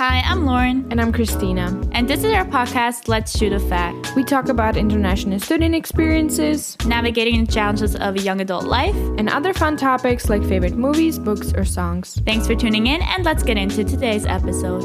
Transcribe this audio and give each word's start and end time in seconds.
Hi, 0.00 0.22
I'm 0.24 0.46
Lauren. 0.46 0.86
And 0.90 0.98
I'm 0.98 1.12
Christina. 1.12 1.78
And 1.92 2.08
this 2.08 2.24
is 2.24 2.32
our 2.32 2.46
podcast, 2.46 3.06
Let's 3.06 3.36
Shoot 3.36 3.52
a 3.52 3.60
Fact. 3.60 4.16
We 4.16 4.24
talk 4.24 4.48
about 4.48 4.78
international 4.78 5.38
student 5.40 5.74
experiences, 5.74 6.78
navigating 6.86 7.44
the 7.44 7.52
challenges 7.52 7.94
of 7.96 8.16
a 8.16 8.18
young 8.18 8.40
adult 8.40 8.64
life, 8.64 8.96
and 9.18 9.28
other 9.28 9.52
fun 9.52 9.76
topics 9.76 10.30
like 10.30 10.42
favorite 10.42 10.74
movies, 10.74 11.18
books, 11.18 11.52
or 11.52 11.66
songs. 11.66 12.18
Thanks 12.24 12.46
for 12.46 12.54
tuning 12.54 12.86
in, 12.86 13.02
and 13.02 13.26
let's 13.26 13.42
get 13.42 13.58
into 13.58 13.84
today's 13.84 14.24
episode. 14.24 14.82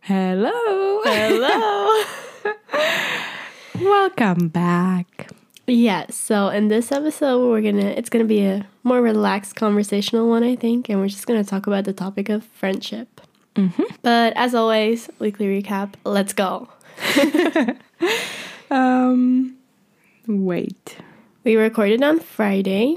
Hello. 0.00 1.00
Hello. 1.02 2.02
Welcome 3.80 4.48
back. 4.48 5.21
Yeah, 5.66 6.06
so 6.10 6.48
in 6.48 6.68
this 6.68 6.90
episode 6.90 7.48
we're 7.48 7.60
gonna 7.62 7.86
it's 7.86 8.10
gonna 8.10 8.24
be 8.24 8.42
a 8.44 8.66
more 8.82 9.00
relaxed 9.00 9.54
conversational 9.54 10.28
one, 10.28 10.42
I 10.42 10.56
think, 10.56 10.88
and 10.88 11.00
we're 11.00 11.08
just 11.08 11.26
gonna 11.26 11.44
talk 11.44 11.66
about 11.66 11.84
the 11.84 11.92
topic 11.92 12.28
of 12.28 12.44
friendship. 12.44 13.20
Mm-hmm. 13.54 13.82
But 14.02 14.32
as 14.34 14.54
always, 14.54 15.08
weekly 15.18 15.46
recap. 15.46 15.94
Let's 16.04 16.32
go. 16.32 16.68
um, 18.70 19.56
wait. 20.26 20.96
We 21.44 21.56
recorded 21.56 22.02
on 22.02 22.18
Friday. 22.20 22.96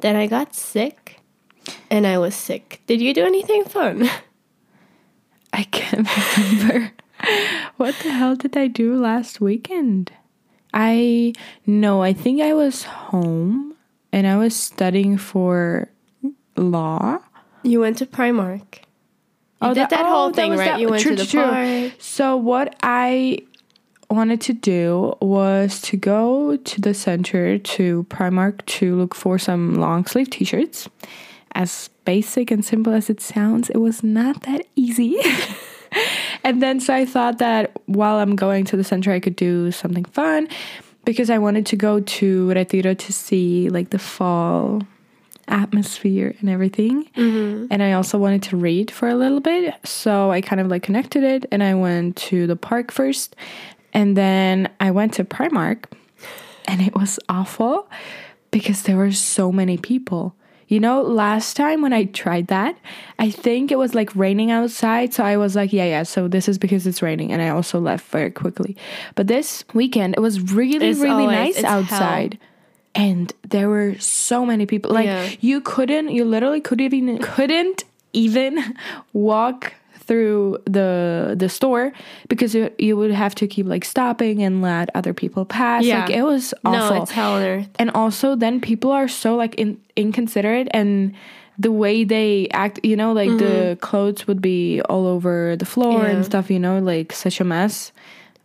Then 0.00 0.16
I 0.16 0.26
got 0.26 0.54
sick, 0.54 1.20
and 1.90 2.06
I 2.06 2.18
was 2.18 2.34
sick. 2.34 2.80
Did 2.86 3.00
you 3.00 3.12
do 3.12 3.24
anything 3.24 3.64
fun? 3.64 4.08
I 5.52 5.64
can't 5.64 6.08
remember. 6.36 6.92
what 7.76 7.94
the 8.02 8.10
hell 8.10 8.34
did 8.34 8.56
I 8.56 8.66
do 8.66 8.96
last 8.96 9.40
weekend? 9.40 10.12
I 10.72 11.32
no, 11.66 12.02
I 12.02 12.12
think 12.12 12.40
I 12.40 12.54
was 12.54 12.84
home 12.84 13.74
and 14.12 14.26
I 14.26 14.36
was 14.36 14.54
studying 14.54 15.18
for 15.18 15.88
law. 16.56 17.18
You 17.62 17.80
went 17.80 17.98
to 17.98 18.06
Primark. 18.06 18.76
You 19.62 19.68
oh, 19.68 19.74
did 19.74 19.82
that, 19.82 19.90
that 19.90 20.06
oh, 20.06 20.10
whole 20.10 20.32
thing, 20.32 20.52
right? 20.52 20.64
That, 20.64 20.80
you 20.80 20.88
went 20.88 21.02
true, 21.02 21.16
to 21.16 21.22
the 21.22 21.28
true. 21.28 21.42
park. 21.42 21.92
So 21.98 22.36
what 22.36 22.76
I 22.82 23.40
wanted 24.08 24.40
to 24.42 24.52
do 24.52 25.14
was 25.20 25.80
to 25.82 25.96
go 25.96 26.56
to 26.56 26.80
the 26.80 26.94
center 26.94 27.58
to 27.58 28.04
Primark 28.04 28.64
to 28.66 28.96
look 28.96 29.14
for 29.14 29.38
some 29.38 29.74
long 29.74 30.06
sleeve 30.06 30.30
t-shirts. 30.30 30.88
As 31.52 31.90
basic 32.04 32.50
and 32.50 32.64
simple 32.64 32.92
as 32.92 33.10
it 33.10 33.20
sounds, 33.20 33.70
it 33.70 33.78
was 33.78 34.02
not 34.02 34.42
that 34.42 34.66
easy. 34.76 35.18
and 36.44 36.62
then 36.62 36.80
so 36.80 36.94
I 36.94 37.04
thought 37.04 37.38
that 37.38 37.72
while 37.86 38.16
I'm 38.16 38.36
going 38.36 38.64
to 38.66 38.76
the 38.76 38.84
center, 38.84 39.12
I 39.12 39.20
could 39.20 39.36
do 39.36 39.70
something 39.72 40.04
fun 40.04 40.48
because 41.04 41.30
I 41.30 41.38
wanted 41.38 41.66
to 41.66 41.76
go 41.76 42.00
to 42.00 42.50
Retiro 42.50 42.94
to 42.94 43.12
see 43.12 43.68
like 43.68 43.90
the 43.90 43.98
fall 43.98 44.82
atmosphere 45.48 46.34
and 46.40 46.48
everything. 46.48 47.04
Mm-hmm. 47.16 47.66
And 47.70 47.82
I 47.82 47.92
also 47.92 48.18
wanted 48.18 48.42
to 48.44 48.56
read 48.56 48.90
for 48.90 49.08
a 49.08 49.14
little 49.14 49.40
bit. 49.40 49.74
So 49.84 50.30
I 50.30 50.40
kind 50.40 50.60
of 50.60 50.68
like 50.68 50.82
connected 50.82 51.24
it 51.24 51.46
and 51.50 51.62
I 51.62 51.74
went 51.74 52.16
to 52.16 52.46
the 52.46 52.56
park 52.56 52.90
first. 52.90 53.36
And 53.92 54.16
then 54.16 54.70
I 54.78 54.92
went 54.92 55.14
to 55.14 55.24
Primark 55.24 55.86
and 56.66 56.80
it 56.80 56.94
was 56.94 57.18
awful 57.28 57.90
because 58.50 58.82
there 58.82 58.96
were 58.96 59.12
so 59.12 59.50
many 59.50 59.76
people. 59.76 60.34
You 60.70 60.78
know, 60.78 61.02
last 61.02 61.56
time 61.56 61.82
when 61.82 61.92
I 61.92 62.04
tried 62.04 62.46
that, 62.46 62.78
I 63.18 63.28
think 63.28 63.72
it 63.72 63.76
was 63.76 63.92
like 63.92 64.14
raining 64.14 64.52
outside. 64.52 65.12
So 65.12 65.24
I 65.24 65.36
was 65.36 65.56
like, 65.56 65.72
yeah, 65.72 65.84
yeah, 65.84 66.04
so 66.04 66.28
this 66.28 66.48
is 66.48 66.58
because 66.58 66.86
it's 66.86 67.02
raining. 67.02 67.32
And 67.32 67.42
I 67.42 67.48
also 67.48 67.80
left 67.80 68.06
very 68.06 68.30
quickly. 68.30 68.76
But 69.16 69.26
this 69.26 69.64
weekend, 69.74 70.14
it 70.16 70.20
was 70.20 70.52
really, 70.52 70.86
it's 70.86 71.00
really 71.00 71.24
always, 71.24 71.56
nice 71.56 71.64
outside. 71.64 72.38
Hell. 72.40 73.04
And 73.06 73.32
there 73.48 73.68
were 73.68 73.98
so 73.98 74.46
many 74.46 74.64
people. 74.64 74.92
Like, 74.92 75.06
yeah. 75.06 75.30
you 75.40 75.60
couldn't, 75.60 76.10
you 76.10 76.24
literally 76.24 76.60
couldn't 76.60 76.94
even, 76.94 77.18
couldn't 77.18 77.82
even 78.12 78.76
walk 79.12 79.74
through 80.10 80.58
the 80.64 81.36
the 81.38 81.48
store 81.48 81.92
because 82.28 82.56
it, 82.56 82.74
you 82.80 82.96
would 82.96 83.12
have 83.12 83.32
to 83.32 83.46
keep 83.46 83.64
like 83.64 83.84
stopping 83.84 84.42
and 84.42 84.60
let 84.60 84.90
other 84.96 85.14
people 85.14 85.44
pass. 85.44 85.84
Yeah. 85.84 86.00
Like 86.00 86.10
it 86.10 86.24
was 86.24 86.52
awful. 86.64 86.96
No, 86.96 87.02
it's 87.02 87.12
hell 87.12 87.34
on 87.34 87.42
earth. 87.44 87.68
And 87.78 87.92
also 87.92 88.34
then 88.34 88.60
people 88.60 88.90
are 88.90 89.06
so 89.06 89.36
like 89.36 89.54
in, 89.54 89.80
inconsiderate 89.94 90.66
and 90.72 91.14
the 91.60 91.70
way 91.70 92.02
they 92.02 92.48
act, 92.50 92.80
you 92.82 92.96
know, 92.96 93.12
like 93.12 93.28
mm-hmm. 93.28 93.38
the 93.38 93.78
clothes 93.80 94.26
would 94.26 94.42
be 94.42 94.80
all 94.88 95.06
over 95.06 95.54
the 95.54 95.64
floor 95.64 96.02
yeah. 96.02 96.08
and 96.08 96.24
stuff, 96.24 96.50
you 96.50 96.58
know, 96.58 96.80
like 96.80 97.12
such 97.12 97.40
a 97.40 97.44
mess. 97.44 97.92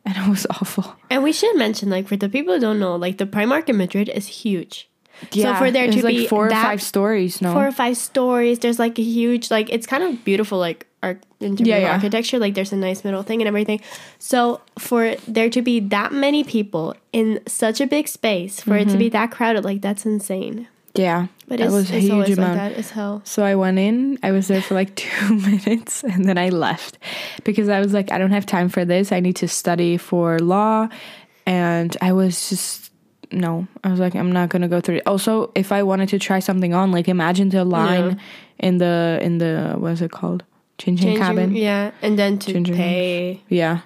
And 0.06 0.16
it 0.16 0.29
was 0.29 0.45
awful. 0.61 0.95
And 1.09 1.23
we 1.23 1.31
should 1.31 1.57
mention, 1.57 1.90
like, 1.90 2.07
for 2.07 2.16
the 2.16 2.29
people 2.29 2.53
who 2.53 2.59
don't 2.59 2.78
know, 2.78 2.95
like, 2.95 3.17
the 3.17 3.25
Primark 3.25 3.69
in 3.69 3.78
Madrid 3.78 4.07
is 4.09 4.28
huge. 4.28 4.88
Yeah, 5.31 5.53
so 5.53 5.66
for 5.66 5.72
there 5.72 5.90
to 5.90 6.03
like 6.03 6.16
be 6.16 6.28
four 6.28 6.48
or 6.48 6.52
five 6.52 6.81
stories, 6.81 7.42
no, 7.42 7.53
four 7.53 7.68
or 7.68 7.72
five 7.72 7.98
stories. 7.98 8.59
There's 8.59 8.80
like 8.80 9.00
a 9.00 9.03
huge, 9.03 9.52
like 9.52 9.70
it's 9.70 9.88
kind 9.88 10.03
of 10.03 10.24
beautiful, 10.24 10.58
like 10.58 10.88
art 11.02 11.24
in 11.40 11.56
terms 11.56 11.68
yeah, 11.68 11.78
of 11.78 11.81
yeah. 11.84 11.94
architecture. 11.94 12.40
Like 12.40 12.53
there's 12.53 12.74
a 12.74 12.78
nice 12.78 13.03
middle 13.03 13.24
thing 13.24 13.42
and 13.42 13.48
everything. 13.48 13.81
So 14.20 14.62
for 14.78 15.16
there 15.28 15.50
to 15.50 15.62
be 15.62 15.80
that 15.80 16.12
many 16.12 16.44
people 16.44 16.96
in 17.14 17.42
such 17.48 17.80
a 17.80 17.88
big 17.88 18.08
space, 18.08 18.62
for 18.62 18.72
mm-hmm. 18.72 18.90
it 18.90 18.92
to 18.92 18.98
be 18.98 19.06
mm-hmm. 19.06 19.14
that 19.14 19.31
crowded, 19.31 19.64
like 19.64 19.81
that's 19.81 20.06
insane. 20.06 20.68
Yeah, 20.94 21.28
but 21.47 21.59
it 21.59 21.70
was 21.70 21.92
a 21.92 22.00
huge 22.00 22.30
amount. 22.32 22.58
Like 22.58 22.76
that. 22.76 22.90
hell. 22.92 23.22
So 23.26 23.44
I 23.44 23.56
went 23.56 23.80
in. 23.80 24.18
I 24.24 24.32
was 24.32 24.47
there 24.47 24.62
for 24.68 24.76
like 24.76 24.96
two 24.96 25.36
minutes, 25.40 26.03
and 26.03 26.26
then 26.26 26.38
I 26.38 26.50
left 26.50 26.97
because 27.44 27.70
I 27.70 27.80
was 27.80 27.94
like, 27.94 28.12
I 28.12 28.18
don't 28.18 28.32
have 28.32 28.46
time 28.46 28.70
for 28.70 28.86
this. 28.86 29.12
I 29.12 29.20
need 29.20 29.36
to 29.38 29.47
study 29.47 29.97
for 29.97 30.40
law, 30.40 30.88
and 31.46 31.96
I 32.02 32.14
was 32.14 32.50
just 32.50 32.92
no. 33.35 33.68
I 33.84 33.91
was 33.91 34.00
like 34.00 34.16
i'm 34.16 34.31
not 34.31 34.50
gonna 34.50 34.68
go 34.68 34.81
through 34.81 34.97
it. 34.97 35.03
Also 35.06 35.51
if 35.56 35.72
i 35.72 35.84
wanted 35.84 36.09
to 36.09 36.19
try 36.19 36.40
something 36.40 36.73
on 36.73 36.91
like 36.91 37.07
imagine 37.07 37.50
the 37.50 37.66
line 37.66 38.12
yeah. 38.12 38.68
in 38.68 38.78
the 38.78 39.19
in 39.22 39.38
the 39.38 39.75
what 39.78 39.91
is 39.91 40.01
it 40.01 40.12
called? 40.12 40.44
Chin 40.78 40.97
chin 40.97 41.18
cabin? 41.18 41.56
yeah. 41.56 41.91
And 42.01 42.18
then 42.19 42.38
to 42.40 42.63
pay. 42.63 43.41
Yeah. 43.47 43.81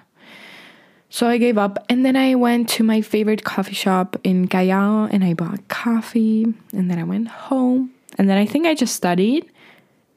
So 1.08 1.26
i 1.26 1.38
gave 1.38 1.58
up. 1.58 1.84
And 1.88 2.04
then 2.06 2.16
i 2.16 2.34
went 2.34 2.68
to 2.70 2.84
my 2.84 3.00
favorite 3.00 3.44
coffee 3.44 3.74
shop 3.74 4.16
in 4.24 4.48
Callao 4.48 5.06
and 5.06 5.24
i 5.24 5.34
bought 5.34 5.68
coffee 5.68 6.44
and 6.72 6.90
then 6.90 6.98
i 6.98 7.04
went 7.04 7.28
home. 7.28 7.92
And 8.18 8.28
then 8.28 8.38
i 8.38 8.46
think 8.46 8.66
i 8.66 8.74
just 8.74 8.94
studied 8.94 9.50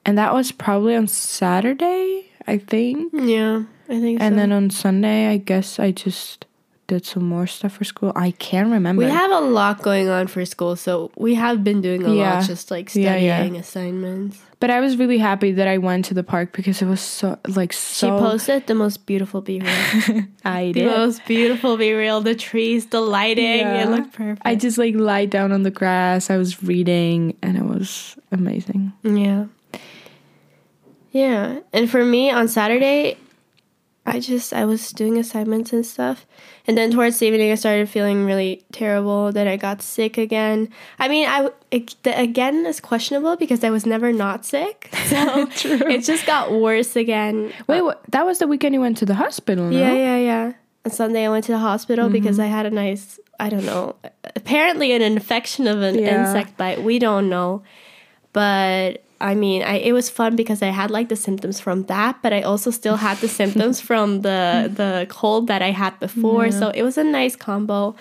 and 0.05 0.17
that 0.17 0.33
was 0.33 0.51
probably 0.51 0.95
on 0.95 1.07
saturday 1.07 2.25
i 2.47 2.57
think. 2.57 3.13
Yeah 3.13 3.63
i 3.89 3.99
think 3.99 4.21
and 4.21 4.33
so. 4.33 4.37
then 4.37 4.51
on 4.51 4.69
sunday 4.69 5.27
i 5.27 5.37
guess 5.37 5.77
i 5.79 5.91
just 5.91 6.45
did 6.87 7.05
some 7.05 7.23
more 7.23 7.47
stuff 7.47 7.73
for 7.73 7.83
school. 7.83 8.11
I 8.15 8.31
can't 8.31 8.69
remember. 8.69 9.03
We 9.03 9.09
have 9.09 9.31
a 9.31 9.39
lot 9.39 9.81
going 9.81 10.09
on 10.09 10.27
for 10.27 10.45
school, 10.45 10.75
so 10.75 11.11
we 11.15 11.35
have 11.35 11.63
been 11.63 11.81
doing 11.81 12.03
a 12.05 12.13
yeah. 12.13 12.35
lot, 12.35 12.45
just 12.45 12.71
like 12.71 12.89
studying 12.89 13.25
yeah, 13.25 13.43
yeah. 13.43 13.59
assignments. 13.59 14.41
But 14.59 14.69
I 14.69 14.79
was 14.79 14.97
really 14.97 15.17
happy 15.17 15.51
that 15.53 15.67
I 15.67 15.77
went 15.77 16.05
to 16.05 16.13
the 16.13 16.23
park 16.23 16.53
because 16.53 16.81
it 16.81 16.85
was 16.85 17.01
so 17.01 17.37
like 17.47 17.73
so. 17.73 18.07
She 18.07 18.11
posted 18.11 18.67
the 18.67 18.75
most 18.75 19.05
beautiful 19.05 19.41
BeReal. 19.41 20.27
I 20.45 20.71
did. 20.71 20.87
The 20.87 20.97
most 20.97 21.25
beautiful 21.25 21.77
BeReal. 21.77 22.23
The 22.23 22.35
trees, 22.35 22.87
the 22.87 23.01
lighting, 23.01 23.67
it 23.67 23.89
looked 23.89 24.13
perfect. 24.13 24.41
I 24.45 24.55
just 24.55 24.77
like 24.77 24.95
lied 24.95 25.29
down 25.29 25.51
on 25.51 25.63
the 25.63 25.71
grass. 25.71 26.29
I 26.29 26.37
was 26.37 26.63
reading, 26.63 27.37
and 27.41 27.57
it 27.57 27.65
was 27.65 28.15
amazing. 28.31 28.93
Yeah. 29.03 29.45
Yeah, 31.11 31.59
and 31.71 31.87
for 31.87 32.03
me 32.03 32.31
on 32.31 32.47
Saturday, 32.47 33.17
I 34.05 34.19
just 34.19 34.53
I 34.53 34.65
was 34.65 34.91
doing 34.91 35.17
assignments 35.17 35.71
and 35.71 35.85
stuff, 35.85 36.25
and 36.67 36.77
then 36.77 36.91
towards 36.91 37.19
the 37.19 37.27
evening 37.27 37.51
I 37.51 37.55
started 37.55 37.87
feeling 37.87 38.25
really 38.25 38.63
terrible. 38.73 39.31
Then 39.31 39.47
I 39.47 39.55
got 39.55 39.81
sick 39.81 40.17
again. 40.17 40.69
I 40.99 41.07
mean, 41.07 41.27
I 41.27 41.51
it, 41.71 41.95
the 42.03 42.17
again 42.19 42.65
is 42.65 42.81
questionable 42.81 43.37
because 43.37 43.63
I 43.63 43.69
was 43.69 43.85
never 43.85 44.11
not 44.11 44.45
sick, 44.45 44.89
so 45.05 45.47
it 45.63 46.01
just 46.01 46.25
got 46.25 46.51
worse 46.51 46.97
again. 46.97 47.53
Wait, 47.67 47.81
what, 47.81 48.03
that 48.09 48.25
was 48.25 48.39
the 48.39 48.47
weekend 48.47 48.75
you 48.75 48.81
went 48.81 48.97
to 48.97 49.05
the 49.05 49.15
hospital? 49.15 49.69
No? 49.69 49.77
Yeah, 49.77 49.93
yeah, 49.93 50.17
yeah. 50.17 50.53
On 50.85 50.91
Sunday 50.91 51.25
I 51.25 51.29
went 51.29 51.45
to 51.45 51.53
the 51.53 51.59
hospital 51.59 52.05
mm-hmm. 52.05 52.13
because 52.13 52.39
I 52.39 52.47
had 52.47 52.65
a 52.65 52.71
nice 52.71 53.19
I 53.39 53.49
don't 53.49 53.65
know 53.65 53.95
apparently 54.35 54.91
an 54.91 55.01
infection 55.01 55.65
of 55.65 55.81
an 55.81 55.97
yeah. 55.97 56.27
insect 56.27 56.57
bite. 56.57 56.83
We 56.83 56.99
don't 56.99 57.29
know, 57.29 57.63
but 58.33 59.03
I 59.23 59.35
mean, 59.35 59.63
I, 59.63 59.75
it 59.75 59.93
was 59.93 60.09
fun 60.09 60.35
because 60.35 60.61
I 60.61 60.67
had 60.67 60.91
like 60.91 61.07
the 61.07 61.15
symptoms 61.15 61.59
from 61.59 61.83
that, 61.83 62.17
but 62.21 62.33
I 62.33 62.41
also 62.41 62.71
still 62.71 62.97
had 62.97 63.17
the 63.19 63.27
symptoms 63.39 63.79
from 63.79 64.21
the 64.21 64.69
the 64.73 65.07
cold 65.09 65.47
that 65.47 65.61
I 65.61 65.71
had 65.71 65.97
before. 65.99 66.45
Yeah. 66.45 66.59
So 66.59 66.69
it 66.69 66.83
was 66.83 66.97
a 66.97 67.03
nice 67.03 67.35
combo. 67.35 67.95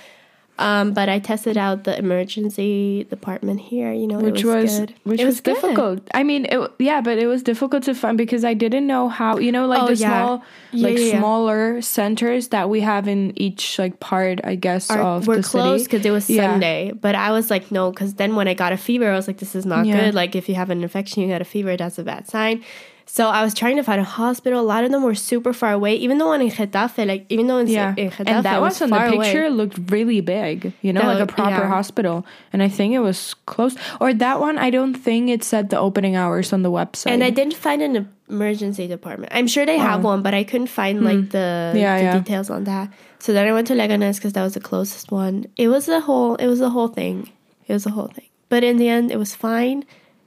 Um, 0.58 0.92
but 0.92 1.08
I 1.08 1.18
tested 1.18 1.56
out 1.56 1.84
the 1.84 1.98
emergency 1.98 3.04
department 3.04 3.58
here. 3.58 3.92
You 3.92 4.06
know, 4.06 4.18
which 4.18 4.44
was, 4.44 4.80
was 4.80 4.88
which 5.04 5.20
it 5.20 5.24
was, 5.24 5.36
was 5.36 5.40
difficult. 5.40 6.06
I 6.12 6.22
mean, 6.22 6.46
it, 6.46 6.70
yeah, 6.78 7.00
but 7.00 7.18
it 7.18 7.26
was 7.26 7.42
difficult 7.42 7.84
to 7.84 7.94
find 7.94 8.18
because 8.18 8.44
I 8.44 8.54
didn't 8.54 8.86
know 8.86 9.08
how. 9.08 9.38
You 9.38 9.50
know, 9.50 9.66
like 9.66 9.82
oh, 9.82 9.86
the 9.88 9.96
yeah. 9.96 10.08
small, 10.08 10.44
yeah, 10.72 10.88
like 10.88 10.98
yeah, 10.98 11.18
smaller 11.18 11.82
centers 11.82 12.48
that 12.48 12.68
we 12.68 12.80
have 12.80 13.08
in 13.08 13.32
each 13.36 13.78
like 13.78 13.98
part, 13.98 14.40
I 14.44 14.54
guess, 14.54 14.90
Our, 14.90 15.00
of 15.00 15.26
we're 15.26 15.36
the 15.36 15.42
closed 15.42 15.86
because 15.86 16.04
it 16.04 16.10
was 16.10 16.26
Sunday. 16.26 16.92
But 16.92 17.14
I 17.14 17.32
was 17.32 17.50
like, 17.50 17.72
no, 17.72 17.90
because 17.90 18.14
then 18.14 18.36
when 18.36 18.46
I 18.46 18.54
got 18.54 18.72
a 18.72 18.76
fever, 18.76 19.10
I 19.10 19.16
was 19.16 19.26
like, 19.26 19.38
this 19.38 19.54
is 19.54 19.64
not 19.64 19.84
good. 19.84 20.14
Like 20.14 20.36
if 20.36 20.48
you 20.48 20.54
have 20.54 20.70
an 20.70 20.82
infection, 20.82 21.22
you 21.22 21.28
got 21.28 21.40
a 21.40 21.46
fever, 21.46 21.76
that's 21.76 21.98
a 21.98 22.04
bad 22.04 22.28
sign. 22.28 22.62
So 23.04 23.28
I 23.28 23.42
was 23.42 23.52
trying 23.52 23.76
to 23.76 23.82
find 23.82 24.00
a 24.00 24.04
hospital. 24.04 24.60
A 24.60 24.62
lot 24.62 24.84
of 24.84 24.90
them 24.90 25.02
were 25.02 25.14
super 25.14 25.52
far 25.52 25.72
away. 25.72 25.94
Even 25.96 26.18
the 26.18 26.26
one 26.26 26.40
in 26.40 26.48
Getafe, 26.50 27.06
like 27.06 27.26
even 27.28 27.46
though 27.46 27.58
in, 27.58 27.66
Yeah. 27.66 27.94
in 27.96 28.10
Getafe 28.10 28.24
And 28.26 28.44
that 28.44 28.60
was 28.60 28.80
one 28.80 28.84
on 28.84 28.90
the 28.90 28.96
far 28.96 29.06
away. 29.14 29.24
picture 29.32 29.50
looked 29.50 29.90
really 29.90 30.20
big, 30.20 30.72
you 30.82 30.92
know, 30.92 31.00
That 31.02 31.06
like 31.18 31.20
a 31.20 31.26
proper 31.26 31.50
yeah. 31.62 31.68
hospital. 31.68 32.24
And 32.52 32.62
I 32.62 32.68
think 32.68 32.94
it 32.94 33.00
was 33.00 33.34
close. 33.46 33.76
Or 34.00 34.14
that 34.14 34.40
one, 34.40 34.56
I 34.58 34.70
don't 34.70 34.94
think 34.94 35.28
it 35.30 35.44
said 35.44 35.70
the 35.70 35.78
opening 35.78 36.16
hours 36.16 36.52
on 36.52 36.62
the 36.62 36.70
website. 36.70 37.10
And 37.10 37.22
I 37.24 37.30
didn't 37.30 37.54
find 37.54 37.82
an 37.82 38.08
emergency 38.30 38.86
department. 38.86 39.32
I'm 39.34 39.46
sure 39.46 39.66
they 39.66 39.78
have 39.78 40.02
one, 40.04 40.22
but 40.22 40.32
I 40.34 40.44
couldn't 40.44 40.68
find 40.68 41.02
like 41.04 41.30
the, 41.30 41.42
Oh. 41.42 41.72
Hmm. 41.72 41.78
Yeah, 41.78 42.12
the 42.14 42.18
details 42.20 42.48
on 42.50 42.64
that. 42.64 42.88
So 43.18 43.32
then 43.32 43.46
I 43.46 43.52
went 43.52 43.66
to 43.68 43.74
Leganes 43.74 44.16
because 44.16 44.32
that 44.32 44.42
was 44.42 44.54
the 44.54 44.60
closest 44.60 45.12
one. 45.12 45.46
It 45.56 45.68
was 45.68 45.86
the 45.86 46.00
whole. 46.00 46.34
It 46.36 46.46
was 46.46 46.58
the 46.58 46.70
whole 46.70 46.88
thing. 46.88 47.30
It 47.68 47.72
was 47.72 47.84
the 47.84 47.90
whole 47.90 48.08
thing. 48.08 48.26
But 48.48 48.64
in 48.64 48.76
the 48.78 48.88
end, 48.88 49.10
it 49.12 49.18
was 49.18 49.34
fine. 49.34 49.84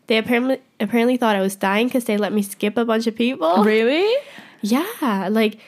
They 0.08 0.18
apparently 0.18 0.60
apparently 0.80 1.18
thought 1.18 1.36
I 1.36 1.42
was 1.42 1.56
dying 1.56 1.88
because 1.88 2.06
they 2.06 2.18
let 2.18 2.34
me 2.34 2.42
skip 2.42 2.78
a 2.78 2.86
bunch 2.86 3.08
of 3.08 3.16
people. 3.16 3.64
Really? 3.64 4.14
Yeah, 4.62 5.28
like 5.32 5.60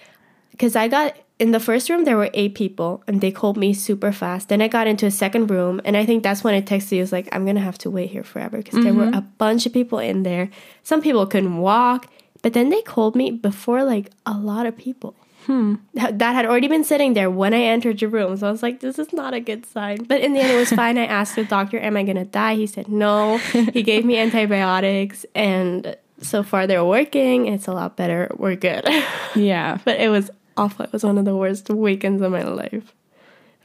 because 0.51 0.75
I 0.75 0.87
got 0.87 1.15
in 1.39 1.51
the 1.51 1.59
first 1.59 1.89
room 1.89 2.03
there 2.03 2.17
were 2.17 2.31
eight 2.33 2.55
people 2.55 3.03
and 3.07 3.21
they 3.21 3.31
called 3.31 3.57
me 3.57 3.73
super 3.73 4.11
fast. 4.11 4.49
Then 4.49 4.61
I 4.61 4.67
got 4.67 4.87
into 4.87 5.05
a 5.05 5.11
second 5.11 5.47
room 5.47 5.81
and 5.85 5.95
I 5.95 6.05
think 6.05 6.23
that's 6.23 6.43
when 6.43 6.55
I 6.55 6.61
texted 6.61 6.93
you. 6.93 6.99
I 6.99 7.01
was 7.01 7.11
like, 7.11 7.29
I'm 7.31 7.45
gonna 7.45 7.59
have 7.59 7.77
to 7.79 7.89
wait 7.89 8.09
here 8.09 8.23
forever 8.23 8.57
because 8.57 8.83
there 8.83 8.93
were 8.93 9.05
mm-hmm. 9.05 9.17
a 9.17 9.21
bunch 9.21 9.65
of 9.65 9.73
people 9.73 9.99
in 9.99 10.23
there. 10.23 10.49
Some 10.83 11.01
people 11.01 11.25
couldn't 11.27 11.57
walk, 11.57 12.07
but 12.41 12.53
then 12.53 12.69
they 12.69 12.81
called 12.81 13.15
me 13.15 13.31
before 13.31 13.83
like 13.83 14.11
a 14.25 14.37
lot 14.37 14.65
of 14.65 14.77
people. 14.77 15.15
Hmm. 15.47 15.75
That 15.95 16.19
that 16.19 16.35
had 16.35 16.45
already 16.45 16.67
been 16.67 16.83
sitting 16.83 17.13
there 17.13 17.31
when 17.31 17.53
I 17.53 17.61
entered 17.61 18.01
your 18.01 18.11
room. 18.11 18.35
So 18.37 18.47
I 18.47 18.51
was 18.51 18.61
like, 18.61 18.81
this 18.81 18.99
is 18.99 19.11
not 19.13 19.33
a 19.33 19.39
good 19.39 19.65
sign. 19.65 20.03
But 20.03 20.21
in 20.21 20.33
the 20.33 20.39
end, 20.41 20.51
it 20.51 20.57
was 20.57 20.69
fine. 20.71 20.97
I 20.97 21.05
asked 21.05 21.35
the 21.35 21.45
doctor, 21.45 21.79
Am 21.79 21.95
I 21.97 22.03
going 22.03 22.17
to 22.17 22.25
die? 22.25 22.55
He 22.55 22.67
said, 22.67 22.89
No. 22.89 23.37
he 23.73 23.81
gave 23.81 24.03
me 24.05 24.17
antibiotics, 24.17 25.25
and 25.33 25.95
so 26.21 26.43
far 26.43 26.67
they're 26.67 26.85
working. 26.85 27.47
It's 27.47 27.67
a 27.67 27.71
lot 27.73 27.95
better. 27.95 28.29
We're 28.37 28.55
good. 28.55 28.85
Yeah. 29.35 29.77
but 29.85 29.99
it 29.99 30.09
was 30.09 30.29
awful. 30.57 30.85
It 30.85 30.91
was 30.93 31.03
one 31.03 31.17
of 31.17 31.25
the 31.25 31.35
worst 31.35 31.69
weekends 31.69 32.21
of 32.21 32.31
my 32.31 32.43
life. 32.43 32.93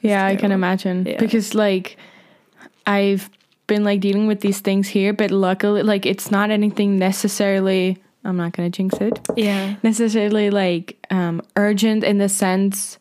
Yeah, 0.02 0.26
I 0.26 0.36
can 0.36 0.52
imagine. 0.52 1.06
Yeah. 1.06 1.18
Because, 1.18 1.54
like, 1.54 1.96
I've 2.86 3.30
been, 3.66 3.84
like, 3.84 4.00
dealing 4.00 4.26
with 4.26 4.40
these 4.40 4.60
things 4.60 4.88
here, 4.88 5.12
but 5.12 5.30
luckily, 5.30 5.82
like, 5.82 6.04
it's 6.06 6.30
not 6.30 6.50
anything 6.50 6.98
necessarily, 6.98 8.02
I'm 8.24 8.36
not 8.36 8.52
going 8.52 8.70
to 8.70 8.76
jinx 8.76 8.98
it, 9.00 9.18
Yeah. 9.36 9.74
necessarily, 9.82 10.50
like, 10.50 10.96
um, 11.10 11.42
urgent 11.56 12.04
in 12.04 12.18
the 12.18 12.28
sense 12.28 12.98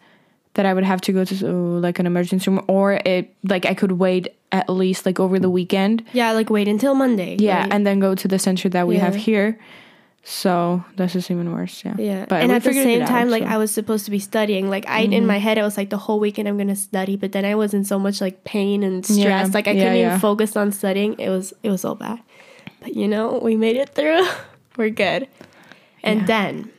that 0.56 0.65
I 0.65 0.73
would 0.73 0.83
have 0.83 1.00
to 1.01 1.12
go 1.13 1.23
to, 1.23 1.47
uh, 1.47 1.51
like, 1.79 2.00
an 2.00 2.06
emergency 2.07 2.50
room 2.50 2.63
or 2.68 2.94
it, 3.06 3.33
like, 3.44 3.65
I 3.65 3.73
could 3.73 3.94
wait 3.94 4.29
at 4.51 4.68
least, 4.69 5.06
like, 5.06 5.19
over 5.19 5.39
the 5.39 5.50
weekend. 5.50 6.03
Yeah, 6.12 6.31
like 6.33 6.50
wait 6.50 6.68
until 6.68 6.94
Monday. 6.95 7.38
Yeah, 7.39 7.62
right? 7.62 7.73
and 7.73 7.85
then 7.85 8.00
go 8.00 8.15
to 8.15 8.27
the 8.27 8.39
center 8.39 8.68
that 8.69 8.88
we 8.88 8.97
have 8.97 9.15
here. 9.15 9.57
So 10.23 10.83
this 10.97 11.15
is 11.15 11.31
even 11.31 11.51
worse. 11.51 11.83
Yeah. 11.83 11.95
Yeah, 11.97 12.25
But 12.29 12.44
and 12.44 12.51
at 12.51 12.63
the 12.63 12.73
same 12.73 13.06
time, 13.07 13.27
out, 13.27 13.31
like 13.31 13.41
so. 13.41 13.45
Mm-hmm. 13.45 13.53
I 13.56 13.57
was 13.57 13.71
supposed 13.71 14.06
to 14.06 14.12
be 14.12 14.19
studying. 14.19 14.69
Like 14.69 14.88
I, 14.88 15.01
in 15.01 15.25
my 15.25 15.38
head, 15.39 15.57
I 15.57 15.63
was 15.63 15.77
like 15.77 15.89
the 15.89 15.97
whole 15.97 16.19
weekend 16.19 16.47
I'm 16.47 16.57
gonna 16.57 16.75
study, 16.75 17.15
but 17.15 17.31
then 17.31 17.44
I 17.44 17.56
was 17.56 17.73
in 17.73 17.83
so 17.85 17.97
much 17.97 18.21
like 18.21 18.44
pain 18.44 18.83
and 18.83 19.03
stress. 19.03 19.18
Yeah, 19.18 19.47
Like 19.51 19.68
I 19.68 19.71
yeah, 19.71 19.81
couldn't 19.83 19.97
yeah. 19.97 20.07
even 20.07 20.19
focus 20.19 20.56
on 20.56 20.71
studying. 20.73 21.18
It 21.18 21.29
was 21.29 21.53
it 21.63 21.71
was 21.71 21.83
all 21.83 21.95
bad. 21.95 22.19
But 22.81 22.95
you 22.95 23.07
know, 23.07 23.39
we 23.41 23.56
made 23.56 23.77
it 23.77 23.89
through. 23.95 24.27
We're 24.81 24.89
good. 24.89 25.28
And 26.01 26.22
Yeah. 26.22 26.25
then 26.25 26.72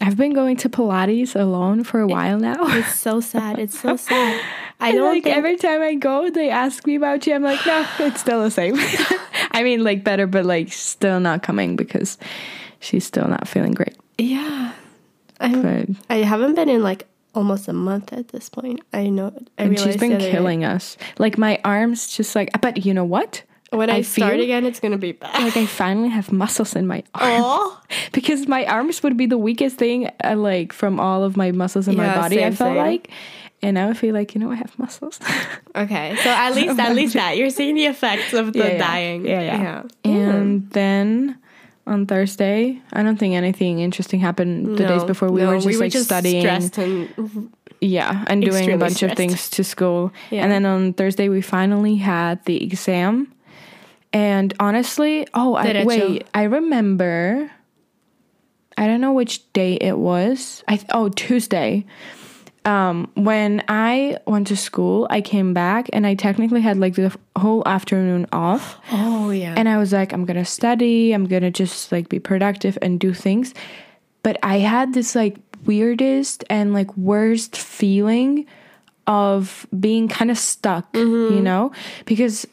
I've 0.00 0.16
been 0.16 0.34
going 0.34 0.56
to 0.58 0.68
Pilates 0.68 1.34
alone 1.34 1.82
for 1.82 1.98
a 2.00 2.06
while 2.06 2.38
now. 2.38 2.56
it's 2.78 2.94
so 2.94 3.20
sad. 3.20 3.58
It's 3.58 3.76
so 3.78 3.96
sad. 3.96 4.40
I 4.80 4.88
And, 4.90 4.98
don't 4.98 5.14
like 5.14 5.24
think 5.24 5.36
every 5.36 5.56
time 5.56 5.82
I 5.82 5.94
go, 5.94 6.30
they 6.30 6.48
ask 6.48 6.86
me 6.86 6.94
about 6.94 7.26
you. 7.26 7.34
I'm 7.34 7.42
like, 7.42 7.64
no, 7.66 7.84
it's 8.00 8.20
still 8.20 8.42
the 8.44 8.50
same. 8.52 8.76
I 9.50 9.64
mean, 9.64 9.82
like 9.82 10.04
better, 10.04 10.28
but 10.28 10.44
like 10.44 10.72
still 10.72 11.18
not 11.18 11.42
coming 11.42 11.74
because 11.74 12.18
she's 12.78 13.04
still 13.04 13.26
not 13.26 13.48
feeling 13.48 13.72
great. 13.72 13.96
Yeah, 14.16 14.72
But 15.40 15.88
I 16.08 16.16
haven't 16.18 16.54
been 16.54 16.68
in 16.68 16.82
like 16.84 17.06
almost 17.34 17.66
a 17.66 17.72
month 17.72 18.12
at 18.12 18.28
this 18.28 18.48
point. 18.48 18.80
I 18.92 19.08
know. 19.08 19.32
I 19.58 19.64
and 19.64 19.78
she's 19.78 19.96
been 19.96 20.12
other 20.12 20.20
day. 20.20 20.30
killing 20.30 20.62
us. 20.64 20.96
Like 21.18 21.36
my 21.36 21.58
arms, 21.64 22.14
just 22.16 22.36
like. 22.36 22.50
But 22.60 22.84
you 22.86 22.94
know 22.94 23.04
what? 23.04 23.42
When 23.70 23.90
I, 23.90 23.96
I 23.96 24.02
start 24.02 24.38
again, 24.40 24.64
it's 24.66 24.78
gonna 24.78 24.98
be 24.98 25.12
bad. 25.12 25.42
Like 25.42 25.56
I 25.56 25.66
finally 25.66 26.08
have 26.08 26.30
muscles 26.32 26.76
in 26.76 26.86
my 26.86 27.02
arms. 27.14 27.72
Because 28.12 28.46
my 28.48 28.64
arms 28.66 29.02
would 29.02 29.16
be 29.16 29.26
the 29.26 29.38
weakest 29.38 29.76
thing 29.76 30.10
uh, 30.22 30.36
like 30.36 30.72
from 30.72 30.98
all 31.00 31.22
of 31.24 31.36
my 31.36 31.50
muscles 31.52 31.88
in 31.88 31.96
my 31.96 32.06
Yeah, 32.06 32.14
body 32.20 32.44
i 32.44 32.50
felt 32.50 32.70
same. 32.70 32.76
like 32.76 33.10
and 33.62 33.74
now 33.74 33.88
i 33.88 33.94
feel 33.94 34.14
like 34.14 34.34
you 34.34 34.40
know 34.40 34.50
i 34.50 34.54
have 34.56 34.76
muscles 34.78 35.20
okay. 35.76 36.16
So 36.22 36.30
at 36.30 36.54
least 36.58 36.78
at 36.78 36.94
least 36.94 37.14
that 37.14 37.36
you're 37.36 37.50
seeing 37.50 37.74
the 37.76 37.86
effects 37.86 38.32
of 38.32 38.52
the 38.52 38.58
Yeah, 38.58 38.68
yeah. 38.72 38.78
dying. 38.78 39.26
Yeah, 39.26 39.40
yeah. 39.42 39.82
and 40.04 40.70
then 40.70 41.38
on 41.86 42.06
thursday 42.06 42.80
i 42.92 43.02
don't 43.02 43.18
think 43.18 43.34
anything 43.34 43.80
interesting 43.80 44.18
happened 44.20 44.78
the 44.78 44.86
days 44.86 45.04
before 45.04 45.30
we 45.30 45.42
no, 45.42 45.48
were 45.48 45.60
just 45.60 45.80
like 45.80 45.92
studying 45.92 46.40
stressed 46.40 46.78
and 46.78 47.50
yeah 47.80 48.24
and 48.28 48.42
doing 48.42 48.72
a 48.72 48.78
bunch 48.78 49.02
of 49.02 49.12
things 49.12 49.50
to 49.50 49.62
school 49.62 50.10
and 50.30 50.50
then 50.50 50.64
on 50.64 50.94
thursday 50.94 51.28
we 51.28 51.42
finally 51.42 51.96
had 51.96 52.42
the 52.46 52.62
exam 52.62 53.28
and 54.14 54.54
honestly 54.60 55.26
oh 55.34 55.54
I, 55.54 55.84
wait 55.84 56.26
i 56.32 56.44
remember 56.44 57.50
i 58.78 58.86
don't 58.86 59.00
know 59.00 59.12
which 59.12 59.52
day 59.52 59.74
it 59.74 59.98
was 59.98 60.64
i 60.68 60.76
th- 60.76 60.88
oh 60.92 61.08
tuesday 61.10 61.84
um 62.64 63.10
when 63.14 63.62
i 63.68 64.16
went 64.26 64.46
to 64.46 64.56
school 64.56 65.06
i 65.10 65.20
came 65.20 65.52
back 65.52 65.90
and 65.92 66.06
i 66.06 66.14
technically 66.14 66.62
had 66.62 66.78
like 66.78 66.94
the 66.94 67.14
whole 67.36 67.66
afternoon 67.66 68.26
off 68.32 68.78
oh 68.92 69.30
yeah. 69.30 69.54
and 69.56 69.68
I 69.68 69.78
was 69.78 69.92
like, 69.92 70.12
I'm 70.12 70.24
gonna 70.24 70.44
study, 70.44 71.12
I'm 71.12 71.26
gonna 71.26 71.50
just 71.50 71.92
like 71.92 72.08
be 72.08 72.18
productive 72.18 72.78
and 72.80 73.00
do 73.00 73.12
things. 73.12 73.54
But 74.22 74.38
I 74.42 74.58
had 74.58 74.94
this 74.94 75.14
like 75.14 75.36
weirdest 75.64 76.44
and 76.48 76.72
like 76.72 76.94
worst 76.96 77.56
feeling 77.56 78.46
of 79.06 79.66
being 79.78 80.08
kind 80.08 80.30
of 80.30 80.38
stuck, 80.38 80.88
you 80.94 81.40
know? 81.40 81.72
Because 82.06 82.46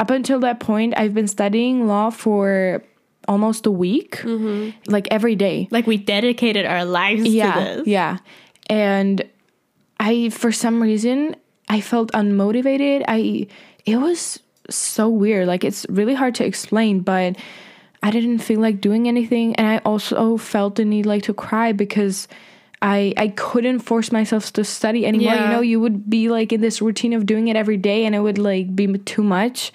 up 0.00 0.10
until 0.10 0.40
that 0.40 0.60
point, 0.60 0.94
I've 0.96 1.14
been 1.14 1.28
studying 1.28 1.86
law 1.86 2.10
for 2.10 2.82
almost 3.28 3.66
a 3.66 3.70
week, 3.70 4.16
mm-hmm. 4.18 4.70
like 4.90 5.08
every 5.10 5.34
day 5.34 5.68
like 5.70 5.86
we 5.86 5.96
dedicated 5.96 6.66
our 6.66 6.84
lives 6.84 7.26
yeah, 7.26 7.52
to 7.52 7.60
this. 7.60 7.86
Yeah. 7.86 8.18
And 8.68 9.22
I 9.98 10.28
for 10.30 10.52
some 10.52 10.82
reason 10.82 11.36
I 11.68 11.80
felt 11.80 12.12
unmotivated. 12.12 13.04
I 13.08 13.46
it 13.86 13.96
was 13.96 14.40
so 14.68 15.08
weird. 15.08 15.46
Like 15.46 15.64
it's 15.64 15.86
really 15.88 16.14
hard 16.14 16.34
to 16.36 16.44
explain, 16.44 17.00
but 17.00 17.36
I 18.02 18.10
didn't 18.10 18.38
feel 18.40 18.60
like 18.60 18.80
doing 18.80 19.08
anything 19.08 19.56
and 19.56 19.66
I 19.66 19.78
also 19.78 20.36
felt 20.36 20.74
the 20.76 20.84
need 20.84 21.06
like 21.06 21.22
to 21.24 21.34
cry 21.34 21.72
because 21.72 22.28
I 22.84 23.14
I 23.16 23.28
couldn't 23.28 23.78
force 23.80 24.12
myself 24.12 24.52
to 24.52 24.62
study 24.62 25.06
anymore. 25.06 25.34
You 25.34 25.48
know, 25.48 25.60
you 25.62 25.80
would 25.80 26.08
be 26.10 26.28
like 26.28 26.52
in 26.52 26.60
this 26.60 26.82
routine 26.82 27.14
of 27.14 27.24
doing 27.24 27.48
it 27.48 27.56
every 27.56 27.78
day 27.78 28.04
and 28.04 28.14
it 28.14 28.20
would 28.20 28.36
like 28.36 28.76
be 28.76 28.86
too 28.98 29.22
much. 29.24 29.72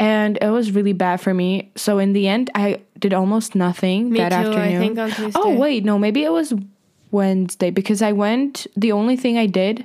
And 0.00 0.38
it 0.40 0.48
was 0.48 0.72
really 0.72 0.94
bad 0.94 1.20
for 1.20 1.32
me. 1.34 1.70
So 1.76 1.98
in 1.98 2.14
the 2.14 2.26
end, 2.26 2.50
I 2.54 2.80
did 2.98 3.12
almost 3.14 3.54
nothing 3.54 4.10
Me 4.10 4.18
that 4.18 4.30
too, 4.30 4.36
I 4.36 4.38
afternoon. 4.40 4.80
think 4.80 4.98
on 4.98 5.10
Tuesday. 5.10 5.38
Oh 5.38 5.54
wait, 5.54 5.84
no, 5.84 5.98
maybe 5.98 6.24
it 6.24 6.32
was 6.32 6.54
Wednesday 7.10 7.70
because 7.70 8.00
I 8.00 8.12
went. 8.12 8.66
The 8.74 8.92
only 8.92 9.16
thing 9.16 9.36
I 9.36 9.46
did 9.46 9.84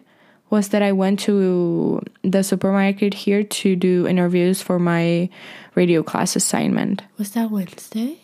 was 0.49 0.69
that 0.69 0.81
I 0.81 0.93
went 0.93 1.19
to 1.27 2.01
the 2.23 2.41
supermarket 2.41 3.13
here 3.13 3.43
to 3.43 3.75
do 3.75 4.07
interviews 4.07 4.61
for 4.63 4.79
my 4.79 5.29
radio 5.75 6.01
class 6.01 6.35
assignment. 6.35 7.03
Was 7.19 7.31
that 7.31 7.51
Wednesday? 7.51 8.17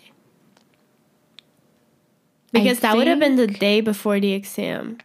Because 2.56 2.80
that 2.82 2.96
would 2.96 3.08
have 3.08 3.20
been 3.20 3.36
the 3.36 3.48
day 3.48 3.82
before 3.82 4.20
the 4.20 4.34
exam. 4.34 4.98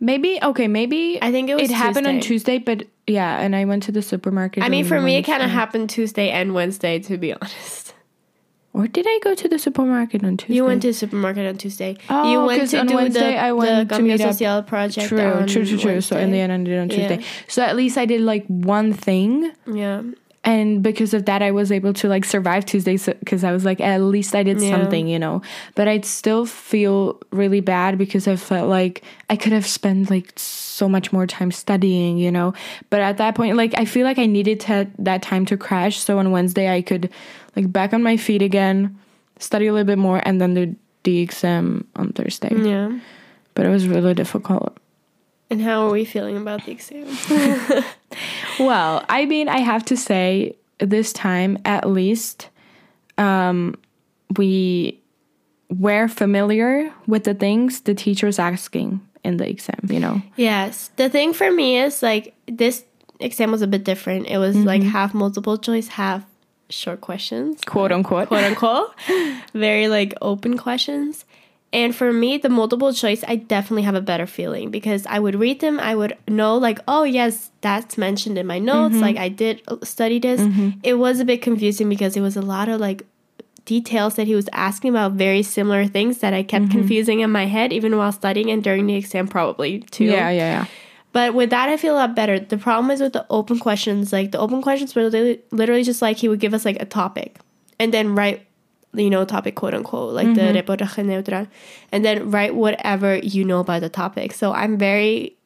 Maybe 0.00 0.38
okay, 0.42 0.68
maybe 0.68 1.18
I 1.22 1.30
think 1.32 1.48
it 1.48 1.54
was 1.54 1.70
it 1.70 1.74
happened 1.74 2.06
on 2.06 2.20
Tuesday. 2.20 2.58
But 2.58 2.86
yeah, 3.06 3.40
and 3.40 3.56
I 3.56 3.64
went 3.64 3.82
to 3.84 3.92
the 3.92 4.02
supermarket. 4.02 4.62
I 4.62 4.68
mean, 4.68 4.84
for 4.84 5.00
me, 5.00 5.16
it 5.16 5.22
kind 5.22 5.42
of 5.42 5.50
happened 5.50 5.88
Tuesday 5.90 6.30
and 6.30 6.52
Wednesday, 6.54 6.98
to 7.00 7.16
be 7.16 7.32
honest. 7.40 7.94
Or 8.74 8.88
did 8.88 9.06
I 9.08 9.20
go 9.22 9.36
to 9.36 9.48
the 9.48 9.58
supermarket 9.58 10.24
on 10.24 10.36
Tuesday? 10.36 10.54
You 10.56 10.64
went 10.64 10.82
to 10.82 10.88
the 10.88 10.94
supermarket 10.94 11.46
on 11.46 11.56
Tuesday. 11.56 11.96
Oh, 12.10 12.30
you 12.32 12.44
went 12.44 12.68
to 12.70 12.80
on 12.80 12.86
do 12.88 12.96
Wednesday 12.96 13.30
the, 13.34 13.38
I 13.38 13.52
went 13.52 13.88
the 13.88 13.96
to 13.96 14.02
meet 14.02 14.18
Cambio 14.18 14.26
up. 14.26 14.34
Social 14.34 14.62
project. 14.64 15.08
True, 15.08 15.46
true, 15.46 15.64
true, 15.64 15.78
true. 15.78 16.00
So 16.00 16.18
in 16.18 16.32
the 16.32 16.38
end, 16.40 16.52
I 16.52 16.56
did 16.58 16.68
it 16.68 16.78
on 16.80 16.90
Yeah. 16.90 17.08
Tuesday. 17.16 17.24
So 17.46 17.62
at 17.62 17.76
least 17.76 17.96
I 17.96 18.04
did 18.04 18.20
like 18.22 18.44
one 18.48 18.92
thing. 18.92 19.52
Yeah. 19.72 20.02
And 20.44 20.82
because 20.82 21.14
of 21.14 21.24
that 21.24 21.42
i 21.42 21.50
was 21.50 21.72
able 21.72 21.92
to 21.92 22.06
like 22.08 22.24
survive 22.24 22.64
tuesday 22.66 22.96
because 23.20 23.42
i 23.44 23.50
was 23.52 23.64
like 23.64 23.80
at 23.80 23.98
least 24.00 24.34
i 24.34 24.42
did 24.42 24.60
Yeah. 24.60 24.70
something 24.70 25.08
you 25.08 25.18
know 25.18 25.40
but 25.74 25.88
i'd 25.88 26.04
still 26.04 26.44
feel 26.46 27.18
really 27.30 27.60
bad 27.60 27.96
because 27.98 28.28
i 28.28 28.36
felt 28.36 28.68
like 28.68 29.02
i 29.30 29.36
could 29.36 29.52
have 29.52 29.66
spent 29.66 30.10
like 30.10 30.32
so 30.38 30.88
much 30.88 31.12
more 31.12 31.26
time 31.26 31.50
studying 31.50 32.18
you 32.18 32.30
know 32.30 32.52
but 32.90 33.00
at 33.00 33.16
that 33.16 33.34
point 33.34 33.56
like 33.56 33.74
i 33.78 33.84
feel 33.84 34.04
like 34.04 34.18
i 34.18 34.26
needed 34.26 34.60
to, 34.60 34.86
that 34.98 35.22
time 35.22 35.46
to 35.46 35.56
crash 35.56 35.98
so 35.98 36.18
on 36.18 36.30
wednesday 36.30 36.68
i 36.72 36.82
could 36.82 37.08
like 37.56 37.70
back 37.72 37.92
on 37.94 38.02
my 38.02 38.16
feet 38.16 38.42
again 38.42 38.96
study 39.38 39.66
a 39.66 39.72
little 39.72 39.86
bit 39.86 39.98
more 39.98 40.20
and 40.26 40.40
then 40.40 40.54
do 40.54 40.76
the 41.04 41.18
exam 41.20 41.86
on 41.96 42.12
thursday 42.12 42.50
Yeah. 42.54 42.98
but 43.54 43.64
it 43.66 43.70
was 43.70 43.86
really 43.88 44.14
difficult 44.14 44.76
And 45.50 45.60
how 45.62 45.86
are 45.86 45.90
we 45.92 46.04
feeling 46.04 46.36
about 46.36 46.64
the 46.64 46.72
exam? 46.72 47.04
Well, 48.58 49.04
I 49.08 49.26
mean, 49.26 49.48
I 49.48 49.58
have 49.58 49.84
to 49.86 49.96
say, 49.96 50.56
this 50.78 51.12
time 51.12 51.58
at 51.64 51.88
least, 51.88 52.48
um, 53.18 53.76
we 54.36 55.00
were 55.68 56.08
familiar 56.08 56.92
with 57.06 57.24
the 57.24 57.34
things 57.34 57.80
the 57.82 57.94
teacher 57.94 58.26
was 58.26 58.38
asking 58.38 59.00
in 59.24 59.38
the 59.38 59.48
exam, 59.48 59.78
you 59.88 59.98
know? 60.00 60.20
Yes. 60.36 60.90
The 60.96 61.08
thing 61.08 61.32
for 61.32 61.50
me 61.50 61.78
is 61.78 62.02
like 62.02 62.34
this 62.46 62.84
exam 63.20 63.50
was 63.50 63.62
a 63.62 63.66
bit 63.66 63.84
different. 63.84 64.26
It 64.26 64.38
was 64.38 64.56
like 64.56 64.82
half 64.82 65.14
multiple 65.14 65.56
choice, 65.56 65.88
half 65.88 66.24
short 66.68 67.00
questions, 67.00 67.60
Quote 67.62 67.92
unquote. 67.92 68.28
quote 68.28 68.44
unquote. 68.44 68.94
Very 69.54 69.88
like 69.88 70.14
open 70.20 70.58
questions. 70.58 71.24
And 71.74 71.94
for 71.94 72.12
me, 72.12 72.38
the 72.38 72.48
multiple 72.48 72.92
choice, 72.92 73.24
I 73.26 73.34
definitely 73.34 73.82
have 73.82 73.96
a 73.96 74.00
better 74.00 74.28
feeling 74.28 74.70
because 74.70 75.04
I 75.06 75.18
would 75.18 75.34
read 75.34 75.58
them. 75.58 75.80
I 75.80 75.96
would 75.96 76.16
know, 76.28 76.56
like, 76.56 76.78
oh, 76.86 77.02
yes, 77.02 77.50
that's 77.62 77.98
mentioned 77.98 78.38
in 78.38 78.46
my 78.46 78.60
notes. 78.60 78.94
Mm-hmm. 78.94 79.02
Like, 79.02 79.16
I 79.16 79.28
did 79.28 79.60
uh, 79.66 79.78
study 79.82 80.20
this. 80.20 80.40
Mm-hmm. 80.40 80.78
It 80.84 80.94
was 80.94 81.18
a 81.18 81.24
bit 81.24 81.42
confusing 81.42 81.88
because 81.88 82.16
it 82.16 82.20
was 82.20 82.36
a 82.36 82.42
lot 82.42 82.68
of 82.68 82.80
like 82.80 83.04
details 83.64 84.14
that 84.14 84.28
he 84.28 84.36
was 84.36 84.48
asking 84.52 84.90
about 84.90 85.12
very 85.14 85.42
similar 85.42 85.84
things 85.84 86.18
that 86.18 86.32
I 86.32 86.44
kept 86.44 86.66
mm-hmm. 86.66 86.78
confusing 86.78 87.20
in 87.20 87.32
my 87.32 87.46
head, 87.46 87.72
even 87.72 87.96
while 87.96 88.12
studying 88.12 88.50
and 88.52 88.62
during 88.62 88.86
the 88.86 88.94
exam, 88.94 89.26
probably 89.26 89.80
too. 89.80 90.04
Yeah, 90.04 90.30
yeah, 90.30 90.60
yeah. 90.60 90.66
But 91.10 91.34
with 91.34 91.50
that, 91.50 91.68
I 91.68 91.76
feel 91.76 91.94
a 91.94 91.98
lot 92.06 92.14
better. 92.14 92.38
The 92.38 92.58
problem 92.58 92.92
is 92.92 93.00
with 93.00 93.14
the 93.14 93.26
open 93.30 93.58
questions. 93.58 94.12
Like 94.12 94.30
the 94.30 94.38
open 94.38 94.62
questions 94.62 94.94
were 94.94 95.10
li- 95.10 95.40
literally 95.50 95.82
just 95.82 96.02
like 96.02 96.18
he 96.18 96.28
would 96.28 96.38
give 96.38 96.54
us 96.54 96.64
like 96.64 96.80
a 96.80 96.86
topic, 96.86 97.40
and 97.80 97.92
then 97.92 98.14
write, 98.14 98.46
you 98.94 99.10
know, 99.10 99.24
topic 99.24 99.54
quote 99.54 99.74
unquote, 99.74 100.14
like 100.14 100.34
the 100.34 100.40
reportaje 100.40 101.04
neutral, 101.04 101.46
and 101.92 102.04
then 102.04 102.30
write 102.30 102.54
whatever 102.54 103.16
you 103.18 103.44
know 103.44 103.60
about 103.60 103.80
the 103.80 103.88
topic. 103.88 104.32
So 104.32 104.52
I'm 104.52 104.78
very 104.78 105.36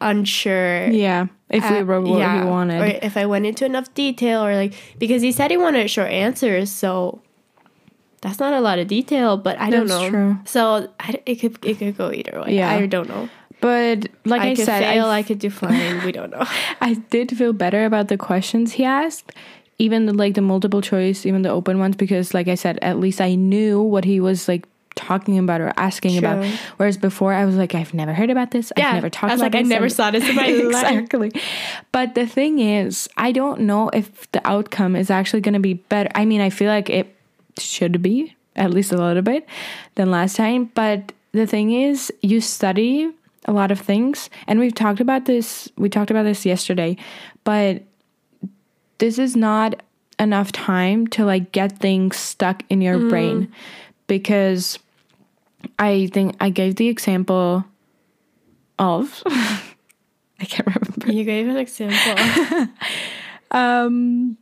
unsure. 0.00 0.88
Yeah. 0.88 1.26
If 1.50 1.68
we 1.70 1.78
uh, 1.78 1.82
wrote 1.82 2.06
what 2.06 2.18
yeah, 2.18 2.44
we 2.44 2.50
wanted. 2.50 2.82
or 2.82 2.98
if 3.02 3.16
I 3.16 3.24
went 3.26 3.46
into 3.46 3.64
enough 3.64 3.92
detail, 3.94 4.44
or 4.44 4.54
like 4.54 4.74
because 4.98 5.22
he 5.22 5.32
said 5.32 5.50
he 5.50 5.56
wanted 5.56 5.90
short 5.90 6.10
answers, 6.10 6.70
so 6.70 7.22
that's 8.20 8.38
not 8.38 8.52
a 8.52 8.60
lot 8.60 8.78
of 8.78 8.86
detail. 8.86 9.36
But 9.36 9.58
I 9.58 9.70
don't 9.70 9.86
know. 9.86 10.10
true. 10.10 10.38
So 10.44 10.88
I, 11.00 11.20
it 11.24 11.36
could 11.36 11.64
it 11.64 11.78
could 11.78 11.96
go 11.96 12.12
either 12.12 12.42
way. 12.42 12.56
Yeah. 12.56 12.70
I 12.70 12.86
don't 12.86 13.08
know. 13.08 13.28
But 13.60 14.08
like 14.24 14.42
I, 14.42 14.50
I, 14.50 14.54
said, 14.54 14.80
fail. 14.80 15.06
I 15.06 15.18
I 15.18 15.22
could 15.22 15.38
do 15.38 15.50
fine. 15.50 16.04
we 16.04 16.12
don't 16.12 16.30
know. 16.30 16.44
I 16.80 16.94
did 17.10 17.36
feel 17.36 17.52
better 17.52 17.84
about 17.84 18.08
the 18.08 18.16
questions 18.16 18.72
he 18.74 18.84
asked, 18.84 19.32
even 19.78 20.06
the, 20.06 20.12
like 20.12 20.34
the 20.34 20.40
multiple 20.42 20.80
choice, 20.82 21.24
even 21.26 21.42
the 21.42 21.50
open 21.50 21.78
ones, 21.78 21.96
because 21.96 22.34
like 22.34 22.48
I 22.48 22.54
said, 22.56 22.78
at 22.82 22.98
least 22.98 23.20
I 23.20 23.34
knew 23.34 23.80
what 23.82 24.04
he 24.04 24.20
was 24.20 24.48
like 24.48 24.66
talking 24.94 25.38
about 25.38 25.60
or 25.60 25.72
asking 25.76 26.18
about. 26.18 26.44
Whereas 26.76 26.96
before, 26.96 27.32
I 27.32 27.44
was 27.44 27.54
like, 27.54 27.74
I've 27.74 27.94
never 27.94 28.12
heard 28.12 28.30
about 28.30 28.50
this. 28.50 28.72
Yeah. 28.76 28.88
I've 28.88 28.94
never 28.94 29.10
talked 29.10 29.30
I 29.30 29.34
was 29.34 29.40
about 29.42 29.54
like, 29.54 29.64
I 29.64 29.68
never 29.68 29.84
and- 29.84 29.92
saw 29.92 30.10
this 30.10 30.28
in 30.28 30.34
my 30.34 30.48
life. 30.48 30.64
exactly. 30.64 31.32
But 31.92 32.16
the 32.16 32.26
thing 32.26 32.58
is, 32.58 33.08
I 33.16 33.30
don't 33.30 33.60
know 33.60 33.88
if 33.90 34.30
the 34.32 34.44
outcome 34.44 34.96
is 34.96 35.08
actually 35.10 35.40
going 35.42 35.54
to 35.54 35.60
be 35.60 35.74
better. 35.74 36.10
I 36.16 36.24
mean, 36.24 36.40
I 36.40 36.50
feel 36.50 36.68
like 36.68 36.90
it 36.90 37.14
should 37.58 38.02
be 38.02 38.34
at 38.56 38.72
least 38.72 38.90
a 38.92 38.96
little 38.96 39.22
bit 39.22 39.46
than 39.94 40.10
last 40.10 40.34
time. 40.34 40.64
But 40.74 41.12
the 41.30 41.46
thing 41.46 41.70
is, 41.70 42.12
you 42.22 42.40
study 42.40 43.12
a 43.44 43.52
lot 43.52 43.70
of 43.70 43.78
things, 43.78 44.28
and 44.48 44.58
we've 44.58 44.74
talked 44.74 44.98
about 45.00 45.26
this. 45.26 45.70
We 45.76 45.88
talked 45.88 46.10
about 46.10 46.24
this 46.24 46.44
yesterday, 46.44 46.96
but 47.44 47.82
this 48.98 49.18
is 49.18 49.36
not 49.36 49.82
enough 50.18 50.52
time 50.52 51.06
to 51.06 51.24
like 51.24 51.52
get 51.52 51.78
things 51.78 52.16
stuck 52.16 52.62
in 52.68 52.80
your 52.80 52.98
brain 53.08 53.52
because 54.06 54.78
I 55.78 56.08
think 56.12 56.36
I 56.40 56.50
gave 56.50 56.76
the 56.76 56.88
example 56.88 57.64
of 58.78 59.22
I 59.26 60.44
can't 60.44 60.66
remember. 60.66 61.12
You 61.12 61.24
gave 61.24 61.48
an 61.48 61.56
example. 61.56 62.66
Um 63.50 64.36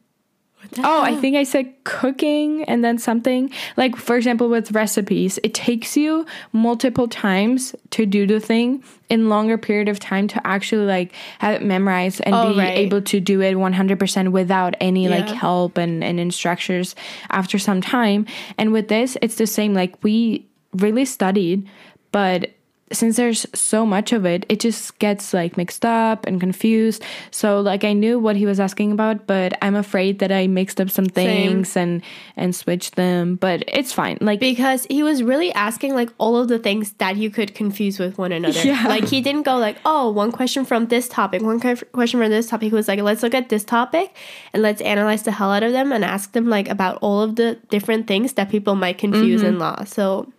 oh, 0.78 1.02
I 1.02 1.14
think 1.16 1.36
I 1.36 1.44
said 1.44 1.72
cooking 1.84 2.64
and 2.64 2.84
then 2.84 2.98
something 2.98 3.50
like 3.76 3.96
for 3.96 4.16
example 4.16 4.48
with 4.48 4.72
recipes, 4.72 5.38
it 5.42 5.54
takes 5.54 5.96
you 5.96 6.26
multiple 6.52 7.08
times 7.08 7.74
to 7.90 8.06
do 8.06 8.26
the 8.26 8.40
thing 8.40 8.82
in 9.08 9.28
longer 9.28 9.56
period 9.56 9.88
of 9.88 9.98
time 10.00 10.26
to 10.28 10.46
actually 10.46 10.84
like 10.86 11.12
have 11.38 11.54
it 11.54 11.62
memorized 11.64 12.20
and 12.24 12.34
Oh, 12.34 12.52
be 12.52 12.58
right. 12.58 12.76
able 12.78 13.00
to 13.02 13.20
do 13.20 13.40
it 13.40 13.54
100% 13.54 14.32
without 14.32 14.74
any 14.80 15.08
like 15.08 15.28
help 15.28 15.78
and, 15.78 16.02
and 16.02 16.18
instructors 16.18 16.94
after 17.30 17.58
some 17.58 17.80
time. 17.80 18.26
And 18.58 18.72
with 18.72 18.88
this, 18.88 19.16
it's 19.22 19.36
the 19.36 19.46
same. 19.46 19.74
Like 19.74 20.02
we 20.02 20.46
really 20.72 21.04
studied, 21.04 21.68
but 22.10 22.50
since 22.92 23.16
there's 23.16 23.46
so 23.52 23.84
much 23.84 24.12
of 24.12 24.24
it, 24.24 24.46
it 24.48 24.60
just 24.60 24.98
gets 25.00 25.34
like 25.34 25.56
mixed 25.56 25.84
up 25.84 26.24
and 26.26 26.38
confused. 26.40 27.02
So 27.32 27.60
like 27.60 27.82
I 27.82 27.92
knew 27.92 28.18
what 28.18 28.36
he 28.36 28.46
was 28.46 28.60
asking 28.60 28.92
about, 28.92 29.26
but 29.26 29.58
I'm 29.60 29.74
afraid 29.74 30.20
that 30.20 30.30
I 30.30 30.46
mixed 30.46 30.80
up 30.80 30.90
some 30.90 31.06
things 31.06 31.76
and 31.76 32.00
and 32.36 32.54
switched 32.54 32.94
them. 32.94 33.34
But 33.36 33.64
it's 33.66 33.92
fine. 33.92 34.18
Like 34.20 34.38
because 34.38 34.86
he 34.88 35.02
was 35.02 35.22
really 35.22 35.52
asking 35.52 35.94
like 35.94 36.10
all 36.18 36.36
of 36.36 36.46
the 36.46 36.58
things 36.60 36.92
that 36.98 37.16
you 37.16 37.28
could 37.28 37.54
confuse 37.54 37.98
with 37.98 38.18
one 38.18 38.30
another. 38.30 38.60
Yeah. 38.62 38.86
Like 38.86 39.08
he 39.08 39.20
didn't 39.20 39.42
go 39.42 39.56
like, 39.56 39.78
oh, 39.84 40.10
one 40.10 40.30
question 40.30 40.64
from 40.64 40.86
this 40.86 41.08
topic, 41.08 41.42
one 41.42 41.58
question 41.60 42.20
from 42.20 42.30
this 42.30 42.48
topic. 42.48 42.68
He 42.70 42.74
was 42.74 42.86
like, 42.88 43.00
let's 43.00 43.22
look 43.22 43.34
at 43.34 43.48
this 43.48 43.64
topic 43.64 44.14
and 44.52 44.62
let's 44.62 44.80
analyze 44.80 45.24
the 45.24 45.32
hell 45.32 45.50
out 45.50 45.62
of 45.64 45.72
them 45.72 45.92
and 45.92 46.04
ask 46.04 46.32
them 46.32 46.48
like 46.48 46.68
about 46.68 46.98
all 47.00 47.20
of 47.20 47.36
the 47.36 47.58
different 47.68 48.06
things 48.06 48.34
that 48.34 48.48
people 48.48 48.74
might 48.76 48.98
confuse 48.98 49.26
Mm-hmm. 49.42 49.46
in 49.46 49.58
law. 49.58 49.84
So 49.84 50.32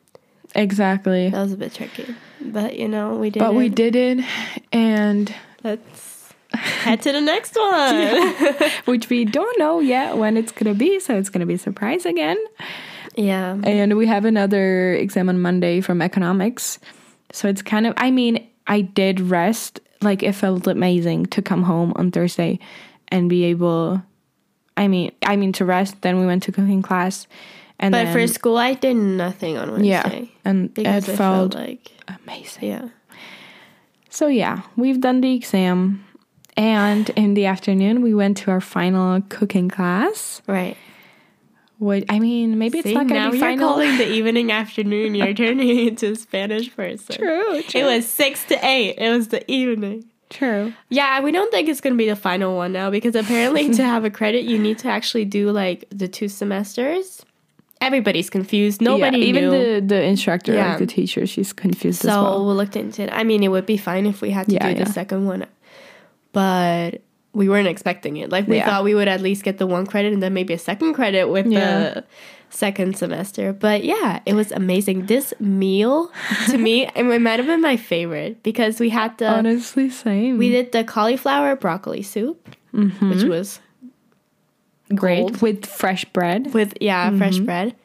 exactly. 0.58 1.30
that 1.30 1.42
was 1.42 1.54
a 1.54 1.58
bit 1.58 1.74
tricky, 1.74 2.14
but 2.42 2.78
you 2.78 2.88
know 2.88 3.16
we 3.16 3.30
did. 3.30 3.40
But 3.40 3.56
we 3.56 3.70
did 3.70 3.96
it, 3.96 4.26
and 4.74 5.34
Let's 5.64 6.34
head 6.54 7.02
to 7.02 7.12
the 7.12 7.22
next 7.22 7.56
one. 7.56 8.72
which 8.86 9.10
we 9.10 9.26
don't 9.26 9.60
know 9.60 9.80
yet 9.80 10.18
when 10.18 10.38
it's 10.38 10.52
gonna 10.52 10.74
be. 10.74 11.00
So 11.00 11.18
it's 11.18 11.30
gonna 11.30 11.46
be 11.46 11.56
a 11.56 11.60
surprise 11.60 12.06
again. 12.06 12.38
yeah. 13.16 13.58
And 13.64 13.98
we 13.98 14.08
have 14.08 14.26
another 14.26 14.94
exam 14.94 15.30
on 15.30 15.42
Monday 15.42 15.82
from 15.82 16.02
economics. 16.02 16.80
So 17.32 17.50
it's 17.50 17.62
kind 17.62 17.86
of, 17.86 17.94
I 17.98 18.12
mean, 18.12 18.48
I 18.66 18.82
did 18.82 19.20
rest. 19.20 19.82
Like, 20.02 20.24
it 20.24 20.34
felt 20.34 20.68
amazing 20.68 21.26
to 21.28 21.42
come 21.42 21.64
home 21.64 21.92
on 21.96 22.12
Thursday 22.12 22.60
and 23.10 23.30
be 23.30 23.44
able, 23.46 24.02
I 24.78 24.88
mean, 24.88 25.12
I 25.24 25.36
mean, 25.36 25.52
to 25.54 25.66
rest. 25.66 26.02
Then 26.02 26.20
we 26.20 26.26
went 26.26 26.44
to 26.44 26.52
cooking 26.52 26.82
class. 26.82 27.28
And 27.80 27.92
But 27.92 28.06
then, 28.06 28.14
for 28.14 28.28
school, 28.28 28.58
I 28.58 28.74
did 28.74 28.96
nothing 28.96 29.58
on 29.58 29.72
Wednesday. 29.72 29.88
yeah. 29.88 30.26
And 30.46 30.74
because 30.74 31.08
it 31.08 31.16
felt 31.16 31.54
felt 31.54 31.56
like 31.56 31.92
amazing. 32.08 32.70
yeah. 32.70 32.88
So, 34.10 34.28
yeah, 34.28 34.62
we've 34.76 35.00
done 35.00 35.22
the 35.22 35.34
exam. 35.36 36.04
And 36.56 37.10
in 37.12 37.36
the 37.36 37.46
afternoon, 37.46 38.02
we 38.02 38.16
went 38.16 38.38
to 38.38 38.52
our 38.52 38.62
final 38.62 39.22
cooking 39.30 39.70
class. 39.70 40.42
Right. 40.48 40.76
What 41.78 42.06
I 42.10 42.18
mean, 42.18 42.58
maybe 42.58 42.80
it's 42.80 42.88
not 42.88 43.08
going 43.08 43.22
to 43.26 43.30
be 43.32 43.40
final. 43.40 43.58
you're 43.60 43.68
calling 43.68 43.98
the 43.98 44.08
evening 44.18 44.52
afternoon. 44.52 45.14
You're 45.14 45.36
turning 45.36 45.70
into 45.88 46.14
a 46.14 46.16
Spanish 46.16 46.76
person. 46.76 47.16
True, 47.16 47.62
true. 47.62 47.82
It 47.82 47.84
was 47.86 48.08
six 48.08 48.44
to 48.46 48.58
eight. 48.66 48.96
It 48.98 49.12
was 49.16 49.28
the 49.28 49.50
evening. 49.52 50.06
true. 50.32 50.74
Yeah, 50.90 51.22
we 51.22 51.32
don't 51.32 51.52
think 51.52 51.70
it's 51.70 51.80
gonna 51.80 51.94
be 51.96 52.08
the 52.10 52.16
final 52.16 52.56
one 52.58 52.72
now 52.74 52.90
because 52.90 53.14
apparently 53.16 53.72
to 53.76 53.84
have 53.84 54.04
a 54.06 54.10
credit 54.10 54.46
you 54.46 54.58
need 54.58 54.80
to 54.80 54.88
actually 54.88 55.26
do 55.26 55.52
like 55.52 55.86
the 55.92 56.08
two 56.08 56.28
semesters. 56.28 57.24
Everybody's 57.80 58.30
confused. 58.30 58.82
Nobody 58.82 59.20
yeah, 59.20 59.26
even 59.26 59.50
knew. 59.50 59.82
the 59.82 59.88
the 59.96 60.04
instructor, 60.04 60.54
Yeah. 60.54 60.70
like 60.70 60.80
the 60.80 60.88
teacher, 60.88 61.26
she's 61.28 61.54
confused 61.54 62.02
so 62.02 62.10
as 62.10 62.16
well. 62.16 62.48
we 62.48 62.54
looked 62.54 62.76
into 62.76 63.04
it. 63.04 63.10
I 63.12 63.24
mean, 63.24 63.44
it 63.44 63.50
would 63.50 63.66
be 63.66 63.78
fine 63.78 64.06
if 64.06 64.22
we 64.22 64.32
had 64.32 64.48
to 64.48 64.56
Yeah, 64.56 64.74
do 64.74 64.84
the 64.84 64.92
second 64.92 65.26
one, 65.26 65.46
but 66.34 67.02
we 67.34 67.48
weren't 67.50 67.68
expecting 67.68 68.18
it. 68.18 68.32
Like 68.32 68.48
we 68.48 68.60
thought 68.62 68.84
we 68.84 68.96
would 68.96 69.08
at 69.08 69.22
least 69.22 69.44
get 69.44 69.60
the 69.60 69.68
one 69.68 69.86
credit 69.86 70.12
and 70.12 70.24
then 70.24 70.34
maybe 70.34 70.54
a 70.54 70.58
second 70.58 70.96
credit 70.96 71.30
with 71.30 71.46
the 71.46 72.04
second 72.50 72.98
semester. 72.98 73.54
But 73.54 73.84
yeah, 73.84 74.22
it 74.26 74.34
was 74.34 74.52
amazing. 74.52 75.06
This 75.06 75.34
meal 75.40 76.12
to 76.50 76.58
me, 76.58 76.90
it 76.96 77.04
might 77.22 77.38
have 77.38 77.46
been 77.46 77.62
my 77.62 77.78
favorite 77.78 78.42
because 78.42 78.80
we 78.80 78.90
had 78.90 79.18
the 79.20 79.30
Honestly, 79.30 79.90
same. 79.90 80.40
we 80.40 80.50
did 80.50 80.72
the 80.72 80.84
cauliflower 80.84 81.56
broccoli 81.56 82.02
soup, 82.02 82.50
which 82.72 82.94
mm-hmm. 82.94 83.30
was 83.30 83.60
great 84.96 85.20
cold. 85.20 85.42
with 85.42 85.66
fresh 85.66 86.06
bread. 86.06 86.54
with 86.54 86.74
yeah 86.82 87.08
Mm-hmm. 87.10 87.18
fresh 87.18 87.38
bread. 87.40 87.76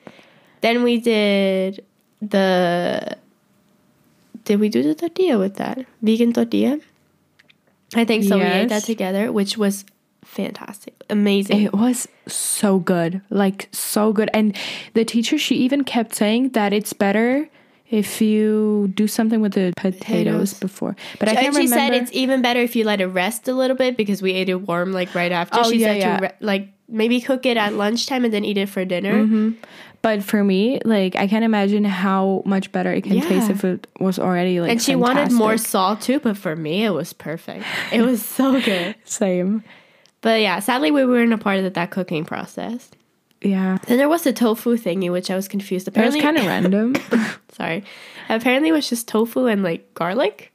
Then 0.61 0.83
we 0.83 0.99
did 1.01 1.85
the. 2.21 3.17
Did 4.45 4.59
we 4.61 4.69
do 4.69 4.83
the 4.83 4.95
tortilla 4.95 5.39
with 5.39 5.57
that 5.57 5.87
vegan 6.03 6.33
tortilla? 6.33 6.79
I 7.95 8.05
think 8.05 8.25
so. 8.25 8.39
We 8.39 8.45
ate 8.45 8.69
that 8.71 8.83
together, 8.85 9.31
which 9.31 9.57
was 9.59 9.85
fantastic, 10.25 10.95
amazing. 11.11 11.63
It 11.63 11.73
was 11.75 12.09
so 12.27 12.79
good, 12.79 13.21
like 13.31 13.69
so 13.73 14.13
good. 14.13 14.31
And 14.33 14.57
the 14.95 15.05
teacher, 15.05 15.37
she 15.39 15.57
even 15.57 15.85
kept 15.85 16.15
saying 16.15 16.51
that 16.51 16.73
it's 16.73 16.93
better 16.93 17.49
if 17.93 18.21
you 18.23 18.91
do 18.95 19.07
something 19.07 19.41
with 19.43 19.53
the 19.53 19.73
potatoes, 19.77 20.01
Potatoes. 20.01 20.55
before. 20.55 20.97
But 21.21 21.29
I 21.29 21.33
and 21.33 21.41
can't 21.41 21.55
she 21.55 21.61
remember. 21.65 21.77
said 21.95 22.03
it's 22.03 22.11
even 22.13 22.41
better 22.43 22.61
if 22.61 22.75
you 22.75 22.85
let 22.85 23.01
it 23.01 23.07
rest 23.07 23.47
a 23.47 23.53
little 23.55 23.77
bit 23.77 23.97
because 23.97 24.23
we 24.23 24.33
ate 24.33 24.49
it 24.49 24.63
warm 24.67 24.93
like 24.93 25.15
right 25.15 25.31
after. 25.31 25.59
Oh, 25.61 25.71
she 25.71 25.77
yeah, 25.79 25.87
said 25.89 25.97
yeah. 25.99 26.17
to 26.17 26.23
re- 26.23 26.33
like 26.41 26.69
maybe 26.89 27.21
cook 27.21 27.47
it 27.47 27.57
at 27.57 27.75
lunchtime 27.75 28.25
and 28.25 28.33
then 28.35 28.45
eat 28.45 28.57
it 28.57 28.69
for 28.69 28.85
dinner. 28.85 29.13
Mm-hmm. 29.25 29.51
but 30.01 30.23
for 30.25 30.43
me, 30.43 30.81
like 30.85 31.15
I 31.17 31.27
can't 31.29 31.45
imagine 31.45 31.85
how 31.85 32.43
much 32.47 32.73
better 32.73 32.93
it 32.93 33.03
can 33.05 33.21
taste 33.21 33.51
if 33.51 33.63
it 33.65 33.87
was 34.01 34.19
already 34.19 34.59
like. 34.61 34.71
and 34.71 34.83
she 34.83 34.97
wanted 34.97 35.31
more 35.31 35.57
salt 35.59 36.01
too, 36.01 36.19
but 36.19 36.37
for 36.37 36.57
me 36.57 36.85
it 36.85 36.91
was 36.91 37.13
perfect. 37.13 37.65
It 37.93 38.01
was 38.03 38.25
so 38.25 38.59
good. 38.65 38.95
Same. 39.05 39.63
But 40.23 40.41
yeah, 40.41 40.61
sadly 40.61 40.91
we 40.91 41.05
weren't 41.05 41.33
a 41.33 41.39
part 41.39 41.59
of 41.59 41.75
that 41.75 41.91
cooking 41.91 42.25
process. 42.25 42.91
Yeah. 43.43 43.79
Then 43.87 43.99
there 43.99 44.09
was 44.09 44.23
the 44.23 44.33
tofu 44.33 44.77
thingy, 44.77 45.11
which 45.11 45.31
I 45.31 45.37
was 45.37 45.49
confused. 45.49 45.89
Apparently, 45.89 46.21
It 46.21 46.23
was 46.23 46.35
kind 46.35 46.39
of 46.39 46.47
random. 46.47 46.95
sorry. 47.53 47.85
Apparently, 48.29 48.69
it 48.71 48.73
was 48.73 48.89
just 48.89 49.09
tofu 49.09 49.47
and 49.47 49.63
like 49.63 49.93
garlic. 49.95 50.53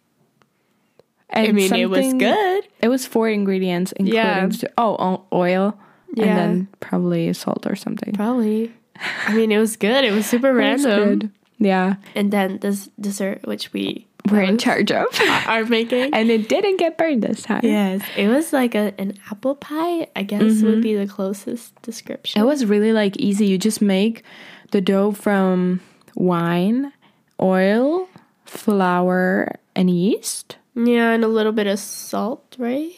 And 1.30 1.48
I 1.50 1.52
mean, 1.52 1.74
it 1.76 1.90
was 1.90 2.14
good. 2.14 2.64
It 2.82 2.88
was 2.88 3.06
four 3.06 3.28
ingredients, 3.30 3.92
including 3.94 4.22
oh, 4.78 4.92
Yeah. 4.94 4.98
oh, 5.00 5.26
oil, 5.34 5.78
Yeah. 6.16 6.24
and 6.26 6.38
then 6.38 6.68
probably 6.80 7.34
salt 7.34 7.68
or 7.68 7.76
something. 7.76 8.14
Probably. 8.14 8.72
I 9.28 9.34
mean, 9.36 9.52
it 9.52 9.58
was 9.60 9.76
good. 9.76 10.06
It 10.06 10.14
was 10.14 10.26
super 10.26 10.48
It 10.60 10.74
was 10.74 10.86
random. 10.86 11.20
good. 11.20 11.32
Yeah, 11.60 11.96
And 12.16 12.32
then 12.32 12.60
this 12.60 12.90
dessert, 13.00 13.46
which 13.46 13.74
we 13.74 14.07
we're 14.32 14.42
in 14.44 14.58
charge 14.58 14.92
of, 14.92 15.06
are 15.48 15.66
making. 15.66 16.14
and 16.14 16.30
it 16.30 16.48
didn't 16.50 16.78
get 16.78 16.98
burned 16.98 17.24
this 17.24 17.42
time. 17.44 17.62
Yes, 17.64 18.02
it 18.16 18.28
was 18.28 18.54
like 18.54 18.76
a, 18.76 18.94
an 19.00 19.18
apple 19.32 19.56
pie. 19.56 20.08
I 20.16 20.24
guess 20.24 20.62
would 20.62 20.82
be 20.82 20.96
the 20.96 21.08
closest 21.08 21.80
description. 21.82 22.42
It 22.42 22.46
was 22.46 22.66
really 22.66 22.94
like 22.94 23.18
easy. 23.18 23.48
You 23.48 23.58
just 23.58 23.82
make 23.82 24.24
the 24.72 24.82
dough 24.82 25.12
from 25.12 25.82
wine, 26.16 26.92
oil, 27.42 28.08
flour, 28.46 29.56
and 29.76 29.90
yeast. 29.90 30.58
yeah, 30.76 31.12
and 31.12 31.24
a 31.24 31.28
little 31.28 31.52
bit 31.52 31.68
of 31.68 31.80
salt, 31.80 32.56
right? 32.58 32.92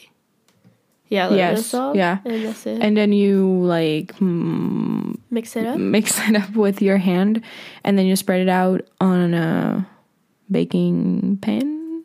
Yeah, 1.10 1.28
a 1.28 1.30
little 1.30 1.38
bit 1.38 1.52
of 1.52 1.58
Yes, 1.58 1.66
salt. 1.66 1.96
yeah. 1.96 2.20
and 2.24 2.46
that's 2.46 2.66
it. 2.68 2.82
And 2.82 2.96
then 2.96 3.12
you 3.14 3.62
like 3.64 4.14
mm, 4.18 5.18
Mix 5.32 5.56
it 5.56 5.66
up. 5.66 5.78
mix 5.80 6.20
it 6.28 6.36
up 6.36 6.52
with 6.56 6.82
your 6.82 6.98
hand, 6.98 7.42
and 7.84 7.98
then 7.98 8.06
you 8.06 8.16
spread 8.16 8.42
it 8.42 8.50
out 8.50 8.82
on 9.02 9.34
a 9.34 9.88
baking 10.51 11.38
pan. 11.41 12.03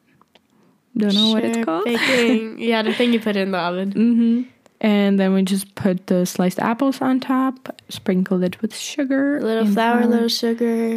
Don't 0.97 1.15
know 1.15 1.33
what 1.33 1.45
it's 1.45 1.65
called. 1.65 1.85
Baking. 1.85 2.59
yeah, 2.61 2.83
the 2.83 2.95
thing 2.95 3.13
you 3.13 3.21
put 3.21 3.37
in 3.37 3.51
the 3.51 3.59
oven. 3.59 3.93
hmm 3.93 4.43
And 4.81 5.19
then 5.19 5.33
we 5.35 5.43
just 5.43 5.75
put 5.75 6.07
the 6.07 6.25
sliced 6.25 6.61
apples 6.61 7.01
on 7.01 7.19
top, 7.21 7.81
sprinkled 7.89 8.43
it 8.45 8.61
with 8.63 8.75
sugar, 8.77 9.39
A 9.39 9.41
little 9.41 9.65
and 9.65 9.73
flour, 9.75 10.03
a 10.03 10.07
little 10.07 10.29
sugar, 10.29 10.95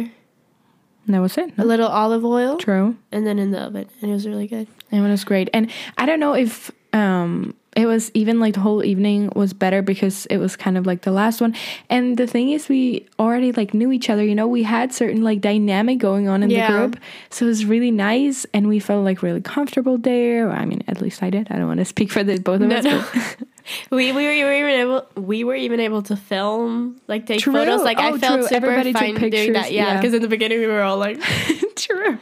And 1.06 1.14
that 1.14 1.20
was 1.20 1.36
it. 1.38 1.52
a 1.58 1.64
little 1.64 1.88
olive 1.88 2.24
oil, 2.24 2.58
True. 2.58 2.96
and 3.10 3.26
then 3.26 3.38
in 3.38 3.50
the 3.50 3.60
oven, 3.60 3.88
and 4.00 4.10
it 4.10 4.14
was 4.14 4.26
really 4.26 4.46
good. 4.46 4.68
And 4.92 5.04
It 5.04 5.10
was 5.10 5.24
great. 5.24 5.50
And 5.52 5.70
I 5.96 6.06
don't 6.06 6.20
know 6.20 6.34
if 6.34 6.70
um 6.92 7.54
it 7.76 7.86
was 7.86 8.10
even 8.12 8.40
like 8.40 8.54
the 8.54 8.60
whole 8.60 8.82
evening 8.82 9.30
was 9.36 9.52
better 9.52 9.82
because 9.82 10.26
it 10.26 10.38
was 10.38 10.56
kind 10.56 10.76
of 10.76 10.84
like 10.84 11.02
the 11.02 11.12
last 11.12 11.40
one. 11.40 11.54
And 11.88 12.16
the 12.16 12.26
thing 12.26 12.50
is 12.50 12.68
we 12.68 13.06
already 13.20 13.52
like 13.52 13.72
knew 13.72 13.92
each 13.92 14.10
other, 14.10 14.24
you 14.24 14.34
know, 14.34 14.48
we 14.48 14.64
had 14.64 14.92
certain 14.92 15.22
like 15.22 15.40
dynamic 15.40 15.98
going 15.98 16.26
on 16.28 16.42
in 16.42 16.50
Yeah. 16.50 16.72
the 16.72 16.76
group. 16.88 17.00
So 17.30 17.44
it 17.44 17.48
was 17.50 17.64
really 17.66 17.92
nice 17.92 18.46
and 18.52 18.66
we 18.66 18.80
felt 18.80 19.04
like 19.04 19.22
really 19.22 19.40
comfortable 19.42 19.96
there. 19.96 20.50
I 20.50 20.64
mean, 20.64 20.82
at 20.88 21.00
least 21.00 21.22
I 21.22 21.30
did. 21.30 21.46
I 21.52 21.56
don't 21.56 21.68
want 21.68 21.78
to 21.78 21.84
speak 21.84 22.10
for 22.10 22.24
the 22.24 22.40
both 22.40 22.62
of 22.62 22.66
No, 22.68 22.76
us. 22.78 22.84
no. 22.84 23.04
We, 23.92 24.12
we 24.12 24.24
were 24.26 24.32
even 24.32 24.70
able 24.80 25.06
we 25.14 25.44
were 25.44 25.54
even 25.54 25.78
able 25.78 26.00
to 26.04 26.16
film 26.16 26.98
like 27.06 27.26
take 27.26 27.38
True. 27.40 27.52
photos 27.52 27.82
like 27.82 27.98
Oh, 28.00 28.14
I 28.14 28.18
felt 28.18 28.40
true. 28.40 28.48
super 28.48 28.66
Everybody 28.66 28.92
took 28.92 29.02
fine 29.20 29.30
doing 29.30 29.52
that 29.52 29.70
yeah 29.72 29.88
yeah. 29.88 29.96
because 30.00 30.14
in 30.14 30.22
the 30.22 30.28
beginning 30.28 30.58
we 30.58 30.66
were 30.66 30.80
all 30.82 30.96
like 30.96 31.20
True. 31.76 32.18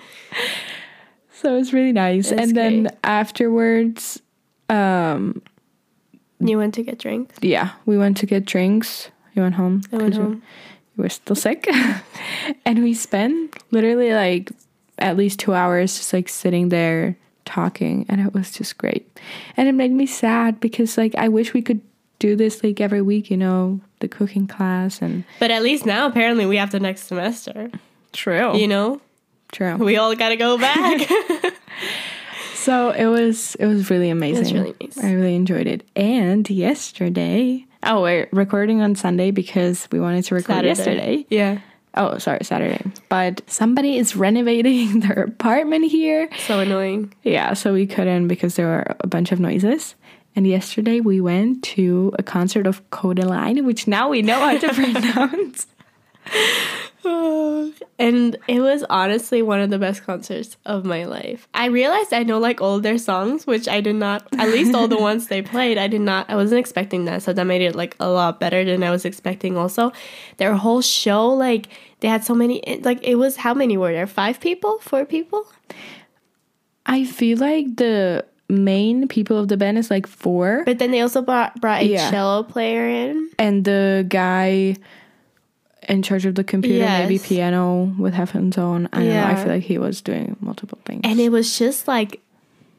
So 1.32 1.54
it 1.54 1.58
was 1.58 1.73
really 1.73 1.92
nice. 1.92 2.30
That's 2.30 2.42
and 2.49 2.56
then 2.56 2.82
great. 2.82 2.94
afterwards, 3.04 4.20
um 4.68 5.42
you 6.38 6.58
went 6.58 6.75
to 6.75 6.82
get 6.82 6.99
drinks? 6.99 7.37
Yeah, 7.40 7.70
we 7.87 7.96
went 7.96 8.16
to 8.18 8.26
get 8.26 8.44
drinks. 8.44 9.08
You 9.35 9.42
went 9.42 9.54
home. 9.54 9.82
I 9.92 9.96
went 9.96 10.08
'cause 10.12 10.18
you- 10.18 10.23
home. 10.25 10.42
you 10.96 11.02
were 11.02 11.08
still 11.08 11.37
sick? 11.37 11.66
And 12.64 12.82
we 12.82 12.94
spent 12.94 13.56
literally 13.73 14.12
like 14.12 14.52
at 14.99 15.16
least 15.16 15.38
two 15.40 15.52
hours 15.54 15.96
just 15.96 16.12
like 16.12 16.28
sitting 16.28 16.68
there 16.68 17.16
talking 17.44 18.06
and 18.08 18.20
it 18.20 18.32
was 18.35 18.50
just 18.52 18.78
great. 18.78 19.06
And 19.56 19.66
it 19.68 19.73
made 19.73 19.92
me 19.92 20.06
sad 20.06 20.61
because 20.61 20.96
like 20.99 21.14
i 21.16 21.28
wish 21.28 21.52
we 21.54 21.62
could 21.62 21.80
do 22.18 22.35
this 22.37 22.62
like 22.64 22.80
every 22.80 23.02
week 23.02 23.30
you 23.30 23.37
know 23.37 23.78
the 24.00 24.08
cooking 24.08 24.46
class 24.46 25.02
and 25.02 25.25
but 25.38 25.50
at 25.50 25.62
least 25.62 25.85
now 25.87 26.06
apparently 26.06 26.46
we 26.46 26.56
have 26.56 26.70
the 26.70 26.80
next 26.80 27.04
semester. 27.08 27.70
True. 28.12 28.56
You 28.56 28.66
know? 28.68 29.00
True. 29.52 29.76
We 29.76 29.96
all 29.96 30.14
got 30.16 30.30
to 30.30 30.37
go 30.37 30.56
back 30.58 31.08
so 32.66 32.90
it 32.90 33.06
was 33.06 33.54
it 33.56 33.66
was 33.66 33.90
really 33.90 34.11
amazing 34.11 34.54
really 34.54 34.75
nice. 34.80 34.99
i 34.99 35.12
really 35.12 35.37
enjoyed 35.37 35.68
it 35.68 35.87
and 35.94 36.50
yesterday 36.50 37.64
oh 37.85 38.02
we're 38.02 38.28
recording 38.32 38.82
on 38.82 38.94
sunday 38.96 39.30
because 39.30 39.87
we 39.92 40.00
wanted 40.00 40.25
to 40.25 40.35
record 40.35 40.64
yesterday 40.64 41.25
yeah 41.30 41.58
Oh, 41.98 42.18
sorry, 42.18 42.44
Saturday. 42.44 42.83
But 43.09 43.40
somebody 43.46 43.96
is 43.96 44.14
renovating 44.14 45.00
their 45.05 45.22
apartment 45.22 45.90
here. 45.90 46.29
so 46.46 46.61
annoying 46.61 47.14
Yeah, 47.22 47.55
so 47.55 47.72
we 47.72 47.87
couldn't 47.87 48.29
because 48.29 48.57
there 48.57 48.66
were 48.66 48.96
a 49.00 49.07
bunch 49.07 49.33
of 49.33 49.40
noises. 49.40 49.94
And 50.35 50.46
yesterday 50.46 51.00
we 51.00 51.22
went 51.22 51.64
to 51.76 52.12
a 52.18 52.22
concert 52.22 52.66
of 52.66 52.83
Kodaline, 52.90 53.64
which 53.64 53.87
now 53.87 54.11
we 54.11 54.20
know 54.20 54.38
how 54.38 54.59
to 54.59 54.74
pronounce. 54.74 55.66
and 57.99 58.37
it 58.49 58.61
was 58.61 58.85
honestly 58.91 59.43
one 59.43 59.61
of 59.61 59.71
the 59.71 59.79
best 59.79 60.05
concerts 60.05 60.57
of 60.67 60.85
my 60.85 61.05
life. 61.05 61.49
I 61.55 61.67
realized 61.67 62.12
I 62.12 62.23
know 62.23 62.39
like 62.39 62.61
all 62.61 62.81
their 62.81 62.99
songs, 62.99 63.47
which 63.47 63.69
I 63.69 63.81
did 63.81 63.97
not. 63.97 64.27
At 64.39 64.49
least 64.49 64.75
all 64.75 64.89
the 64.89 64.99
ones 64.99 65.29
they 65.29 65.43
played, 65.43 65.79
I 65.79 65.87
did 65.89 66.01
not. 66.01 66.29
I 66.29 66.35
wasn't 66.37 66.61
expecting 66.61 67.05
that, 67.07 67.23
so 67.23 67.33
that 67.33 67.45
made 67.45 67.62
it 67.62 67.75
like 67.75 67.97
a 68.01 68.09
lot 68.09 68.41
better 68.41 68.65
than 68.65 68.83
I 68.83 68.91
was 68.91 69.05
expecting. 69.05 69.57
Also, 69.57 69.93
their 70.39 70.55
whole 70.55 70.81
show, 70.83 71.29
like 71.29 71.69
they 72.01 72.09
had 72.09 72.25
so 72.25 72.35
many. 72.35 72.62
Like 72.83 73.03
it 73.03 73.17
was 73.17 73.37
how 73.37 73.55
many 73.55 73.77
were 73.77 73.93
there? 73.93 74.07
Five 74.07 74.41
people? 74.41 74.79
Four 74.81 75.05
people? 75.05 75.47
I 76.87 77.05
feel 77.05 77.39
like 77.39 77.77
the 77.77 78.25
main 78.49 79.09
people 79.09 79.39
of 79.39 79.49
the 79.49 79.57
band 79.57 79.77
is 79.79 79.91
like 79.91 80.07
four. 80.07 80.62
But 80.65 80.79
then 80.79 80.91
they 80.93 81.01
also 81.01 81.21
brought 81.23 81.61
brought 81.61 81.83
a 81.83 81.87
Yeah. 81.87 82.11
cello 82.11 82.43
player 82.45 82.87
in. 82.89 83.31
and 83.39 83.65
the 83.65 84.07
guy 84.09 84.77
in 85.88 86.03
charge 86.03 86.27
of 86.27 86.35
the 86.35 86.44
computer, 86.44 86.85
maybe 86.85 87.18
piano 87.18 87.94
with 87.99 88.14
headphones 88.14 88.59
on. 88.59 88.88
I 88.92 89.05
know. 89.05 89.25
I 89.25 89.35
feel 89.37 89.49
like 89.49 89.62
he 89.62 89.79
was 89.79 90.01
doing 90.01 90.37
multiple 90.40 90.79
things. 90.85 91.03
And 91.05 91.20
it 91.20 91.31
was 91.31 91.59
just 91.59 91.87
like 91.88 92.20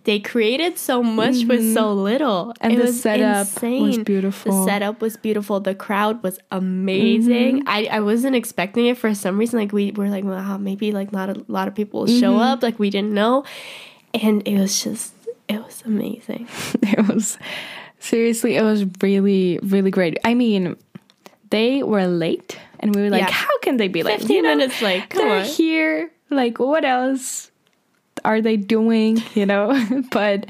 they 0.03 0.19
created 0.19 0.77
so 0.77 1.03
much 1.03 1.43
with 1.45 1.73
so 1.73 1.91
little. 1.93 2.45
Mm-hmm. 2.45 2.57
And 2.61 2.73
it 2.73 2.77
the 2.77 2.83
was 2.83 3.01
setup 3.01 3.47
was 3.61 3.97
beautiful. 3.97 4.65
The 4.65 4.71
setup 4.71 5.01
was 5.01 5.17
beautiful. 5.17 5.59
The 5.59 5.75
crowd 5.75 6.23
was 6.23 6.39
amazing. 6.51 7.59
Mm-hmm. 7.59 7.67
I, 7.67 7.87
I 7.91 7.99
wasn't 7.99 8.35
expecting 8.35 8.85
it 8.85 8.97
for 8.97 9.13
some 9.13 9.37
reason. 9.37 9.59
Like 9.59 9.73
we 9.73 9.91
were 9.91 10.09
like, 10.09 10.23
wow, 10.23 10.57
maybe 10.57 10.91
like 10.93 11.11
not 11.11 11.29
a 11.29 11.43
lot 11.47 11.67
of 11.67 11.75
people 11.75 12.01
will 12.01 12.07
Mm-hmm. 12.07 12.19
show 12.21 12.37
up. 12.37 12.63
Like 12.63 12.79
we 12.79 12.89
didn't 12.89 13.13
know. 13.13 13.43
And 14.13 14.47
it 14.47 14.57
was 14.57 14.81
just 14.83 15.13
it 15.49 15.59
was 15.63 15.83
amazing. 15.85 16.47
it 16.83 17.07
was 17.07 17.37
seriously 17.99 18.55
it 18.55 18.61
was 18.61 18.85
really 19.01 19.57
really 19.63 19.89
great 19.89 20.19
i 20.23 20.35
mean 20.35 20.75
they 21.49 21.81
were 21.81 22.05
late 22.05 22.59
and 22.79 22.95
we 22.95 23.01
were 23.01 23.09
like 23.09 23.21
Yeah. 23.21 23.31
how 23.31 23.57
can 23.59 23.77
they 23.77 23.87
be 23.87 24.03
like 24.03 24.19
15 24.19 24.43
minutes 24.43 24.81
late, 24.81 25.09
come 25.09 25.27
they're 25.27 25.39
on. 25.39 25.45
here 25.45 26.11
like 26.29 26.59
what 26.59 26.83
else 26.85 27.51
are 28.25 28.41
they 28.41 28.57
doing? 28.57 29.21
You 29.35 29.45
know? 29.45 29.71
But 30.11 30.47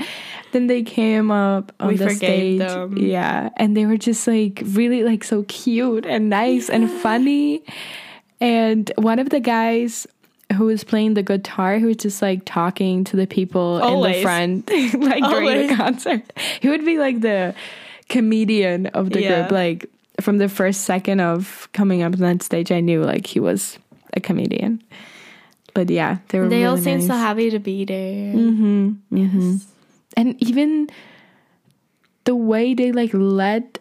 then 0.53 0.67
they 0.67 0.81
came 0.83 1.29
up 1.31 1.73
on 1.79 1.89
We 1.89 1.97
the 1.97 2.09
stage. 2.11 2.59
them. 2.59 2.97
yeah. 2.97 3.49
And 3.57 3.75
they 3.75 3.85
were 3.85 3.97
just 3.97 4.25
like 4.27 4.63
really 4.65 5.03
like 5.03 5.23
so 5.23 5.43
cute 5.47 6.05
and 6.05 6.29
nice 6.29 6.69
and 6.69 6.89
funny. 6.89 7.61
And 8.39 8.89
one 8.97 9.19
of 9.19 9.29
the 9.29 9.39
guys 9.41 10.07
who 10.55 10.65
was 10.65 10.83
playing 10.85 11.15
the 11.15 11.23
guitar 11.23 11.77
who 11.77 11.87
was 11.87 11.97
just 11.97 12.21
like 12.21 12.43
talking 12.45 13.03
to 13.03 13.17
the 13.17 13.27
people 13.27 13.77
in 13.85 14.11
the 14.13 14.21
front 14.21 14.69
like 14.97 15.21
during 15.23 15.67
the 15.67 15.75
concert. 15.75 16.21
He 16.61 16.69
would 16.69 16.85
be 16.85 16.97
like 16.97 17.19
the 17.19 17.53
comedian 18.09 18.87
of 18.87 19.09
the 19.09 19.21
Yeah. 19.21 19.41
group 19.41 19.51
like 19.51 19.89
from 20.19 20.37
the 20.37 20.49
first 20.49 20.81
second 20.81 21.19
of 21.19 21.67
coming 21.73 22.01
up 22.01 22.13
on 22.13 22.19
that 22.19 22.41
stage 22.43 22.71
i 22.71 22.79
knew 22.79 23.03
like 23.03 23.27
he 23.27 23.39
was 23.39 23.77
a 24.13 24.19
comedian 24.19 24.81
but 25.73 25.89
yeah 25.89 26.17
they 26.29 26.39
were 26.39 26.47
They 26.49 26.65
all 26.65 26.73
really 26.75 26.83
seemed 26.83 27.03
so 27.03 27.13
happy 27.13 27.49
to 27.51 27.59
be 27.59 27.85
there. 27.85 28.33
Mm-hmm, 28.33 28.89
mm-hmm. 29.13 29.55
and 30.17 30.35
even 30.41 30.89
the 32.25 32.35
way 32.35 32.73
they 32.73 32.91
like 32.91 33.11
led 33.13 33.79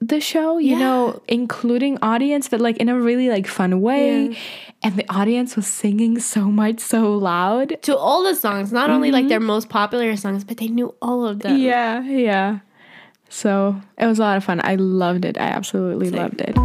the 0.00 0.20
show 0.20 0.58
you 0.58 0.72
Yeah. 0.76 0.78
know 0.78 1.22
including 1.26 1.98
audience 2.02 2.48
but 2.48 2.60
like 2.60 2.76
in 2.76 2.88
a 2.88 2.94
really 2.98 3.28
like 3.28 3.46
fun 3.48 3.80
way 3.80 4.28
Yeah. 4.28 4.38
and 4.84 4.96
the 4.96 5.06
audience 5.08 5.56
was 5.56 5.66
singing 5.66 6.20
so 6.20 6.44
much 6.46 6.78
so 6.80 7.16
loud 7.16 7.80
To 7.82 7.96
all 7.96 8.22
the 8.22 8.34
songs, 8.34 8.70
not 8.72 8.90
only 8.90 9.10
like 9.10 9.28
their 9.28 9.40
most 9.40 9.68
popular 9.68 10.14
songs, 10.16 10.44
but 10.44 10.58
they 10.58 10.68
knew 10.68 10.94
all 11.02 11.26
of 11.26 11.40
them. 11.40 11.56
Mm-hmm. 11.56 11.64
yeah 11.64 12.02
yeah 12.04 12.58
so 13.34 13.80
it 13.98 14.06
was 14.06 14.20
a 14.20 14.22
lot 14.22 14.36
of 14.36 14.44
fun 14.44 14.60
i 14.62 14.76
loved 14.76 15.24
it 15.24 15.36
i 15.36 15.46
absolutely 15.48 16.08
Same. 16.08 16.18
loved 16.18 16.40
it 16.40 16.56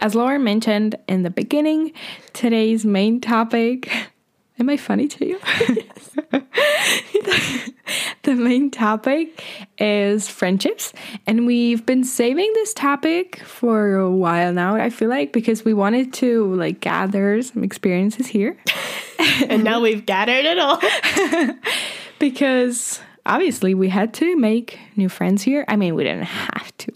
As 0.00 0.14
Laura 0.14 0.38
mentioned 0.38 0.96
in 1.08 1.22
the 1.22 1.30
beginning, 1.30 1.90
today's 2.34 2.84
main 2.84 3.22
topic. 3.22 3.90
Am 4.58 4.68
I 4.68 4.76
funny 4.76 5.08
to 5.08 5.26
you? 5.26 5.40
the 8.24 8.34
main 8.34 8.70
topic 8.70 9.44
is 9.78 10.28
friendships. 10.28 10.92
And 11.26 11.46
we've 11.46 11.84
been 11.86 12.04
saving 12.04 12.50
this 12.54 12.74
topic 12.74 13.40
for 13.44 13.96
a 13.96 14.10
while 14.10 14.52
now, 14.52 14.74
I 14.74 14.90
feel 14.90 15.08
like, 15.08 15.32
because 15.32 15.64
we 15.64 15.74
wanted 15.74 16.12
to 16.14 16.54
like 16.54 16.80
gather 16.80 17.40
some 17.42 17.62
experiences 17.62 18.26
here. 18.26 18.56
and 19.48 19.62
now 19.62 19.80
we've 19.80 20.04
gathered 20.04 20.44
it 20.44 20.58
all. 20.58 20.80
because 22.18 23.00
obviously 23.26 23.74
we 23.74 23.88
had 23.88 24.14
to 24.14 24.36
make 24.36 24.78
new 24.96 25.08
friends 25.08 25.42
here. 25.42 25.64
I 25.68 25.76
mean, 25.76 25.94
we 25.94 26.04
didn't 26.04 26.24
have 26.24 26.76
to, 26.78 26.92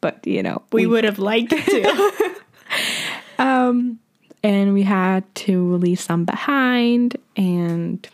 but 0.00 0.26
you 0.26 0.42
know, 0.42 0.62
we, 0.72 0.86
we 0.86 0.92
would 0.92 1.04
have 1.04 1.18
liked 1.18 1.50
to. 1.50 2.32
um, 3.38 3.98
and 4.42 4.72
we 4.72 4.82
had 4.82 5.32
to 5.34 5.76
leave 5.76 6.00
some 6.00 6.24
behind, 6.24 7.16
and 7.36 8.08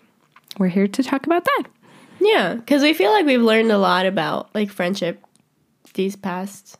we're 0.59 0.69
here 0.69 0.89
to 0.89 1.03
talk 1.03 1.25
about 1.27 1.45
that. 1.45 1.65
Yeah, 2.21 2.55
because 2.55 2.83
we 2.83 2.95
feel 2.95 3.11
like 3.11 3.27
we've 3.27 3.43
learned 3.43 3.71
a 3.71 3.79
lot 3.79 4.07
about 4.07 4.55
like 4.55 4.71
friendship 4.71 5.23
these 5.95 6.17
past 6.17 6.79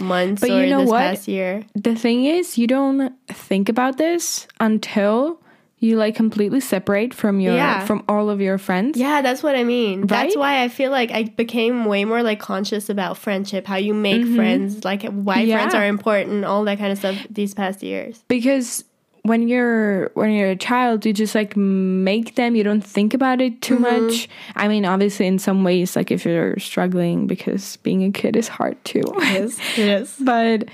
months 0.00 0.40
but 0.40 0.50
or 0.50 0.64
you 0.64 0.70
know 0.70 0.80
this 0.80 0.90
what? 0.90 1.00
past 1.00 1.28
year. 1.28 1.64
The 1.74 1.94
thing 1.94 2.24
is, 2.24 2.56
you 2.58 2.66
don't 2.66 3.14
think 3.28 3.68
about 3.68 3.98
this 3.98 4.46
until 4.60 5.40
you 5.82 5.96
like 5.96 6.14
completely 6.14 6.60
separate 6.60 7.12
from 7.12 7.40
your 7.40 7.54
yeah. 7.54 7.84
from 7.84 8.04
all 8.08 8.30
of 8.30 8.40
your 8.40 8.56
friends. 8.56 8.96
Yeah, 8.96 9.20
that's 9.20 9.42
what 9.42 9.56
I 9.56 9.64
mean. 9.64 10.02
Right? 10.02 10.08
That's 10.08 10.36
why 10.36 10.62
I 10.62 10.68
feel 10.68 10.92
like 10.92 11.10
I 11.10 11.24
became 11.24 11.86
way 11.86 12.04
more 12.04 12.22
like 12.22 12.38
conscious 12.38 12.88
about 12.88 13.18
friendship, 13.18 13.66
how 13.66 13.76
you 13.76 13.92
make 13.92 14.22
mm-hmm. 14.22 14.36
friends, 14.36 14.84
like 14.84 15.02
why 15.02 15.40
yeah. 15.40 15.56
friends 15.56 15.74
are 15.74 15.84
important, 15.84 16.44
all 16.44 16.64
that 16.64 16.78
kind 16.78 16.92
of 16.92 16.98
stuff 16.98 17.16
these 17.28 17.52
past 17.52 17.82
years. 17.82 18.22
Because 18.28 18.84
when 19.22 19.46
you're 19.46 20.08
when 20.14 20.32
you're 20.32 20.50
a 20.50 20.56
child 20.56 21.06
you 21.06 21.12
just 21.12 21.34
like 21.34 21.56
make 21.56 22.34
them. 22.34 22.56
You 22.56 22.64
don't 22.64 22.82
think 22.82 23.14
about 23.14 23.40
it 23.40 23.62
too 23.62 23.78
mm-hmm. 23.78 24.06
much. 24.06 24.28
I 24.56 24.68
mean 24.68 24.84
obviously 24.84 25.26
in 25.26 25.38
some 25.38 25.64
ways 25.64 25.94
like 25.96 26.10
if 26.10 26.24
you're 26.24 26.58
struggling 26.58 27.26
because 27.26 27.76
being 27.78 28.04
a 28.04 28.10
kid 28.10 28.36
is 28.36 28.48
hard 28.48 28.82
too. 28.84 29.02
It 29.22 29.78
is. 29.78 30.16
But 30.20 30.68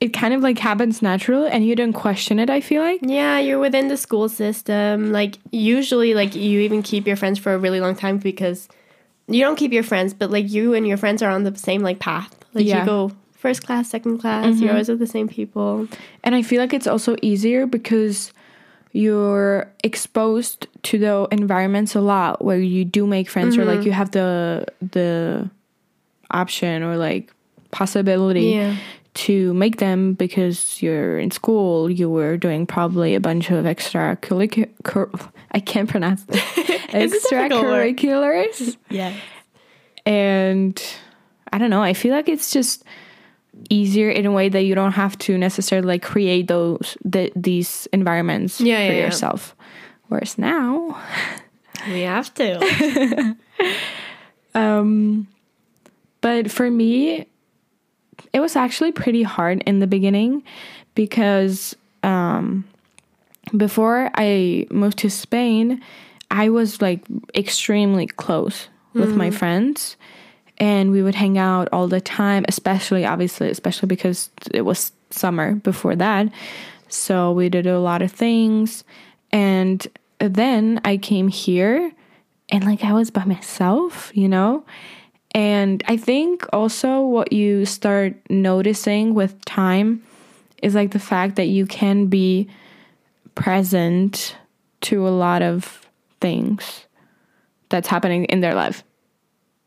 it 0.00 0.12
kind 0.12 0.34
of 0.34 0.42
like 0.42 0.58
happens 0.58 1.02
natural 1.02 1.44
and 1.44 1.64
you 1.64 1.76
don't 1.76 1.92
question 1.92 2.38
it 2.38 2.50
i 2.50 2.60
feel 2.60 2.82
like. 2.82 3.00
Yeah 3.02 3.38
you're 3.38 3.58
within 3.58 3.88
the 3.88 3.96
school 3.96 4.28
system. 4.28 5.12
Like 5.12 5.38
usually 5.50 6.14
like 6.14 6.34
you 6.34 6.60
even 6.60 6.82
keep 6.82 7.06
your 7.06 7.16
friends 7.16 7.38
for 7.38 7.52
a 7.52 7.58
really 7.58 7.80
long 7.80 7.96
time 7.96 8.18
because 8.18 8.68
you 9.28 9.42
don't 9.42 9.56
keep 9.56 9.72
your 9.72 9.84
friends 9.84 10.14
but 10.14 10.30
like 10.30 10.50
you 10.50 10.74
and 10.74 10.86
your 10.86 10.96
friends 10.96 11.22
are 11.22 11.30
on 11.30 11.42
the 11.42 11.56
same 11.56 11.82
like 11.82 11.98
path. 11.98 12.32
Like 12.54 12.66
yeah. 12.66 12.80
you 12.80 12.86
go 12.86 13.12
first 13.42 13.66
class, 13.66 13.90
second 13.90 14.18
class. 14.18 14.46
Mm-hmm. 14.46 14.62
You're 14.62 14.72
always 14.72 14.88
with 14.88 15.00
the 15.00 15.06
same 15.06 15.26
people. 15.26 15.88
And 16.22 16.34
I 16.34 16.42
feel 16.42 16.60
like 16.60 16.72
it's 16.72 16.86
also 16.86 17.16
easier 17.22 17.66
because 17.66 18.32
you're 18.92 19.68
exposed 19.82 20.68
to 20.84 20.98
the 20.98 21.26
environments 21.32 21.96
a 21.96 22.00
lot 22.00 22.44
where 22.44 22.60
you 22.60 22.84
do 22.84 23.04
make 23.04 23.28
friends 23.28 23.54
mm-hmm. 23.54 23.62
or 23.62 23.64
like 23.64 23.80
mm-hmm. 23.80 23.86
you 23.86 23.92
have 23.92 24.12
the 24.12 24.66
the 24.80 25.50
option 26.30 26.82
or 26.82 26.96
like 26.96 27.32
possibility 27.72 28.52
yeah. 28.52 28.76
to 29.14 29.52
make 29.54 29.78
them 29.78 30.12
because 30.12 30.80
you're 30.82 31.18
in 31.18 31.30
school 31.30 31.90
you 31.90 32.08
were 32.08 32.36
doing 32.36 32.66
probably 32.66 33.14
a 33.14 33.20
bunch 33.20 33.50
of 33.50 33.66
extra 33.66 34.16
curricular 34.20 35.30
I 35.52 35.60
can't 35.60 35.88
pronounce 35.88 36.24
this 36.28 36.42
extracurriculars 36.88 38.76
yeah 38.90 39.14
and 40.04 40.80
I 41.50 41.56
don't 41.56 41.70
know 41.70 41.82
I 41.82 41.94
feel 41.94 42.12
like 42.12 42.28
it's 42.28 42.50
just 42.50 42.84
easier 43.68 44.10
in 44.10 44.26
a 44.26 44.32
way 44.32 44.48
that 44.48 44.62
you 44.62 44.74
don't 44.74 44.92
have 44.92 45.16
to 45.18 45.36
necessarily 45.38 45.86
like 45.86 46.02
create 46.02 46.48
those 46.48 46.96
the, 47.04 47.32
these 47.36 47.86
environments 47.92 48.60
yeah, 48.60 48.86
for 48.86 48.94
yeah, 48.94 49.04
yourself. 49.04 49.54
Yeah. 49.58 49.64
Whereas 50.08 50.38
now 50.38 51.00
we 51.88 52.00
have 52.02 52.32
to. 52.34 53.36
um 54.54 55.26
but 56.20 56.50
for 56.50 56.70
me 56.70 57.26
it 58.32 58.40
was 58.40 58.56
actually 58.56 58.92
pretty 58.92 59.22
hard 59.22 59.62
in 59.62 59.80
the 59.80 59.86
beginning 59.86 60.42
because 60.94 61.74
um 62.02 62.64
before 63.56 64.10
I 64.14 64.66
moved 64.70 64.98
to 64.98 65.10
Spain, 65.10 65.82
I 66.30 66.48
was 66.48 66.80
like 66.80 67.04
extremely 67.34 68.06
close 68.06 68.68
with 68.94 69.10
mm-hmm. 69.10 69.18
my 69.18 69.30
friends 69.30 69.96
and 70.62 70.92
we 70.92 71.02
would 71.02 71.16
hang 71.16 71.38
out 71.38 71.68
all 71.72 71.88
the 71.88 72.00
time 72.00 72.44
especially 72.48 73.04
obviously 73.04 73.50
especially 73.50 73.88
because 73.88 74.30
it 74.54 74.62
was 74.62 74.92
summer 75.10 75.56
before 75.56 75.96
that. 75.96 76.28
So 76.88 77.32
we 77.32 77.48
did 77.48 77.66
a 77.66 77.80
lot 77.80 78.00
of 78.00 78.12
things. 78.12 78.84
And 79.32 79.86
then 80.18 80.80
i 80.84 80.96
came 80.96 81.26
here 81.26 81.90
and 82.48 82.64
like 82.64 82.84
i 82.84 82.92
was 82.92 83.10
by 83.10 83.24
myself 83.24 84.12
you 84.14 84.28
know? 84.28 84.64
And 85.34 85.82
i 85.88 85.96
think 85.96 86.46
also 86.52 87.00
what 87.00 87.32
you 87.32 87.66
start 87.66 88.14
noticing 88.30 89.14
with 89.14 89.44
time 89.44 90.00
is 90.62 90.76
like 90.76 90.92
the 90.92 91.00
fact 91.00 91.34
that 91.36 91.48
you 91.48 91.66
can 91.66 92.06
be 92.06 92.48
present 93.34 94.36
to 94.82 95.08
a 95.08 95.10
lot 95.10 95.42
of 95.42 95.90
things 96.20 96.86
that's 97.68 97.88
happening 97.88 98.26
in 98.26 98.40
their 98.42 98.54
life 98.54 98.84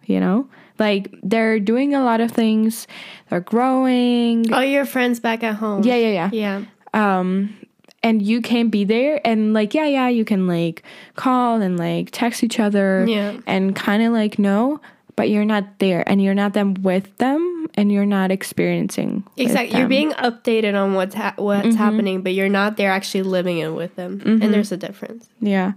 you 0.05 0.21
know 0.21 0.47
like 0.79 1.13
they're 1.23 1.59
doing 1.59 1.93
a 1.93 2.03
lot 2.03 2.21
of 2.21 2.31
things. 2.31 2.88
They're 3.29 3.39
growing. 3.39 4.51
Oh, 4.53 4.61
your 4.61 4.85
friends 4.85 5.19
back 5.19 5.43
at 5.43 5.55
home. 5.55 5.83
Yeah, 5.83 5.95
yeah, 5.95 6.29
yeah. 6.31 6.65
Yeah. 6.93 7.19
Um 7.19 7.57
and 8.03 8.21
you 8.21 8.41
can 8.41 8.69
be 8.69 8.83
there 8.83 9.19
and 9.25 9.53
like 9.53 9.73
yeah, 9.73 9.85
yeah, 9.85 10.07
you 10.07 10.25
can 10.25 10.47
like 10.47 10.83
call 11.15 11.61
and 11.61 11.77
like 11.77 12.09
text 12.11 12.43
each 12.43 12.59
other 12.59 13.05
yeah. 13.07 13.39
and 13.47 13.75
kind 13.75 14.03
of 14.03 14.13
like 14.13 14.38
know, 14.38 14.79
but 15.15 15.29
you're 15.29 15.45
not 15.45 15.79
there 15.79 16.07
and 16.07 16.21
you're 16.21 16.33
not 16.33 16.53
them 16.53 16.75
with 16.75 17.17
them 17.17 17.67
and 17.75 17.91
you're 17.91 18.05
not 18.05 18.31
experiencing 18.31 19.23
exactly 19.38 19.77
you're 19.77 19.88
being 19.88 20.11
updated 20.13 20.79
on 20.79 20.93
what's 20.93 21.15
ha- 21.15 21.33
what's 21.38 21.67
mm-hmm. 21.67 21.77
happening 21.77 22.21
but 22.21 22.33
you're 22.33 22.49
not 22.49 22.77
there 22.77 22.91
actually 22.91 23.23
living 23.23 23.57
it 23.57 23.69
with 23.69 23.95
them 23.95 24.19
mm-hmm. 24.19 24.41
and 24.41 24.53
there's 24.53 24.71
a 24.71 24.77
difference 24.77 25.29
yeah 25.39 25.73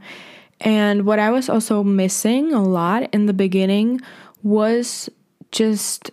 and 0.60 1.04
what 1.06 1.18
i 1.18 1.30
was 1.30 1.48
also 1.48 1.82
missing 1.82 2.52
a 2.52 2.62
lot 2.62 3.08
in 3.12 3.26
the 3.26 3.32
beginning 3.32 4.00
was 4.42 5.08
just 5.50 6.10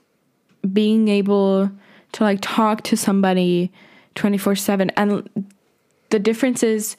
being 0.73 1.07
able 1.07 1.69
to 2.13 2.23
like 2.23 2.39
talk 2.41 2.81
to 2.83 2.97
somebody 2.97 3.71
24/7 4.15 4.91
and 4.95 5.45
the 6.09 6.19
difference 6.19 6.63
is 6.63 6.95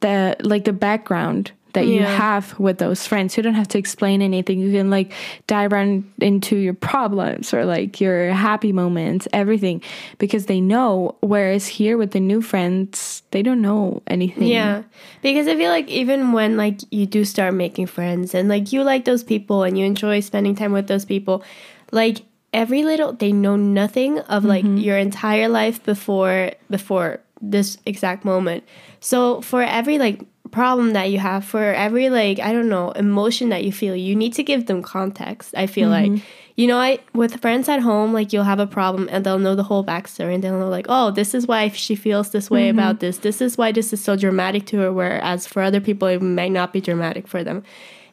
the 0.00 0.36
like 0.40 0.64
the 0.64 0.72
background 0.72 1.52
that 1.74 1.86
you 1.86 2.02
have 2.02 2.58
with 2.58 2.78
those 2.78 3.06
friends. 3.06 3.36
You 3.36 3.42
don't 3.42 3.54
have 3.54 3.68
to 3.68 3.78
explain 3.78 4.22
anything. 4.22 4.58
You 4.58 4.72
can 4.72 4.90
like 4.90 5.12
dive 5.46 5.72
right 5.72 6.02
into 6.20 6.56
your 6.56 6.74
problems 6.74 7.52
or 7.52 7.64
like 7.64 8.00
your 8.00 8.32
happy 8.32 8.72
moments, 8.72 9.28
everything, 9.32 9.82
because 10.18 10.46
they 10.46 10.60
know. 10.60 11.16
Whereas 11.20 11.66
here 11.66 11.98
with 11.98 12.12
the 12.12 12.20
new 12.20 12.40
friends, 12.40 13.22
they 13.30 13.42
don't 13.42 13.60
know 13.60 14.02
anything. 14.06 14.48
Yeah. 14.48 14.84
Because 15.22 15.46
I 15.46 15.56
feel 15.56 15.70
like 15.70 15.88
even 15.88 16.32
when 16.32 16.56
like 16.56 16.80
you 16.90 17.06
do 17.06 17.24
start 17.24 17.54
making 17.54 17.86
friends 17.86 18.34
and 18.34 18.48
like 18.48 18.72
you 18.72 18.82
like 18.82 19.04
those 19.04 19.22
people 19.22 19.62
and 19.64 19.76
you 19.76 19.84
enjoy 19.84 20.20
spending 20.20 20.54
time 20.54 20.72
with 20.72 20.86
those 20.86 21.04
people, 21.04 21.44
like 21.92 22.22
every 22.52 22.84
little 22.84 23.12
they 23.12 23.32
know 23.32 23.56
nothing 23.56 24.20
of 24.20 24.44
like 24.44 24.64
mm-hmm. 24.64 24.78
your 24.78 24.96
entire 24.96 25.48
life 25.48 25.82
before 25.82 26.52
before 26.70 27.20
this 27.42 27.78
exact 27.84 28.24
moment. 28.24 28.64
So 29.00 29.40
for 29.42 29.62
every 29.62 29.98
like 29.98 30.22
problem 30.54 30.92
that 30.92 31.10
you 31.10 31.18
have 31.18 31.44
for 31.44 31.74
every 31.74 32.08
like 32.10 32.38
i 32.38 32.52
don't 32.52 32.68
know 32.68 32.92
emotion 32.92 33.48
that 33.48 33.64
you 33.64 33.72
feel 33.72 33.96
you 33.96 34.14
need 34.14 34.32
to 34.32 34.42
give 34.42 34.66
them 34.66 34.82
context 34.82 35.52
i 35.56 35.66
feel 35.66 35.90
mm-hmm. 35.90 36.14
like 36.14 36.22
you 36.54 36.68
know 36.68 36.78
i 36.78 36.96
with 37.12 37.40
friends 37.40 37.68
at 37.68 37.80
home 37.80 38.12
like 38.12 38.32
you'll 38.32 38.44
have 38.44 38.60
a 38.60 38.66
problem 38.66 39.08
and 39.10 39.26
they'll 39.26 39.40
know 39.40 39.56
the 39.56 39.64
whole 39.64 39.84
backstory 39.84 40.32
and 40.32 40.44
they'll 40.44 40.60
know 40.60 40.68
like 40.68 40.86
oh 40.88 41.10
this 41.10 41.34
is 41.34 41.48
why 41.48 41.68
she 41.70 41.96
feels 41.96 42.30
this 42.30 42.48
way 42.50 42.68
mm-hmm. 42.68 42.78
about 42.78 43.00
this 43.00 43.18
this 43.18 43.40
is 43.40 43.58
why 43.58 43.72
this 43.72 43.92
is 43.92 44.02
so 44.02 44.14
dramatic 44.16 44.64
to 44.64 44.78
her 44.78 44.92
whereas 44.92 45.44
for 45.44 45.60
other 45.60 45.80
people 45.80 46.06
it 46.06 46.22
might 46.22 46.52
not 46.52 46.72
be 46.72 46.80
dramatic 46.80 47.26
for 47.26 47.42
them 47.42 47.64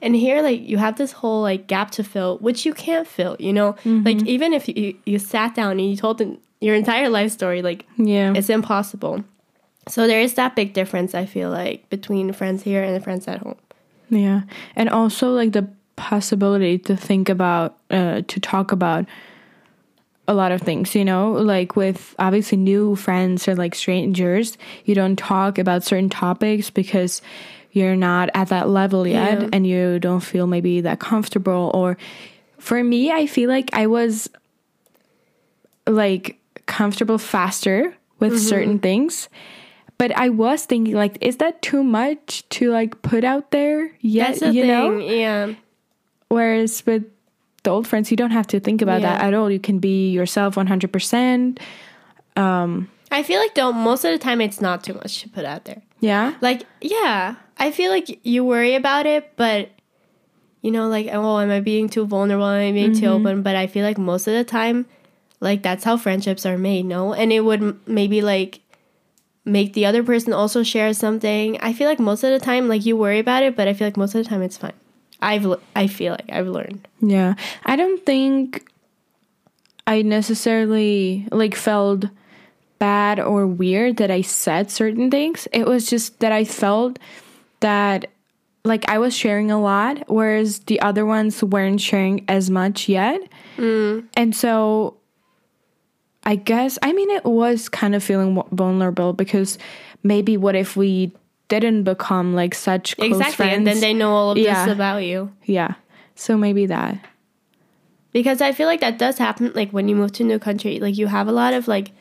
and 0.01 0.15
here 0.15 0.41
like 0.41 0.59
you 0.61 0.79
have 0.79 0.97
this 0.97 1.11
whole 1.11 1.43
like 1.43 1.67
gap 1.67 1.91
to 1.91 2.03
fill 2.03 2.39
which 2.39 2.65
you 2.65 2.73
can't 2.73 3.07
fill 3.07 3.35
you 3.39 3.53
know 3.53 3.73
mm-hmm. 3.73 4.03
like 4.03 4.19
even 4.25 4.51
if 4.51 4.67
you, 4.67 4.97
you 5.05 5.19
sat 5.19 5.53
down 5.53 5.73
and 5.73 5.91
you 5.91 5.95
told 5.95 6.17
them 6.17 6.39
your 6.59 6.73
entire 6.73 7.07
life 7.07 7.31
story 7.31 7.61
like 7.61 7.85
yeah 7.97 8.33
it's 8.35 8.49
impossible 8.49 9.23
so 9.87 10.07
there 10.07 10.21
is 10.21 10.35
that 10.35 10.55
big 10.55 10.73
difference, 10.73 11.15
I 11.15 11.25
feel 11.25 11.49
like, 11.49 11.89
between 11.89 12.31
friends 12.33 12.63
here 12.63 12.83
and 12.83 13.03
friends 13.03 13.27
at 13.27 13.39
home. 13.39 13.57
Yeah. 14.09 14.43
And 14.75 14.89
also, 14.89 15.31
like, 15.31 15.53
the 15.53 15.67
possibility 15.95 16.77
to 16.79 16.95
think 16.95 17.29
about, 17.29 17.77
uh, 17.89 18.21
to 18.27 18.39
talk 18.39 18.71
about 18.71 19.05
a 20.27 20.33
lot 20.33 20.51
of 20.51 20.61
things, 20.61 20.95
you 20.95 21.03
know, 21.03 21.33
like 21.33 21.75
with 21.75 22.15
obviously 22.17 22.57
new 22.57 22.95
friends 22.95 23.47
or 23.47 23.55
like 23.55 23.75
strangers, 23.75 24.57
you 24.85 24.95
don't 24.95 25.17
talk 25.17 25.57
about 25.57 25.83
certain 25.83 26.09
topics 26.09 26.69
because 26.69 27.21
you're 27.71 27.95
not 27.95 28.29
at 28.33 28.49
that 28.49 28.69
level 28.69 29.05
yet 29.07 29.41
yeah. 29.41 29.49
and 29.51 29.65
you 29.65 29.99
don't 29.99 30.21
feel 30.21 30.47
maybe 30.47 30.81
that 30.81 30.99
comfortable. 30.99 31.71
Or 31.73 31.97
for 32.59 32.81
me, 32.83 33.11
I 33.11 33.27
feel 33.27 33.49
like 33.49 33.71
I 33.73 33.87
was 33.87 34.29
like 35.87 36.39
comfortable 36.65 37.17
faster 37.17 37.95
with 38.19 38.33
mm-hmm. 38.33 38.47
certain 38.47 38.79
things 38.79 39.27
But 40.01 40.17
I 40.17 40.29
was 40.29 40.65
thinking, 40.65 40.95
like, 40.95 41.21
is 41.21 41.37
that 41.37 41.61
too 41.61 41.83
much 41.83 42.41
to 42.57 42.71
like 42.71 43.03
put 43.03 43.23
out 43.23 43.51
there? 43.51 43.91
That's 44.01 44.39
the 44.39 44.51
you 44.51 44.63
thing. 44.63 44.71
know. 44.71 44.97
Yeah. 44.97 45.53
Whereas 46.27 46.83
with 46.87 47.03
the 47.61 47.69
old 47.69 47.85
friends, 47.85 48.09
you 48.09 48.17
don't 48.17 48.31
have 48.31 48.47
to 48.47 48.59
think 48.59 48.81
about 48.81 49.01
Yeah. 49.01 49.19
that 49.19 49.25
at 49.25 49.35
all. 49.35 49.51
You 49.51 49.59
can 49.59 49.77
be 49.77 50.09
yourself 50.09 50.57
one 50.57 50.65
hundred 50.65 50.91
percent. 50.91 51.59
Um, 52.35 52.89
I 53.11 53.21
feel 53.21 53.39
like 53.39 53.53
though 53.53 53.71
most 53.71 54.03
of 54.03 54.11
the 54.11 54.17
time 54.17 54.41
it's 54.41 54.59
not 54.59 54.83
too 54.83 54.95
much 54.95 55.21
to 55.21 55.29
put 55.29 55.45
out 55.45 55.65
there. 55.65 55.83
Yeah. 55.99 56.33
Like, 56.41 56.63
yeah, 56.81 57.35
I 57.59 57.69
feel 57.69 57.91
like 57.91 58.25
you 58.25 58.43
worry 58.43 58.73
about 58.73 59.05
it, 59.05 59.33
but 59.35 59.69
you 60.63 60.71
know, 60.71 60.89
like, 60.89 61.09
oh, 61.13 61.37
am 61.37 61.51
I 61.51 61.59
being 61.59 61.89
too 61.89 62.07
vulnerable? 62.07 62.47
Am 62.47 62.69
I 62.69 62.71
being 62.71 62.95
too 62.95 63.05
mm-hmm. 63.05 63.27
open? 63.27 63.43
But 63.43 63.55
I 63.55 63.67
feel 63.67 63.85
like 63.85 63.99
most 63.99 64.25
of 64.25 64.33
the 64.33 64.43
time, 64.43 64.87
like 65.41 65.61
that's 65.61 65.83
how 65.83 65.95
friendships 65.95 66.43
are 66.43 66.57
made, 66.57 66.87
no? 66.87 67.13
And 67.13 67.31
it 67.31 67.41
would 67.41 67.61
m- 67.61 67.81
maybe 67.85 68.23
like 68.23 68.60
make 69.45 69.73
the 69.73 69.85
other 69.85 70.03
person 70.03 70.33
also 70.33 70.63
share 70.63 70.93
something. 70.93 71.59
I 71.61 71.73
feel 71.73 71.87
like 71.87 71.99
most 71.99 72.23
of 72.23 72.31
the 72.31 72.39
time, 72.39 72.67
like 72.67 72.85
you 72.85 72.95
worry 72.95 73.19
about 73.19 73.43
it, 73.43 73.55
but 73.55 73.67
I 73.67 73.73
feel 73.73 73.87
like 73.87 73.97
most 73.97 74.15
of 74.15 74.23
the 74.23 74.29
time 74.29 74.41
it's 74.41 74.57
fine. 74.57 74.73
I've 75.21 75.45
I 75.75 75.87
feel 75.87 76.13
like 76.13 76.31
I've 76.31 76.47
learned. 76.47 76.87
Yeah. 76.99 77.35
I 77.65 77.75
don't 77.75 78.03
think 78.05 78.71
I 79.85 80.01
necessarily 80.01 81.27
like 81.31 81.55
felt 81.55 82.05
bad 82.79 83.19
or 83.19 83.45
weird 83.45 83.97
that 83.97 84.09
I 84.09 84.21
said 84.21 84.71
certain 84.71 85.11
things. 85.11 85.47
It 85.53 85.67
was 85.67 85.89
just 85.89 86.19
that 86.19 86.31
I 86.31 86.45
felt 86.45 86.97
that 87.59 88.07
like 88.63 88.87
I 88.89 88.97
was 88.97 89.15
sharing 89.15 89.51
a 89.51 89.61
lot 89.61 90.03
whereas 90.07 90.59
the 90.59 90.81
other 90.81 91.05
ones 91.05 91.43
weren't 91.43 91.81
sharing 91.81 92.25
as 92.27 92.49
much 92.49 92.89
yet. 92.89 93.21
Mm. 93.57 94.07
And 94.15 94.35
so 94.35 94.97
I 96.23 96.35
guess 96.35 96.77
I 96.81 96.93
mean 96.93 97.09
it 97.09 97.25
was 97.25 97.67
kind 97.69 97.95
of 97.95 98.03
feeling 98.03 98.41
vulnerable 98.51 99.13
because 99.13 99.57
maybe 100.03 100.37
what 100.37 100.55
if 100.55 100.75
we 100.77 101.11
didn't 101.47 101.83
become 101.83 102.33
like 102.35 102.53
such 102.55 102.95
close 102.97 103.11
exactly, 103.11 103.35
friends? 103.35 103.57
and 103.57 103.67
then 103.67 103.79
they 103.81 103.93
know 103.93 104.11
all 104.11 104.31
of 104.31 104.37
Yeah. 104.37 104.65
this 104.65 104.73
about 104.73 104.99
you. 105.03 105.31
yeah. 105.45 105.73
So 106.15 106.37
maybe 106.37 106.65
that. 106.67 106.97
because 108.11 108.41
I 108.41 108.51
feel 108.51 108.67
like 108.67 108.81
that 108.81 108.99
does 108.99 109.17
happen. 109.17 109.51
Like 109.55 109.71
when 109.71 109.87
you 109.87 109.95
move 109.95 110.11
to 110.13 110.23
a 110.23 110.25
new 110.25 110.39
country, 110.39 110.79
like 110.79 110.97
you 110.97 111.07
have 111.07 111.27
a 111.27 111.31
lot 111.31 111.53
of 111.53 111.67
like 111.67 111.91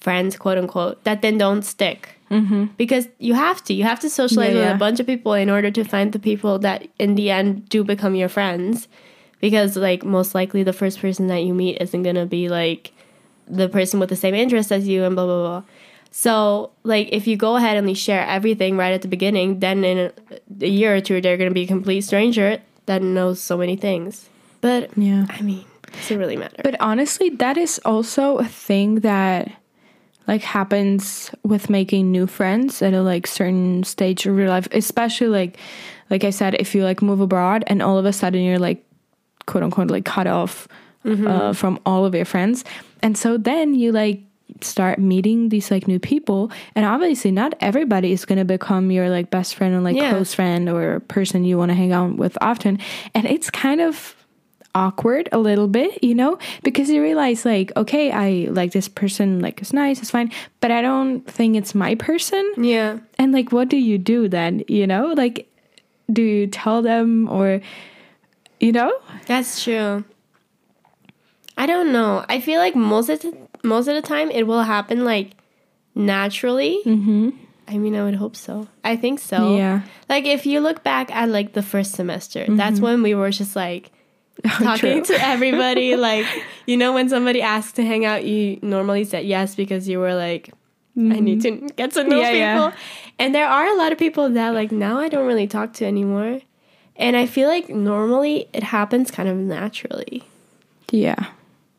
friends, 0.00 0.36
quote 0.36 0.58
unquote, 0.58 1.02
that 1.04 1.22
then 1.22 1.38
don't 1.38 1.62
stick. 1.62 2.10
Mm-hmm. 2.30 2.66
Because 2.76 3.08
you 3.18 3.32
have 3.34 3.64
to, 3.64 3.72
you 3.74 3.84
have 3.84 3.98
to 4.00 4.10
socialize 4.10 4.54
Yeah, 4.54 4.66
with 4.66 4.76
a 4.76 4.78
bunch 4.78 5.00
of 5.00 5.06
people 5.06 5.32
in 5.32 5.48
order 5.50 5.70
to 5.70 5.82
find 5.84 6.12
the 6.12 6.18
people 6.18 6.58
that 6.60 6.86
in 6.98 7.14
the 7.14 7.30
end 7.30 7.68
do 7.70 7.82
become 7.82 8.14
your 8.14 8.28
friends. 8.28 8.86
Because 9.40 9.76
like 9.76 10.04
most 10.04 10.34
likely 10.34 10.62
the 10.62 10.72
first 10.74 11.00
person 11.00 11.26
that 11.28 11.42
you 11.42 11.54
meet 11.54 11.78
isn't 11.80 12.02
gonna 12.02 12.26
be 12.26 12.48
like 12.48 12.92
the 13.48 13.68
person 13.68 14.00
with 14.00 14.08
the 14.08 14.16
same 14.16 14.34
interests 14.34 14.72
as 14.72 14.86
you 14.86 15.04
and 15.04 15.14
blah 15.14 15.26
blah 15.26 15.42
blah. 15.42 15.62
So 16.10 16.70
like 16.84 17.08
if 17.12 17.26
you 17.26 17.36
go 17.36 17.56
ahead 17.56 17.76
and 17.76 17.88
you 17.88 17.94
share 17.94 18.26
everything 18.26 18.76
right 18.76 18.92
at 18.92 19.02
the 19.02 19.08
beginning, 19.08 19.60
then 19.60 19.84
in 19.84 19.98
a, 19.98 20.12
a 20.62 20.68
year 20.68 20.94
or 20.96 21.00
two 21.00 21.20
they're 21.20 21.36
gonna 21.36 21.50
be 21.50 21.62
a 21.62 21.66
complete 21.66 22.02
stranger 22.02 22.60
that 22.86 23.02
knows 23.02 23.40
so 23.40 23.56
many 23.56 23.76
things. 23.76 24.28
But 24.60 24.96
Yeah. 24.96 25.26
I 25.28 25.42
mean, 25.42 25.64
does 25.92 26.10
it 26.10 26.16
really 26.16 26.36
matter? 26.36 26.56
But 26.62 26.80
honestly, 26.80 27.30
that 27.30 27.56
is 27.56 27.78
also 27.84 28.38
a 28.38 28.44
thing 28.46 29.00
that 29.00 29.52
like 30.26 30.42
happens 30.42 31.30
with 31.42 31.70
making 31.70 32.10
new 32.12 32.26
friends 32.26 32.82
at 32.82 32.92
a 32.92 33.02
like 33.02 33.26
certain 33.26 33.82
stage 33.84 34.26
of 34.26 34.36
your 34.36 34.48
life, 34.48 34.68
especially 34.72 35.28
like 35.28 35.58
like 36.10 36.24
I 36.24 36.30
said, 36.30 36.54
if 36.58 36.74
you 36.74 36.84
like 36.84 37.02
move 37.02 37.20
abroad 37.20 37.64
and 37.66 37.82
all 37.82 37.98
of 37.98 38.06
a 38.06 38.12
sudden 38.12 38.42
you're 38.42 38.58
like 38.58 38.84
quote 39.46 39.62
unquote 39.62 39.90
like 39.90 40.04
cut 40.04 40.26
off 40.26 40.68
uh, 41.04 41.52
from 41.52 41.78
all 41.86 42.04
of 42.04 42.14
your 42.14 42.24
friends, 42.24 42.64
and 43.02 43.16
so 43.16 43.36
then 43.38 43.74
you 43.74 43.92
like 43.92 44.20
start 44.62 44.98
meeting 44.98 45.50
these 45.50 45.70
like 45.70 45.86
new 45.86 45.98
people 46.00 46.50
and 46.74 46.84
obviously 46.86 47.30
not 47.30 47.54
everybody 47.60 48.12
is 48.12 48.24
going 48.24 48.38
to 48.38 48.44
become 48.46 48.90
your 48.90 49.08
like 49.10 49.30
best 49.30 49.54
friend 49.54 49.74
or 49.74 49.80
like 49.80 49.94
Yeah. 49.94 50.10
close 50.10 50.32
friend 50.34 50.68
or 50.68 51.00
person 51.00 51.44
you 51.44 51.58
want 51.58 51.70
to 51.70 51.74
hang 51.76 51.92
out 51.92 52.16
with 52.16 52.36
often 52.40 52.78
and 53.14 53.26
it's 53.26 53.50
kind 53.50 53.80
of 53.80 54.16
awkward 54.74 55.28
a 55.32 55.38
little 55.38 55.68
bit, 55.68 56.02
you 56.02 56.14
know, 56.14 56.38
because 56.62 56.88
you 56.88 57.02
realize 57.02 57.44
like, 57.44 57.72
okay, 57.76 58.10
I 58.10 58.48
like 58.50 58.72
this 58.72 58.88
person, 58.88 59.40
like 59.40 59.60
it's 59.60 59.72
nice, 59.72 60.00
it's 60.00 60.10
fine, 60.10 60.30
but 60.60 60.70
I 60.70 60.82
don't 60.82 61.20
think 61.26 61.56
it's 61.56 61.74
my 61.74 61.94
person. 61.94 62.42
yeah. 62.56 62.98
And 63.18 63.32
like, 63.32 63.52
what 63.52 63.68
do 63.68 63.76
you 63.76 63.98
do 63.98 64.28
then? 64.28 64.62
You 64.68 64.86
know, 64.86 65.12
like, 65.16 65.46
do 66.12 66.22
you 66.22 66.46
tell 66.46 66.82
them 66.82 67.28
or, 67.28 67.60
you 68.60 68.72
know? 68.72 68.92
That's 69.26 69.62
true. 69.64 70.04
I 71.58 71.66
don't 71.66 71.92
know. 71.92 72.24
I 72.28 72.40
feel 72.40 72.58
like 72.60 72.74
most 72.74 73.10
of 73.10 73.20
the 73.20 73.36
most 73.62 73.88
of 73.88 73.94
the 73.94 74.02
time 74.02 74.30
it 74.30 74.44
will 74.46 74.62
happen 74.62 75.04
like 75.04 75.32
naturally. 75.94 76.80
Mm-hmm. 76.86 77.30
I 77.66 77.76
mean, 77.76 77.94
I 77.94 78.02
would 78.02 78.14
hope 78.14 78.34
so. 78.36 78.66
I 78.82 78.96
think 78.96 79.18
so. 79.18 79.56
Yeah. 79.56 79.82
Like 80.08 80.24
if 80.24 80.46
you 80.46 80.60
look 80.60 80.82
back 80.82 81.10
at 81.14 81.28
like 81.28 81.52
the 81.52 81.62
first 81.62 81.92
semester, 81.92 82.46
that's 82.48 82.80
when 82.80 83.02
we 83.02 83.14
were 83.14 83.30
just 83.30 83.54
like 83.56 83.90
talking 84.46 85.04
true. 85.04 85.16
to 85.16 85.22
everybody. 85.22 85.96
like 86.08 86.24
you 86.66 86.76
know, 86.76 86.92
when 86.94 87.08
somebody 87.08 87.42
asked 87.42 87.76
to 87.76 87.84
hang 87.84 88.04
out, 88.06 88.24
you 88.24 88.58
normally 88.62 89.04
said 89.04 89.26
yes 89.26 89.54
because 89.54 89.88
you 89.88 89.98
were 89.98 90.14
like. 90.14 90.50
I 90.96 91.20
need 91.20 91.42
to 91.42 91.52
get 91.76 91.92
to 91.92 92.02
know 92.02 92.18
Yeah, 92.18 92.30
people. 92.32 92.70
yeah. 92.70 92.72
And 93.20 93.32
there 93.32 93.46
are 93.46 93.66
a 93.68 93.76
lot 93.76 93.92
of 93.92 93.98
people 93.98 94.30
that 94.30 94.52
like 94.52 94.72
now 94.72 94.98
I 94.98 95.08
don't 95.08 95.28
really 95.28 95.46
talk 95.46 95.72
to 95.74 95.84
anymore. 95.86 96.40
And 96.96 97.16
I 97.16 97.26
feel 97.26 97.46
like 97.48 97.68
normally 97.68 98.48
it 98.52 98.64
happens 98.64 99.12
kind 99.12 99.28
of 99.28 99.36
naturally 99.36 100.24
Yeah. 100.90 101.26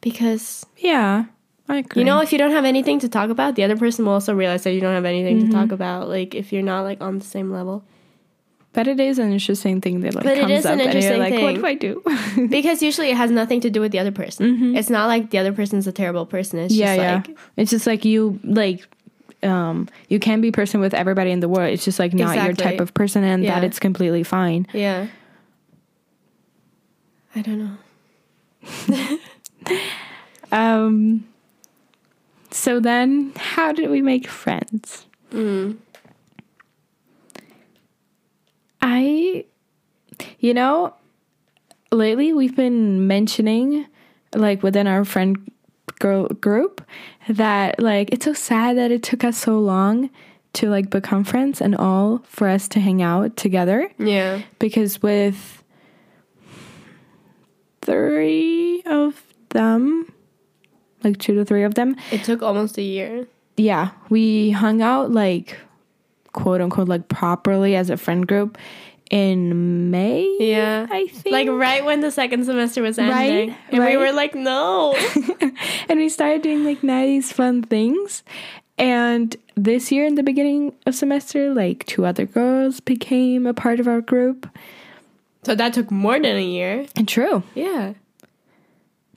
Because 0.01 0.65
Yeah. 0.77 1.25
I 1.67 1.77
agree. 1.77 2.01
you 2.01 2.05
know 2.05 2.19
if 2.21 2.31
you 2.31 2.39
don't 2.39 2.51
have 2.51 2.65
anything 2.65 2.97
to 2.99 3.07
talk 3.09 3.29
about, 3.29 3.53
the 3.55 3.63
other 3.63 3.77
person 3.77 4.05
will 4.05 4.13
also 4.13 4.33
realize 4.33 4.63
that 4.63 4.73
you 4.73 4.81
don't 4.81 4.95
have 4.95 5.05
anything 5.05 5.45
to 5.45 5.51
talk 5.51 5.71
about. 5.71 6.09
Like 6.09 6.33
if 6.33 6.51
you're 6.51 6.63
not 6.63 6.81
like 6.81 6.99
on 6.99 7.19
the 7.19 7.25
same 7.25 7.51
level, 7.51 7.83
but 8.73 8.88
it 8.88 8.99
is 8.99 9.19
an 9.19 9.31
interesting 9.31 9.79
thing 9.81 10.01
that 10.01 10.15
like 10.15 10.23
But 10.23 10.38
comes 10.39 10.51
is 10.51 10.65
up 10.65 10.73
an 10.73 10.79
and 10.81 10.93
you're 10.93 11.13
interesting 11.13 11.19
like, 11.19 11.33
what 11.33 11.53
thing. 11.53 11.62
do 11.62 11.65
I 11.67 11.75
do? 12.35 12.47
because 12.49 12.81
usually 12.81 13.09
it 13.12 13.17
has 13.17 13.29
nothing 13.31 13.62
to 13.62 13.69
do 13.69 13.81
with 13.81 13.91
the 13.91 13.99
other 13.99 14.12
person. 14.12 14.75
It's 14.75 14.89
not 14.89 15.07
like 15.07 15.29
the 15.31 15.38
other 15.38 15.53
person's 15.53 15.85
a 15.85 15.91
terrible 15.91 16.25
person. 16.25 16.57
It's 16.59 16.73
yeah, 16.73 16.95
just 16.95 16.99
yeah. 17.03 17.15
like 17.15 17.38
it's 17.57 17.71
just 17.71 17.85
like 17.88 18.03
you 18.05 18.39
like 18.43 18.88
um 19.43 19.88
you 20.07 20.19
can 20.19 20.41
be 20.41 20.51
person 20.51 20.79
with 20.81 20.93
everybody 20.95 21.29
in 21.29 21.39
the 21.39 21.49
world. 21.49 21.69
It's 21.71 21.85
just 21.85 21.99
like 21.99 22.13
not 22.15 22.35
your 22.35 22.53
type 22.53 22.79
of 22.79 22.93
person 22.95 23.23
and 23.23 23.43
that 23.45 23.63
it's 23.63 23.79
completely 23.79 24.23
fine. 24.23 24.65
yeah. 24.73 25.05
I 27.35 27.41
don't 27.43 27.59
know. 27.59 29.17
Um 30.51 31.25
so 32.51 32.79
then 32.79 33.34
how 33.36 33.71
did 33.71 33.89
we 33.91 34.01
make 34.01 34.27
friends? 34.27 35.05
I 38.82 39.45
you 40.39 40.53
know, 40.53 40.93
lately 41.91 42.34
we've 42.34 42.55
been 42.55 43.08
mentioning 43.08 43.86
like 44.36 44.63
within 44.63 44.88
our 44.88 45.05
friend 45.05 45.51
girl 45.99 46.27
group 46.27 46.82
that 47.27 47.79
like 47.79 48.10
it's 48.12 48.25
so 48.25 48.34
sad 48.34 48.77
that 48.77 48.89
it 48.91 49.03
took 49.03 49.23
us 49.23 49.38
so 49.38 49.60
long 49.60 50.10
to 50.53 50.69
like 50.69 50.89
become 50.89 51.23
friends 51.23 51.62
and 51.62 51.75
all 51.75 52.19
for 52.25 52.47
us 52.47 52.67
to 52.69 52.79
hang 52.79 53.01
out 53.01 53.36
together 53.38 53.91
Yeah. 53.99 54.41
because 54.58 55.01
with 55.01 55.62
three 57.82 58.82
of 58.86 59.21
them 59.49 60.12
like 61.03 61.17
two 61.17 61.33
to 61.35 61.45
three 61.45 61.63
of 61.63 61.75
them 61.75 61.95
It 62.12 62.23
took 62.23 62.41
almost 62.41 62.77
a 62.77 62.81
year. 62.81 63.27
yeah 63.57 63.91
we 64.09 64.51
hung 64.51 64.81
out 64.81 65.12
like 65.12 65.57
quote 66.33 66.62
unquote 66.62 66.88
like 66.88 67.07
properly 67.07 67.75
as 67.75 67.89
a 67.89 67.97
friend 67.97 68.27
group 68.27 68.57
in 69.09 69.89
may 69.89 70.27
Yeah. 70.39 70.85
i 70.91 71.07
think 71.07 71.33
Like 71.33 71.47
right 71.49 71.83
when 71.83 72.01
the 72.01 72.12
second 72.12 72.45
semester 72.45 72.81
was 72.83 72.99
ending. 72.99 73.49
Right, 73.49 73.57
And 73.71 73.83
we 73.83 73.97
were 73.97 74.12
like, 74.12 74.35
no. 74.35 74.93
and 75.89 75.97
we 75.99 76.09
started 76.09 76.43
doing 76.43 76.63
like 76.63 76.83
nice 76.83 77.31
fun 77.31 77.63
things 77.63 78.23
and 78.77 79.35
this 79.55 79.91
year 79.91 80.05
in 80.05 80.13
the 80.15 80.23
beginning 80.23 80.73
of 80.85 80.93
semester 80.95 81.53
like 81.53 81.85
two 81.88 82.05
other 82.05 82.25
girls 82.25 82.79
became 82.81 83.47
a 83.47 83.53
part 83.53 83.79
of 83.79 83.88
our 83.88 83.99
group 84.01 84.47
so 85.43 85.55
that 85.55 85.73
took 85.73 85.89
more 85.89 86.19
than 86.19 86.35
a 86.35 86.43
year. 86.45 86.85
and 86.95 87.07
true 87.07 87.41
Yeah. 87.55 87.93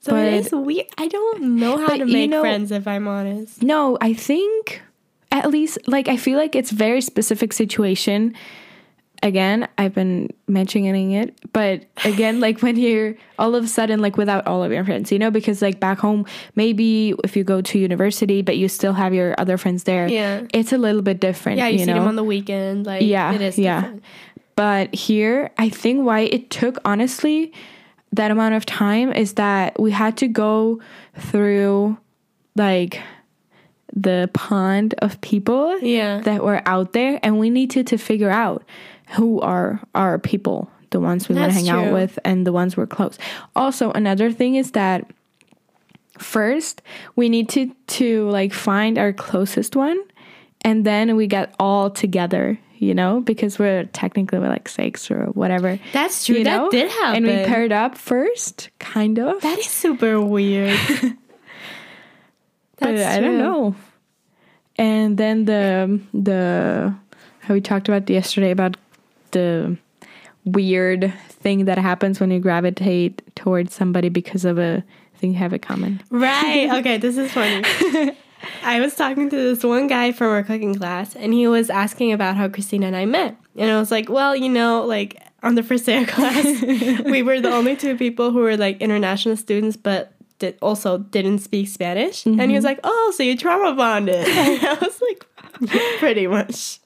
So 0.03 0.13
But- 0.13 0.27
it 0.27 0.35
is 0.35 0.51
weird. 0.53 0.87
I 0.99 1.07
don't 1.09 1.57
know 1.61 1.79
how 1.79 1.97
to 1.97 1.99
you 1.99 2.07
make 2.13 2.31
know- 2.31 2.41
friends 2.41 2.73
if 2.73 2.87
I'm 2.89 3.07
honest. 3.09 3.63
No, 3.63 3.97
I 4.01 4.13
think 4.15 4.83
at 5.31 5.51
least 5.51 5.79
like 5.87 6.09
I 6.09 6.17
feel 6.17 6.37
like 6.39 6.55
it's 6.57 6.71
very 6.71 7.01
specific 7.01 7.53
situation. 7.53 8.35
Again, 9.25 9.69
I've 9.79 9.95
been 9.95 10.31
mentioning 10.49 11.13
it, 11.13 11.39
but 11.53 11.85
again, 12.05 12.41
like 12.41 12.61
when 12.61 12.75
you're 12.77 13.15
all 13.39 13.55
of 13.55 13.63
a 13.63 13.69
sudden 13.69 14.01
like 14.01 14.17
without 14.17 14.45
all 14.49 14.65
of 14.65 14.73
your 14.73 14.85
friends, 14.85 15.13
you 15.13 15.19
know, 15.21 15.31
because 15.31 15.63
like 15.63 15.79
back 15.79 16.01
home, 16.01 16.27
maybe 16.57 17.15
if 17.23 17.37
you 17.37 17.45
go 17.45 17.61
to 17.61 17.79
university, 17.79 18.43
but 18.43 18.57
you 18.57 18.69
still 18.69 18.93
have 18.95 19.15
your 19.15 19.37
other 19.39 19.57
friends 19.57 19.85
there, 19.85 20.09
Yeah. 20.09 20.43
it's 20.53 20.73
a 20.73 20.79
little 20.79 21.03
bit 21.03 21.21
different. 21.21 21.59
Yeah, 21.59 21.69
you, 21.69 21.79
see 21.79 21.85
know? 21.85 21.95
them 22.01 22.09
on 22.09 22.17
the 22.17 22.25
weekend. 22.25 22.85
Like 22.85 23.03
yeah, 23.03 23.33
it 23.33 23.41
is 23.41 23.57
yeah. 23.57 23.83
different. 23.83 24.03
But 24.57 24.93
here, 24.93 25.53
I 25.57 25.69
think 25.69 26.05
why 26.05 26.21
it 26.23 26.51
took 26.51 26.79
honestly 26.85 27.53
that 28.13 28.31
amount 28.31 28.55
of 28.55 28.67
time 28.67 29.13
is 29.13 29.35
that 29.35 29.79
we 29.81 29.91
had 29.91 30.17
to 30.19 30.29
go 30.29 30.81
through 31.19 31.97
like 32.57 33.01
the 33.95 34.31
pond 34.33 34.95
of 34.99 35.21
people 35.21 35.79
Yeah. 35.81 36.21
that 36.21 36.43
were 36.45 36.63
out 36.67 36.93
there 36.93 37.19
and 37.23 37.39
we 37.39 37.51
needed 37.51 37.87
to 37.89 37.99
figure 37.99 38.31
out 38.31 38.65
who 39.17 39.41
are 39.41 39.81
our 39.95 40.19
people 40.19 40.71
the 40.91 41.01
ones 41.01 41.27
we 41.29 41.35
want 41.35 41.51
to 41.53 41.59
hang 41.59 41.69
out 41.71 41.91
with 41.93 42.19
and 42.23 42.47
the 42.47 42.53
ones 42.53 42.77
we're 42.77 42.87
close. 42.87 43.19
Also 43.57 43.91
another 43.93 44.31
thing 44.31 44.57
is 44.57 44.73
that 44.73 45.11
first 46.19 46.83
we 47.17 47.29
need 47.31 47.49
to 47.49 47.75
to 47.87 48.29
like 48.29 48.53
find 48.53 48.99
our 48.99 49.13
closest 49.13 49.75
one 49.75 49.99
and 50.63 50.85
then 50.85 51.17
we 51.17 51.27
get 51.27 51.55
all 51.59 51.89
together 51.91 52.59
you 52.83 52.95
know 52.95 53.21
because 53.21 53.59
we're 53.59 53.85
technically 53.93 54.39
we're 54.41 54.49
like 54.49 54.69
six 54.69 55.11
or 55.11 55.27
whatever 55.27 55.79
That's 55.93 56.27
true. 56.27 56.39
you 56.39 56.45
that 56.45 56.57
know? 56.57 56.71
did 56.71 56.91
happen. 56.91 57.25
and 57.25 57.27
we 57.27 57.45
paired 57.45 57.71
up 57.73 57.97
first 57.97 58.71
kind 58.81 59.19
of 59.19 59.41
that 59.43 59.59
is 59.59 59.67
super 59.67 60.21
weird. 60.21 60.77
but 62.79 62.97
That's 62.97 63.17
I 63.17 63.21
don't 63.21 63.39
know. 63.39 63.77
And 64.77 65.17
then 65.17 65.45
the 65.45 66.01
the 66.13 66.93
how 67.41 67.55
we 67.55 67.61
talked 67.61 67.89
about 67.89 68.09
yesterday 68.11 68.51
about 68.51 68.77
the 69.31 69.77
weird 70.45 71.13
thing 71.29 71.67
that 71.67 71.79
happens 71.79 72.19
when 72.19 72.31
you 72.31 72.41
gravitate 72.41 73.23
towards 73.37 73.75
somebody 73.75 74.09
because 74.09 74.45
of 74.45 74.59
a 74.59 74.83
thing 75.17 75.33
you 75.33 75.39
have 75.39 75.53
in 75.53 75.61
common. 75.61 76.03
Right. 76.11 76.69
Okay, 76.81 76.99
this 76.99 77.17
is 77.17 77.31
funny. 77.33 77.63
I 78.63 78.81
was 78.81 78.95
talking 78.95 79.31
to 79.31 79.37
this 79.37 79.65
one 79.65 79.87
guy 79.87 80.13
from 80.13 80.29
our 80.29 80.43
cooking 80.43 80.75
class, 80.75 81.15
and 81.15 81.33
he 81.33 81.47
was 81.47 81.71
asking 81.71 82.13
about 82.13 82.37
how 82.37 82.49
Christina 82.49 82.87
and 82.87 82.97
I 82.97 83.07
met. 83.07 83.37
And 83.57 83.71
I 83.71 83.79
was 83.79 83.91
like, 83.91 84.09
well, 84.09 84.35
you 84.35 84.49
know, 84.49 84.85
like 84.85 85.21
on 85.43 85.55
the 85.55 85.63
first 85.63 85.87
day 85.87 86.03
of 86.03 86.09
class, 86.09 86.45
we 87.05 87.23
were 87.23 87.41
the 87.41 87.53
only 87.53 87.77
two 87.77 87.97
people 87.97 88.31
who 88.31 88.39
were 88.39 88.57
like 88.57 88.81
international 88.81 89.37
students, 89.37 89.77
but 89.77 90.13
that 90.39 90.59
also 90.61 90.99
didn't 90.99 91.39
speak 91.39 91.69
Spanish. 91.69 92.27
And 92.27 92.41
he 92.41 92.49
was 92.49 92.59
mm-hmm. 92.59 92.65
like, 92.65 92.81
oh, 92.85 93.13
so 93.17 93.23
you 93.23 93.37
trauma 93.37 93.75
bonded. 93.75 94.27
And 94.27 94.65
I 94.65 94.75
was 94.75 95.01
like, 95.01 95.27
pretty 95.99 96.27
much. 96.27 96.81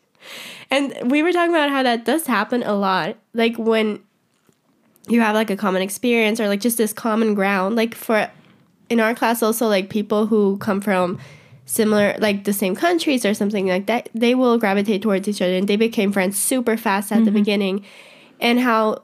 And 0.71 1.11
we 1.11 1.23
were 1.23 1.33
talking 1.33 1.55
about 1.55 1.71
how 1.71 1.83
that 1.83 2.05
does 2.05 2.27
happen 2.27 2.62
a 2.62 2.75
lot. 2.75 3.16
Like 3.33 3.57
when 3.57 4.01
you 5.09 5.21
have 5.21 5.35
like 5.35 5.51
a 5.51 5.57
common 5.57 5.83
experience 5.83 6.40
or 6.40 6.49
like 6.49 6.61
just 6.61 6.79
this 6.79 6.92
common 6.92 7.35
ground. 7.35 7.77
Like 7.77 7.95
for 7.95 8.31
in 8.88 9.01
our 9.01 9.14
class 9.14 9.42
also 9.42 9.69
like 9.69 9.90
people 9.90 10.27
who 10.27 10.57
come 10.59 10.81
from 10.81 11.19
similar 11.66 12.14
like 12.18 12.44
the 12.44 12.52
same 12.52 12.74
countries 12.74 13.26
or 13.26 13.35
something 13.35 13.66
like 13.66 13.87
that, 13.87 14.09
they 14.14 14.35
will 14.35 14.57
gravitate 14.57 15.02
towards 15.02 15.29
each 15.29 15.42
other 15.42 15.57
and 15.57 15.68
they 15.68 15.76
became 15.76 16.12
friends 16.12 16.38
super 16.38 16.76
fast 16.76 17.12
at 17.12 17.18
the 17.18 17.24
mm-hmm. 17.24 17.35
beginning. 17.35 17.85
And 18.40 18.61
how 18.61 19.02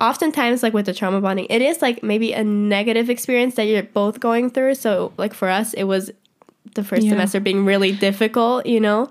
oftentimes 0.00 0.62
like 0.62 0.74
with 0.74 0.86
the 0.86 0.92
trauma 0.92 1.20
bonding, 1.20 1.46
it 1.48 1.62
is 1.62 1.80
like 1.80 2.02
maybe 2.02 2.32
a 2.32 2.44
negative 2.44 3.08
experience 3.08 3.54
that 3.54 3.64
you're 3.64 3.84
both 3.84 4.20
going 4.20 4.50
through. 4.50 4.74
So 4.74 5.12
like 5.16 5.32
for 5.32 5.48
us 5.48 5.72
it 5.74 5.84
was 5.84 6.10
the 6.74 6.84
first 6.84 7.04
Yeah. 7.04 7.12
semester 7.12 7.40
being 7.40 7.64
really 7.64 7.92
difficult, 7.92 8.66
you 8.66 8.80
know? 8.80 9.08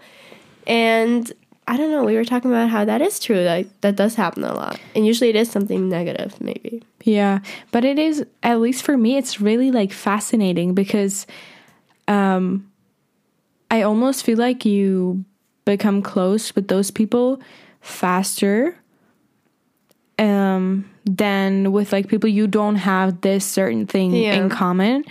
And 0.67 1.31
I 1.67 1.77
don't 1.77 1.89
know, 1.91 2.03
we 2.03 2.15
were 2.15 2.25
talking 2.25 2.51
about 2.51 2.69
how 2.69 2.85
that 2.85 3.01
is 3.01 3.19
true. 3.19 3.39
Like 3.39 3.67
that 3.81 3.95
does 3.95 4.15
happen 4.15 4.43
a 4.43 4.53
lot. 4.53 4.79
And 4.95 5.05
usually 5.05 5.29
it 5.29 5.35
is 5.35 5.49
something 5.49 5.88
negative, 5.89 6.39
maybe. 6.41 6.83
Yeah, 7.03 7.39
but 7.71 7.85
it 7.85 7.97
is 7.97 8.25
at 8.43 8.59
least 8.59 8.83
for 8.83 8.97
me 8.97 9.15
it's 9.15 9.39
really 9.39 9.71
like 9.71 9.93
fascinating 9.93 10.73
because 10.73 11.25
um 12.07 12.69
I 13.71 13.81
almost 13.81 14.23
feel 14.23 14.37
like 14.37 14.65
you 14.65 15.25
become 15.65 16.01
close 16.01 16.53
with 16.55 16.67
those 16.67 16.91
people 16.91 17.39
faster 17.81 18.77
um 20.17 20.89
than 21.05 21.71
with 21.71 21.91
like 21.91 22.07
people 22.07 22.29
you 22.29 22.47
don't 22.47 22.77
have 22.77 23.21
this 23.21 23.45
certain 23.45 23.85
thing 23.85 24.13
Yeah. 24.15 24.35
in 24.35 24.49
common 24.49 25.03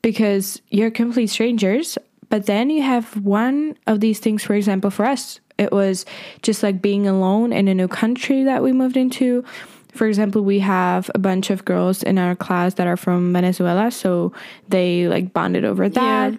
because 0.00 0.60
you're 0.70 0.90
complete 0.90 1.28
strangers 1.28 1.98
but 2.28 2.46
then 2.46 2.70
you 2.70 2.82
have 2.82 3.14
one 3.24 3.76
of 3.86 4.00
these 4.00 4.18
things 4.20 4.42
for 4.42 4.54
example 4.54 4.90
for 4.90 5.04
us 5.04 5.38
it 5.58 5.70
was 5.70 6.06
just 6.40 6.62
like 6.62 6.80
being 6.80 7.06
alone 7.06 7.52
in 7.52 7.68
a 7.68 7.74
new 7.74 7.88
country 7.88 8.42
that 8.44 8.62
we 8.62 8.72
moved 8.72 8.96
into 8.96 9.44
for 9.92 10.06
example 10.06 10.42
we 10.42 10.58
have 10.58 11.10
a 11.14 11.18
bunch 11.18 11.50
of 11.50 11.64
girls 11.64 12.02
in 12.02 12.18
our 12.18 12.34
class 12.34 12.74
that 12.74 12.86
are 12.86 12.96
from 12.96 13.32
venezuela 13.32 13.90
so 13.90 14.32
they 14.68 15.06
like 15.08 15.32
bonded 15.32 15.64
over 15.64 15.88
that 15.88 16.34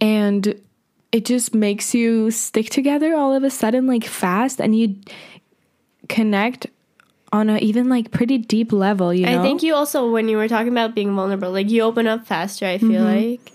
and 0.00 0.60
it 1.12 1.24
just 1.24 1.54
makes 1.54 1.94
you 1.94 2.30
stick 2.30 2.70
together 2.70 3.14
all 3.14 3.34
of 3.34 3.44
a 3.44 3.50
sudden 3.50 3.86
like 3.86 4.04
fast 4.04 4.60
and 4.60 4.78
you 4.78 4.96
connect 6.08 6.66
on 7.32 7.48
a 7.48 7.58
even 7.58 7.88
like 7.88 8.10
pretty 8.10 8.36
deep 8.38 8.72
level 8.72 9.12
you 9.12 9.26
know 9.26 9.40
I 9.40 9.42
think 9.42 9.62
you 9.62 9.74
also, 9.74 10.10
when 10.10 10.28
you 10.28 10.36
were 10.36 10.48
talking 10.48 10.70
about 10.72 10.94
being 10.94 11.14
vulnerable, 11.14 11.50
like 11.50 11.70
you 11.70 11.82
open 11.82 12.06
up 12.06 12.26
faster, 12.26 12.66
I 12.66 12.78
feel 12.78 13.02
mm-hmm. 13.02 13.30
like. 13.40 13.52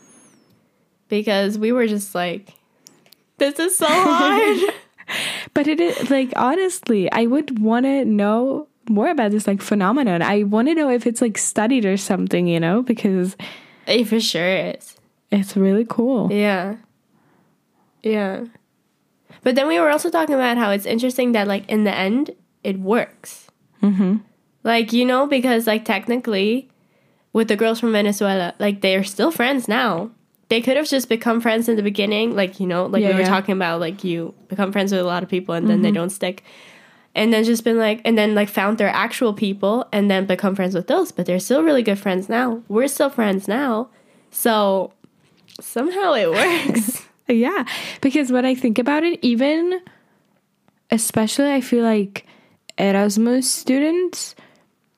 Because 1.10 1.58
we 1.58 1.71
were 1.71 1.88
just 1.88 2.13
like, 2.13 2.53
this 3.38 3.60
is 3.60 3.77
so 3.77 3.86
hard. 3.89 4.73
But 5.58 5.65
it 5.65 5.80
is 5.80 6.12
like 6.12 6.34
honestly, 6.36 7.12
I 7.12 7.26
would 7.26 7.58
want 7.58 7.88
to 7.88 8.06
know 8.06 8.67
more 8.88 9.10
about 9.10 9.32
this 9.32 9.48
like 9.48 9.60
phenomenon. 9.60 10.22
I 10.22 10.43
want 10.43 10.67
to 10.67 10.76
know 10.76 10.91
if 10.91 11.08
it's 11.08 11.20
like 11.20 11.36
studied 11.36 11.84
or 11.84 11.98
something, 11.98 12.46
you 12.46 12.60
know, 12.60 12.84
because 12.84 13.36
it 13.88 14.06
for 14.06 14.20
sure 14.20 14.48
is. 14.48 14.96
it's 15.32 15.58
really 15.58 15.84
cool. 15.89 16.32
Yeah. 16.32 16.76
Yeah. 18.04 18.46
But 19.41 19.56
then 19.56 19.67
we 19.67 19.80
were 19.80 19.89
also 19.89 20.12
talking 20.12 20.36
about 20.36 20.58
how 20.58 20.70
it's 20.70 20.86
interesting 20.86 21.32
that, 21.32 21.48
like, 21.48 21.67
in 21.70 21.86
the 21.86 21.93
end, 21.93 22.36
it 22.63 22.80
works. 22.80 23.48
Mm-hmm. 23.82 24.17
Like, 24.63 24.93
you 24.93 25.06
know, 25.06 25.26
because, 25.26 25.65
like, 25.65 25.86
technically, 25.86 26.70
with 27.34 27.48
the 27.48 27.56
girls 27.56 27.80
from 27.80 27.93
Venezuela, 27.93 28.54
like, 28.60 28.82
they're 28.82 29.04
still 29.04 29.32
friends 29.32 29.67
now. 29.67 30.12
They 30.49 30.62
could 30.62 30.77
have 30.77 30.88
just 30.88 31.10
become 31.10 31.41
friends 31.41 31.67
in 31.67 31.75
the 31.75 31.83
beginning, 31.83 32.36
like, 32.36 32.60
you 32.60 32.67
know, 32.67 32.86
like 32.86 33.01
Yeah, 33.01 33.10
we 33.10 33.15
were 33.15 33.19
yeah. 33.21 33.29
talking 33.29 33.53
about, 33.53 33.79
like, 33.79 34.03
you 34.03 34.33
become 34.47 34.71
friends 34.71 34.91
with 34.91 35.01
a 35.01 35.03
lot 35.03 35.23
of 35.23 35.29
people 35.29 35.55
and 35.55 35.69
then 35.69 35.81
they 35.81 35.89
mm-hmm. 35.89 35.95
don't 35.95 36.10
stick. 36.10 36.43
And 37.15 37.33
then 37.33 37.43
just 37.43 37.63
been 37.63 37.77
like, 37.77 38.01
and 38.05 38.17
then, 38.17 38.36
like, 38.36 38.47
found 38.47 38.77
their 38.77 38.89
actual 38.89 39.33
people 39.33 39.88
and 39.91 40.10
then 40.10 40.25
become 40.25 40.55
friends 40.55 40.75
with 40.75 40.88
those. 40.88 41.12
But 41.12 41.25
they're 41.25 41.39
still 41.39 41.63
really 41.63 41.83
good 41.83 41.99
friends 41.99 42.29
now. 42.29 42.62
We're 42.67 42.88
still 42.88 43.10
friends 43.10 43.47
now. 43.47 43.89
So 44.31 44.93
somehow 45.60 46.13
it 46.13 46.29
works. 46.29 47.03
Yeah, 47.29 47.65
because 47.99 48.31
when 48.31 48.45
I 48.45 48.55
think 48.55 48.79
about 48.79 49.03
it, 49.03 49.19
even 49.21 49.81
especially 50.89 51.51
I 51.51 51.60
feel 51.60 51.83
like 51.83 52.25
Erasmus 52.77 53.51
students, 53.51 54.33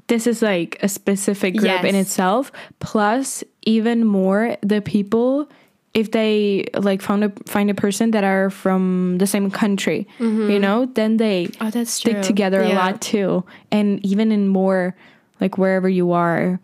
this 0.10 0.28
is 0.28 0.42
like 0.42 0.78
a 0.84 0.90
specific 0.90 1.56
group 1.56 1.84
in 1.86 1.96
itself. 1.96 2.52
Plus, 2.80 3.44
even 3.62 4.06
more 4.06 4.58
the 4.62 4.82
people 4.82 5.50
if 5.94 6.12
they 6.12 6.66
like 6.76 7.02
found 7.02 7.24
a 7.24 7.32
find 7.48 7.70
a 7.70 7.74
person 7.74 8.12
that 8.12 8.24
are 8.24 8.50
from 8.50 9.18
the 9.18 9.26
same 9.26 9.50
country, 9.50 10.08
you 10.20 10.26
mm-hmm. 10.26 10.62
know, 10.62 10.86
then 10.86 11.18
they 11.18 11.50
Oh, 11.60 11.70
that's 11.72 11.92
stick 11.92 12.16
true. 12.16 12.24
together 12.24 12.62
a 12.62 12.70
lot 12.74 13.02
too. 13.02 13.44
And 13.72 14.06
even 14.06 14.32
in 14.32 14.48
more 14.48 14.96
like 15.42 15.58
wherever 15.58 15.90
you 15.90 16.12
are, 16.12 16.60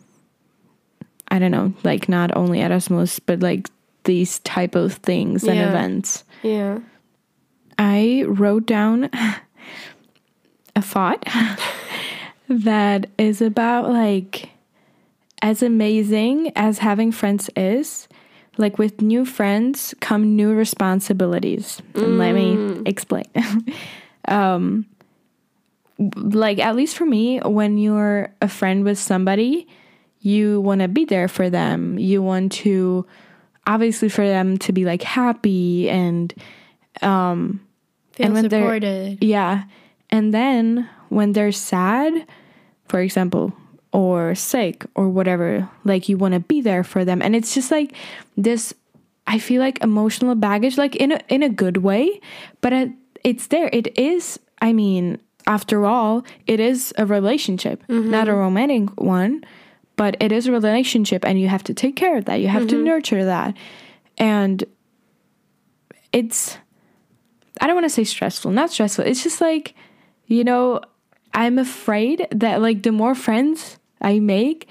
I 1.30 1.40
don't 1.40 1.52
know, 1.52 1.74
like 1.84 2.08
not 2.08 2.36
only 2.36 2.62
Erasmus, 2.62 3.20
but 3.20 3.40
like 3.40 3.68
these 4.04 4.40
type 4.40 4.76
of 4.76 4.94
things 4.94 5.44
and 5.44 5.60
events. 5.60 6.24
Yeah. 6.44 6.80
I 7.80 8.26
wrote 8.28 8.68
down 8.68 9.10
a 10.76 10.82
thought 10.82 11.28
that 12.50 13.08
is 13.18 13.42
about 13.42 13.90
like 13.90 14.50
as 15.42 15.62
amazing 15.64 16.52
as 16.56 16.80
having 16.80 17.12
friends 17.12 17.50
is, 17.56 18.08
like 18.58 18.78
with 18.78 19.02
new 19.02 19.26
friends 19.26 19.94
come 20.00 20.36
new 20.36 20.54
responsibilities. 20.54 21.82
And 21.94 22.18
let 22.18 22.34
me 22.34 22.82
explain. 22.86 23.26
um 24.28 24.86
like 26.18 26.60
at 26.60 26.76
least 26.76 26.98
for 26.98 27.06
me 27.06 27.40
when 27.40 27.78
you're 27.78 28.34
a 28.42 28.48
friend 28.48 28.84
with 28.84 28.98
somebody, 29.00 29.68
you 30.20 30.60
want 30.62 30.82
to 30.82 30.88
be 30.88 31.06
there 31.06 31.28
for 31.28 31.50
them. 31.50 31.98
You 32.00 32.22
want 32.22 32.52
to 32.54 33.06
obviously 33.68 34.10
for 34.10 34.26
them 34.26 34.58
to 34.60 34.72
be 34.74 34.86
like 34.86 35.02
happy 35.04 35.90
and 35.90 36.34
Feel 37.00 38.26
And 38.28 38.34
when 38.34 38.48
they're- 38.48 38.62
supported. 38.62 39.24
yeah. 39.24 39.64
And 40.10 40.34
then 40.34 40.88
when 41.10 41.34
they're 41.34 41.52
sad, 41.52 42.26
for 42.88 43.00
example, 43.00 43.54
or 43.94 44.36
sick 44.36 44.86
or 44.96 45.10
whatever, 45.10 45.70
like 45.84 46.10
you 46.10 46.18
want 46.18 46.34
to 46.34 46.39
be 46.39 46.62
there 46.62 46.84
for 46.84 47.06
them. 47.06 47.22
And 47.22 47.36
it's 47.36 47.54
just 47.54 47.72
like 47.72 47.96
this 48.36 48.74
I 49.28 49.39
feel 49.39 49.62
like 49.62 49.82
emotional 49.82 50.36
baggage 50.36 50.78
like 50.78 50.96
in 50.96 51.13
a 51.13 51.20
in 51.30 51.44
a 51.44 51.50
good 51.50 51.78
way, 51.78 52.20
but 52.62 52.74
it, 52.74 52.91
it's 53.24 53.48
there. 53.48 53.70
It 53.72 53.98
is 53.98 54.39
I 54.62 54.74
mean, 54.74 55.20
after 55.48 55.86
all, 55.86 56.26
it 56.48 56.60
is 56.60 56.94
a 56.98 57.06
relationship, 57.06 57.84
mm-hmm. 57.88 58.10
not 58.10 58.28
a 58.28 58.34
romantic 58.34 58.99
one, 58.99 59.43
but 59.95 60.18
it 60.20 60.32
is 60.32 60.47
a 60.47 60.51
relationship 60.51 61.26
and 61.26 61.39
you 61.39 61.47
have 61.47 61.64
to 61.64 61.74
take 61.74 61.95
care 61.95 62.18
of 62.18 62.26
that. 62.26 62.41
You 62.41 62.47
have 62.47 62.68
to 62.68 62.76
mm-hmm. 62.76 62.86
nurture 62.86 63.26
that. 63.26 63.56
And 64.18 64.64
it's 66.12 66.58
I 67.62 67.68
don't 67.68 67.76
want 67.76 67.86
to 67.86 67.89
say 67.89 68.03
stressful, 68.03 68.51
not 68.51 68.72
stressful. 68.72 69.06
It's 69.06 69.24
just 69.24 69.39
like, 69.39 69.74
you 70.28 70.43
know, 70.43 70.82
I'm 71.36 71.60
afraid 71.60 72.28
that 72.32 72.62
like 72.62 72.84
the 72.84 72.92
more 72.92 73.14
friends 73.14 73.78
I 74.02 74.20
make, 74.20 74.68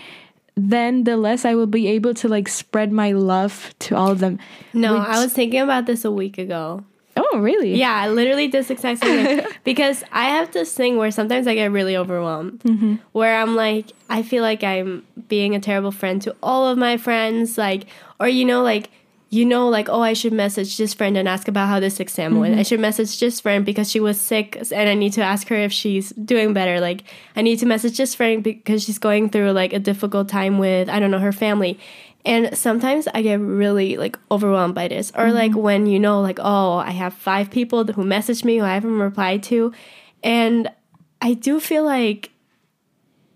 then 0.56 1.04
the 1.04 1.16
less 1.16 1.44
I 1.44 1.54
will 1.54 1.66
be 1.66 1.86
able 1.88 2.14
to 2.14 2.28
like 2.28 2.48
spread 2.48 2.90
my 2.90 3.12
love 3.12 3.74
to 3.80 3.96
all 3.96 4.10
of 4.10 4.18
them. 4.18 4.38
No, 4.72 4.94
which, 4.94 5.08
I 5.08 5.22
was 5.22 5.32
thinking 5.32 5.60
about 5.60 5.86
this 5.86 6.04
a 6.04 6.10
week 6.10 6.38
ago. 6.38 6.82
Oh, 7.16 7.38
really? 7.38 7.74
Yeah, 7.74 7.94
I 7.94 8.08
literally 8.08 8.48
this 8.48 8.70
exact 8.70 9.02
same 9.02 9.24
thing. 9.24 9.46
because 9.64 10.02
I 10.10 10.30
have 10.30 10.52
this 10.52 10.74
thing 10.74 10.96
where 10.96 11.10
sometimes 11.10 11.46
I 11.46 11.54
get 11.54 11.70
really 11.70 11.96
overwhelmed. 11.96 12.60
Mm-hmm. 12.60 12.96
Where 13.12 13.36
I'm 13.36 13.54
like, 13.54 13.92
I 14.08 14.22
feel 14.22 14.42
like 14.42 14.64
I'm 14.64 15.06
being 15.28 15.54
a 15.54 15.60
terrible 15.60 15.92
friend 15.92 16.20
to 16.22 16.34
all 16.42 16.66
of 16.66 16.76
my 16.76 16.96
friends. 16.96 17.56
Like, 17.56 17.86
or, 18.18 18.26
you 18.26 18.44
know, 18.44 18.62
like, 18.62 18.90
you 19.34 19.44
know, 19.44 19.68
like, 19.68 19.88
oh, 19.88 20.00
I 20.00 20.12
should 20.12 20.32
message 20.32 20.76
this 20.76 20.94
friend 20.94 21.16
and 21.16 21.26
ask 21.26 21.48
about 21.48 21.68
how 21.68 21.80
this 21.80 21.98
exam 21.98 22.32
mm-hmm. 22.32 22.40
went. 22.40 22.58
I 22.58 22.62
should 22.62 22.78
message 22.78 23.18
this 23.18 23.40
friend 23.40 23.66
because 23.66 23.90
she 23.90 23.98
was 23.98 24.20
sick 24.20 24.56
and 24.70 24.88
I 24.88 24.94
need 24.94 25.12
to 25.14 25.22
ask 25.22 25.48
her 25.48 25.56
if 25.56 25.72
she's 25.72 26.10
doing 26.10 26.52
better. 26.52 26.80
Like, 26.80 27.02
I 27.34 27.42
need 27.42 27.58
to 27.58 27.66
message 27.66 27.96
this 27.96 28.14
friend 28.14 28.44
because 28.44 28.84
she's 28.84 28.98
going 28.98 29.30
through 29.30 29.50
like 29.50 29.72
a 29.72 29.80
difficult 29.80 30.28
time 30.28 30.58
with, 30.58 30.88
I 30.88 31.00
don't 31.00 31.10
know, 31.10 31.18
her 31.18 31.32
family. 31.32 31.80
And 32.24 32.56
sometimes 32.56 33.08
I 33.12 33.22
get 33.22 33.40
really 33.40 33.96
like 33.96 34.16
overwhelmed 34.30 34.76
by 34.76 34.86
this. 34.86 35.10
Or 35.16 35.24
mm-hmm. 35.24 35.34
like 35.34 35.54
when 35.56 35.86
you 35.86 35.98
know, 35.98 36.20
like, 36.20 36.38
oh, 36.40 36.76
I 36.76 36.92
have 36.92 37.12
five 37.12 37.50
people 37.50 37.84
who 37.84 38.04
message 38.04 38.44
me 38.44 38.58
who 38.58 38.64
I 38.64 38.74
haven't 38.74 39.00
replied 39.00 39.42
to. 39.44 39.72
And 40.22 40.70
I 41.20 41.34
do 41.34 41.58
feel 41.58 41.82
like, 41.82 42.30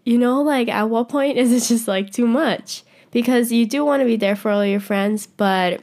you 0.05 0.16
know, 0.16 0.42
like 0.42 0.68
at 0.68 0.88
what 0.88 1.09
point 1.09 1.38
is 1.38 1.53
it 1.53 1.66
just 1.66 1.88
like 1.88 2.12
too 2.12 2.28
much? 2.28 2.84
Because 3.11 3.51
you 3.51 3.66
do 3.66 3.84
want 3.84 4.01
to 4.01 4.07
be 4.07 4.16
there 4.16 4.36
for 4.36 4.53
all 4.53 4.64
your 4.64 4.80
friends, 4.80 5.26
but 5.26 5.82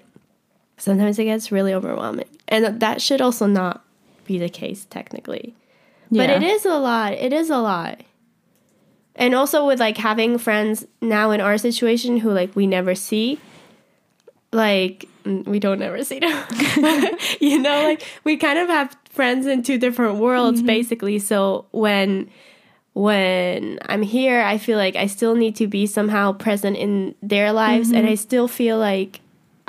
sometimes 0.78 1.20
it 1.20 1.26
gets 1.26 1.52
really 1.52 1.74
overwhelming. 1.74 2.30
And 2.48 2.80
that 2.80 3.02
should 3.02 3.22
also 3.22 3.46
not 3.46 3.84
be 4.26 4.38
the 4.38 4.50
case, 4.50 4.86
technically. 4.90 5.56
Yeah. 6.10 6.28
But 6.28 6.30
it 6.30 6.44
is 6.44 6.66
a 6.66 6.78
lot. 6.78 7.14
It 7.14 7.34
is 7.34 7.50
a 7.50 7.58
lot 7.58 8.02
and 9.16 9.34
also 9.34 9.66
with 9.66 9.80
like 9.80 9.98
having 9.98 10.38
friends 10.38 10.86
now 11.02 11.32
in 11.32 11.42
our 11.42 11.58
situation 11.58 12.18
who 12.18 12.32
like 12.32 12.56
we 12.56 12.68
never 12.68 12.94
see 12.96 13.40
like 14.52 15.08
we 15.26 15.60
don't 15.60 15.82
ever 15.82 16.04
see 16.04 16.20
them 16.20 16.48
you 17.40 17.60
know 17.60 17.84
like 17.84 18.04
we 18.24 18.38
kind 18.38 18.60
of 18.60 18.68
have 18.68 18.96
friends 19.10 19.46
in 19.46 19.64
two 19.64 19.78
different 19.78 20.18
worlds 20.18 20.60
mm-hmm. 20.60 20.68
basically 20.68 21.20
so 21.20 21.66
when 21.72 22.30
when 22.94 23.80
i'm 23.88 24.02
here 24.02 24.42
i 24.42 24.58
feel 24.58 24.78
like 24.78 24.96
i 24.96 25.08
still 25.08 25.36
need 25.36 25.56
to 25.56 25.68
be 25.68 25.86
somehow 25.86 26.32
present 26.32 26.78
in 26.78 27.16
their 27.22 27.52
lives 27.52 27.90
mm-hmm. 27.90 27.98
and 27.98 28.08
i 28.08 28.16
still 28.16 28.48
feel 28.48 28.78
like 28.78 29.20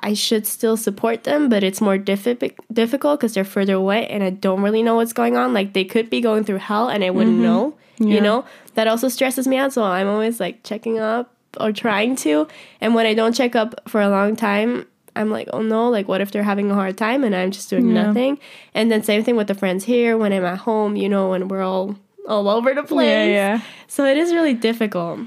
i 0.01 0.13
should 0.13 0.47
still 0.47 0.77
support 0.77 1.25
them 1.25 1.49
but 1.49 1.63
it's 1.63 1.81
more 1.81 1.99
diffi- 1.99 2.55
difficult 2.73 3.21
because 3.21 3.35
they're 3.35 3.45
further 3.45 3.75
away 3.75 4.07
and 4.09 4.23
i 4.23 4.31
don't 4.31 4.63
really 4.63 4.83
know 4.83 4.97
what's 4.97 5.13
going 5.13 5.37
on 5.37 5.53
like 5.53 5.73
they 5.73 5.85
could 5.85 6.11
be 6.11 6.21
going 6.21 6.45
through 6.45 6.59
hell 6.59 6.89
and 6.89 7.05
i 7.05 7.11
wouldn't 7.11 7.37
mm-hmm. 7.37 7.45
know 7.45 7.75
yeah. 7.99 8.15
you 8.15 8.21
know 8.21 8.45
that 8.75 8.87
also 8.87 9.09
stresses 9.09 9.47
me 9.47 9.57
out 9.57 9.73
so 9.73 9.83
i'm 9.83 10.09
always 10.09 10.41
like 10.41 10.63
checking 10.63 10.99
up 10.99 11.33
or 11.59 11.73
trying 11.73 12.15
to 12.17 12.47
and 12.81 12.95
when 12.95 13.07
i 13.07 13.15
don't 13.15 13.35
check 13.35 13.57
up 13.57 13.81
for 13.89 14.01
a 14.01 14.09
long 14.09 14.37
time 14.37 14.87
i'm 15.15 15.31
like 15.31 15.49
oh 15.53 15.63
no 15.63 15.89
like 15.89 16.07
what 16.07 16.21
if 16.21 16.31
they're 16.31 16.43
having 16.43 16.71
a 16.71 16.75
hard 16.75 16.97
time 16.99 17.25
and 17.25 17.35
i'm 17.35 17.51
just 17.51 17.71
doing 17.71 17.89
yeah. 17.89 18.03
nothing 18.03 18.39
and 18.75 18.91
then 18.91 19.03
same 19.03 19.25
thing 19.25 19.37
with 19.37 19.47
the 19.47 19.55
friends 19.55 19.85
here 19.85 20.17
when 20.19 20.33
i'm 20.33 20.45
at 20.45 20.59
home 20.59 20.97
you 20.97 21.09
know 21.09 21.31
when 21.31 21.49
we're 21.49 21.63
all 21.63 21.97
all 22.29 22.49
over 22.49 22.75
the 22.75 22.83
place 22.83 23.07
yeah, 23.07 23.25
yeah. 23.25 23.61
so 23.87 24.05
it 24.05 24.17
is 24.17 24.35
really 24.35 24.55
difficult 24.55 25.21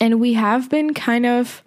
and 0.00 0.18
we 0.18 0.32
have 0.32 0.68
been 0.70 0.94
kind 0.94 1.26
of 1.26 1.62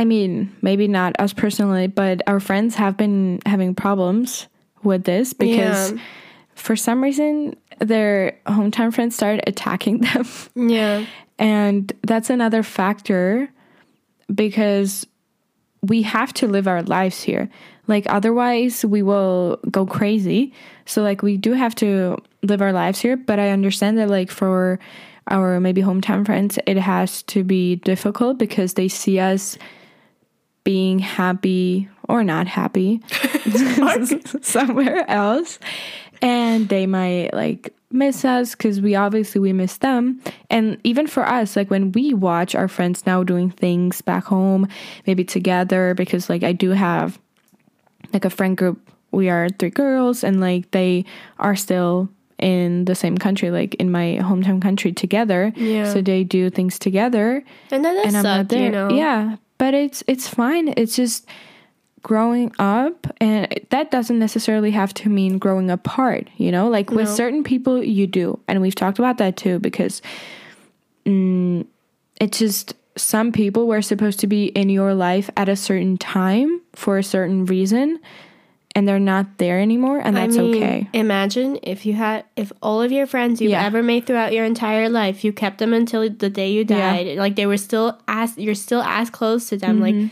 I 0.00 0.06
mean, 0.06 0.56
maybe 0.62 0.88
not 0.88 1.14
us 1.18 1.34
personally, 1.34 1.86
but 1.86 2.22
our 2.26 2.40
friends 2.40 2.74
have 2.76 2.96
been 2.96 3.42
having 3.44 3.74
problems 3.74 4.48
with 4.82 5.04
this 5.04 5.34
because 5.34 5.92
yeah. 5.92 5.98
for 6.54 6.74
some 6.74 7.02
reason 7.02 7.54
their 7.80 8.38
hometown 8.46 8.94
friends 8.94 9.14
started 9.14 9.44
attacking 9.46 9.98
them. 10.00 10.26
Yeah. 10.56 11.04
and 11.38 11.92
that's 12.00 12.30
another 12.30 12.62
factor 12.62 13.50
because 14.34 15.06
we 15.82 16.00
have 16.00 16.32
to 16.32 16.48
live 16.48 16.66
our 16.66 16.82
lives 16.82 17.22
here. 17.22 17.50
Like 17.86 18.06
otherwise 18.08 18.82
we 18.86 19.02
will 19.02 19.58
go 19.70 19.84
crazy. 19.84 20.54
So 20.86 21.02
like 21.02 21.20
we 21.20 21.36
do 21.36 21.52
have 21.52 21.74
to 21.74 22.16
live 22.42 22.62
our 22.62 22.72
lives 22.72 23.00
here, 23.00 23.18
but 23.18 23.38
I 23.38 23.50
understand 23.50 23.98
that 23.98 24.08
like 24.08 24.30
for 24.30 24.78
our 25.28 25.60
maybe 25.60 25.82
hometown 25.82 26.24
friends 26.24 26.58
it 26.66 26.78
has 26.78 27.22
to 27.24 27.44
be 27.44 27.76
difficult 27.76 28.38
because 28.38 28.72
they 28.74 28.88
see 28.88 29.18
us 29.18 29.58
being 30.64 30.98
happy 30.98 31.88
or 32.08 32.24
not 32.24 32.46
happy 32.46 33.00
somewhere 34.42 35.08
else. 35.10 35.58
And 36.22 36.68
they 36.68 36.86
might 36.86 37.32
like 37.32 37.72
miss 37.90 38.24
us 38.24 38.54
because 38.54 38.80
we 38.80 38.94
obviously 38.94 39.40
we 39.40 39.52
miss 39.52 39.78
them. 39.78 40.20
And 40.48 40.78
even 40.84 41.06
for 41.06 41.26
us 41.26 41.56
like 41.56 41.70
when 41.70 41.92
we 41.92 42.14
watch 42.14 42.54
our 42.54 42.68
friends 42.68 43.06
now 43.06 43.24
doing 43.24 43.50
things 43.50 44.00
back 44.00 44.24
home 44.24 44.68
maybe 45.06 45.24
together 45.24 45.94
because 45.94 46.28
like 46.28 46.42
i 46.44 46.52
do 46.52 46.70
have 46.70 47.18
like 48.12 48.24
a 48.24 48.30
friend 48.30 48.56
group. 48.56 48.88
We 49.12 49.28
are 49.28 49.48
three 49.48 49.70
girls 49.70 50.22
and 50.22 50.40
like 50.40 50.70
they 50.70 51.04
are 51.38 51.56
still 51.56 52.08
in 52.38 52.84
the 52.86 52.94
same 52.94 53.18
country 53.18 53.50
like 53.50 53.74
in 53.74 53.90
my 53.90 54.18
hometown 54.22 54.62
country 54.62 54.92
together. 54.92 55.52
Yeah. 55.56 55.92
So 55.92 56.00
they 56.00 56.24
do 56.24 56.48
things 56.48 56.78
together. 56.78 57.44
And 57.70 57.84
then 57.84 57.98
and 58.06 58.16
i'm 58.16 58.22
not 58.22 58.48
there. 58.48 58.64
you 58.64 58.70
know? 58.70 58.90
yeah 58.90 59.36
but 59.60 59.74
it's 59.74 60.02
it's 60.06 60.26
fine. 60.26 60.72
It's 60.78 60.96
just 60.96 61.26
growing 62.02 62.50
up 62.58 63.06
and 63.20 63.60
that 63.68 63.90
doesn't 63.90 64.18
necessarily 64.18 64.70
have 64.70 64.94
to 64.94 65.10
mean 65.10 65.36
growing 65.36 65.70
apart 65.70 66.26
you 66.38 66.50
know? 66.50 66.66
Like 66.70 66.90
with 66.90 67.10
certain 67.10 67.44
people 67.44 67.84
you 67.84 68.06
do. 68.06 68.40
And 68.48 68.62
we've 68.62 68.74
talked 68.74 68.98
about 68.98 69.18
that 69.18 69.36
too 69.36 69.58
because 69.58 70.00
mm, 71.04 71.66
it's 72.18 72.38
just 72.38 72.74
some 72.96 73.32
people 73.32 73.66
were 73.66 73.82
supposed 73.82 74.18
to 74.20 74.26
be 74.26 74.46
in 74.46 74.70
your 74.70 74.94
life 74.94 75.28
at 75.36 75.50
a 75.50 75.56
certain 75.56 75.98
time 75.98 76.62
for 76.74 76.96
a 76.96 77.02
certain 77.02 77.44
reason 77.44 78.00
and 78.74 78.86
they're 78.86 78.98
not 78.98 79.38
there 79.38 79.58
anymore 79.58 79.98
and 79.98 80.16
that's 80.16 80.36
I 80.36 80.40
mean, 80.40 80.56
okay 80.56 80.88
imagine 80.92 81.58
if 81.62 81.84
you 81.84 81.94
had 81.94 82.24
if 82.36 82.52
all 82.62 82.80
of 82.82 82.92
your 82.92 83.06
friends 83.06 83.40
you've 83.40 83.50
yeah. 83.50 83.64
ever 83.64 83.82
made 83.82 84.06
throughout 84.06 84.32
your 84.32 84.44
entire 84.44 84.88
life 84.88 85.24
you 85.24 85.32
kept 85.32 85.58
them 85.58 85.74
until 85.74 86.08
the 86.08 86.30
day 86.30 86.52
you 86.52 86.64
died 86.64 87.06
yeah. 87.06 87.20
like 87.20 87.36
they 87.36 87.46
were 87.46 87.56
still 87.56 87.98
as 88.06 88.36
you're 88.38 88.54
still 88.54 88.82
as 88.82 89.10
close 89.10 89.48
to 89.48 89.56
them 89.56 89.80
mm-hmm. 89.80 90.00
like 90.02 90.10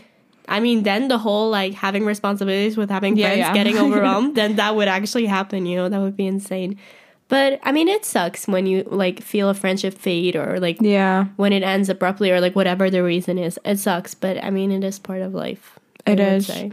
I 0.49 0.59
mean, 0.59 0.81
then 0.81 1.07
the 1.07 1.19
whole 1.19 1.51
like 1.51 1.75
having 1.75 2.05
responsibilities 2.05 2.75
with 2.75 2.89
having 2.89 3.15
yeah, 3.15 3.33
friends 3.33 3.53
getting 3.53 3.77
overwhelmed, 3.85 4.35
then 4.35 4.55
that 4.55 4.75
would 4.75 4.87
actually 4.87 5.27
happen, 5.27 5.65
you 5.65 5.77
know, 5.77 5.87
that 5.87 6.01
would 6.01 6.17
be 6.17 6.25
insane. 6.25 6.79
But 7.27 7.59
I 7.61 7.71
mean, 7.71 7.87
it 7.87 8.03
sucks 8.03 8.47
when 8.47 8.65
you 8.65 8.83
like 8.87 9.21
feel 9.21 9.49
a 9.49 9.53
friendship 9.53 9.93
fade 9.93 10.35
or 10.35 10.59
like 10.59 10.81
yeah, 10.81 11.25
when 11.35 11.53
it 11.53 11.61
ends 11.61 11.87
abruptly 11.87 12.31
or 12.31 12.41
like 12.41 12.55
whatever 12.55 12.89
the 12.89 13.03
reason 13.03 13.37
is. 13.37 13.59
It 13.63 13.77
sucks, 13.77 14.15
but 14.15 14.43
I 14.43 14.49
mean, 14.49 14.71
it 14.71 14.83
is 14.83 14.97
part 14.97 15.21
of 15.21 15.35
life. 15.35 15.79
It 16.07 16.19
is. 16.19 16.47
Say. 16.47 16.71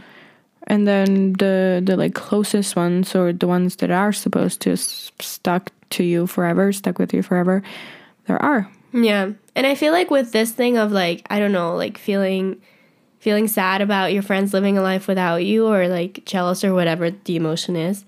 And 0.67 0.87
then 0.87 1.33
the 1.33 1.81
the 1.83 1.95
like 1.95 2.13
closest 2.13 2.75
ones 2.75 3.15
or 3.15 3.31
the 3.31 3.47
ones 3.47 3.77
that 3.77 3.89
are 3.89 4.11
supposed 4.11 4.61
to 4.61 4.75
stuck 4.75 5.71
to 5.91 6.03
you 6.03 6.27
forever, 6.27 6.73
stuck 6.73 6.99
with 6.99 7.13
you 7.13 7.23
forever, 7.23 7.63
there 8.27 8.41
are. 8.41 8.69
Yeah. 8.93 9.31
And 9.55 9.65
I 9.65 9.75
feel 9.75 9.93
like 9.93 10.11
with 10.11 10.33
this 10.33 10.51
thing 10.51 10.77
of 10.77 10.91
like 10.91 11.25
I 11.29 11.39
don't 11.39 11.53
know, 11.53 11.75
like 11.75 11.97
feeling 11.97 12.61
feeling 13.19 13.47
sad 13.47 13.81
about 13.81 14.13
your 14.13 14.23
friends 14.23 14.53
living 14.53 14.77
a 14.77 14.81
life 14.81 15.07
without 15.07 15.37
you 15.37 15.67
or 15.67 15.87
like 15.87 16.23
jealous 16.25 16.63
or 16.63 16.73
whatever 16.73 17.11
the 17.11 17.35
emotion 17.35 17.75
is. 17.75 18.05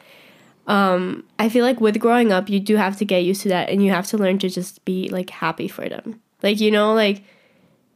Um, 0.67 1.23
I 1.39 1.49
feel 1.49 1.65
like 1.65 1.81
with 1.81 1.99
growing 1.99 2.31
up, 2.31 2.47
you 2.47 2.59
do 2.59 2.75
have 2.75 2.97
to 2.97 3.05
get 3.05 3.23
used 3.23 3.41
to 3.41 3.49
that 3.49 3.69
and 3.69 3.83
you 3.83 3.91
have 3.91 4.05
to 4.07 4.17
learn 4.17 4.37
to 4.39 4.49
just 4.49 4.85
be 4.85 5.09
like 5.09 5.31
happy 5.31 5.67
for 5.67 5.89
them. 5.89 6.21
Like, 6.43 6.59
you 6.59 6.69
know, 6.69 6.93
like 6.93 7.23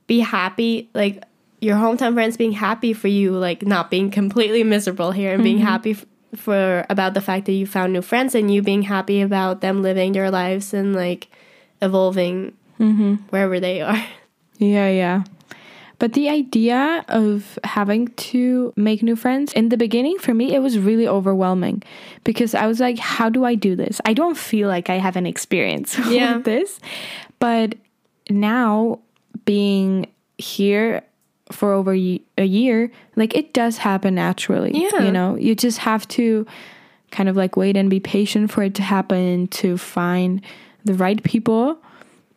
be 0.07 0.20
happy, 0.20 0.89
like 0.93 1.24
your 1.64 1.78
hometown 1.78 2.14
friends 2.14 2.38
being 2.38 2.51
happy 2.51 2.93
for 2.93 3.07
you, 3.07 3.32
like 3.32 3.66
not 3.66 3.89
being 3.89 4.11
completely 4.11 4.64
miserable 4.64 5.11
here 5.11 5.32
and 5.32 5.39
mm-hmm. 5.39 5.43
being 5.43 5.57
happy 5.59 5.91
f- 5.91 6.05
for 6.36 6.86
about 6.89 7.14
the 7.14 7.22
fact 7.22 7.45
that 7.45 7.53
you 7.53 7.66
found 7.66 7.93
new 7.93 8.01
friends 8.01 8.36
and 8.36 8.53
you 8.53 8.61
being 8.61 8.84
happy 8.84 9.22
about 9.22 9.61
them 9.61 9.82
living 9.82 10.11
their 10.11 10.30
lives 10.30 10.74
and 10.74 10.93
like 10.93 11.30
evolving 11.82 12.53
mm-hmm. 12.80 13.16
wherever 13.30 13.59
they 13.59 13.82
are. 13.82 14.03
Yeah, 14.59 14.88
yeah. 14.88 15.24
But 15.97 16.14
the 16.14 16.30
idea 16.30 17.03
of 17.09 17.57
having 17.64 18.09
to 18.32 18.72
make 18.78 19.01
new 19.01 19.16
friends 19.16 19.51
in 19.51 19.70
the 19.70 19.78
beginning 19.78 20.20
for 20.20 20.34
me, 20.34 20.53
it 20.53 20.59
was 20.59 20.78
really 20.78 21.07
overwhelming 21.07 21.82
because 22.24 22.53
I 22.53 22.68
was 22.68 22.80
like, 22.80 22.97
how 22.99 23.30
do 23.30 23.43
I 23.45 23.55
do 23.55 23.76
this? 23.76 23.99
I 24.05 24.14
don't 24.14 24.38
feel 24.38 24.70
like 24.70 24.89
I 24.89 24.99
have 24.99 25.16
an 25.16 25.26
experience 25.26 25.97
yeah. 26.07 26.36
with 26.36 26.45
this. 26.45 26.80
But 27.39 27.76
now 28.30 28.99
being 29.43 30.07
here 30.38 31.03
for 31.52 31.74
over 31.74 31.91
a 31.94 32.44
year, 32.46 32.91
like 33.16 33.36
it 33.36 33.54
does 33.54 33.78
happen 33.78 34.16
naturally. 34.16 34.72
Yeah. 34.74 35.04
You 35.04 35.12
know, 35.12 35.36
you 35.36 35.56
just 35.56 35.80
have 35.80 36.08
to 36.10 36.46
kind 37.12 37.30
of 37.30 37.36
like 37.36 37.56
wait 37.58 37.78
and 37.78 37.89
be 37.89 38.00
patient 38.00 38.50
for 38.52 38.64
it 38.64 38.74
to 38.76 38.82
happen 38.82 39.48
to 39.48 39.78
find 39.78 40.41
the 40.86 40.94
right 40.94 41.22
people. 41.24 41.78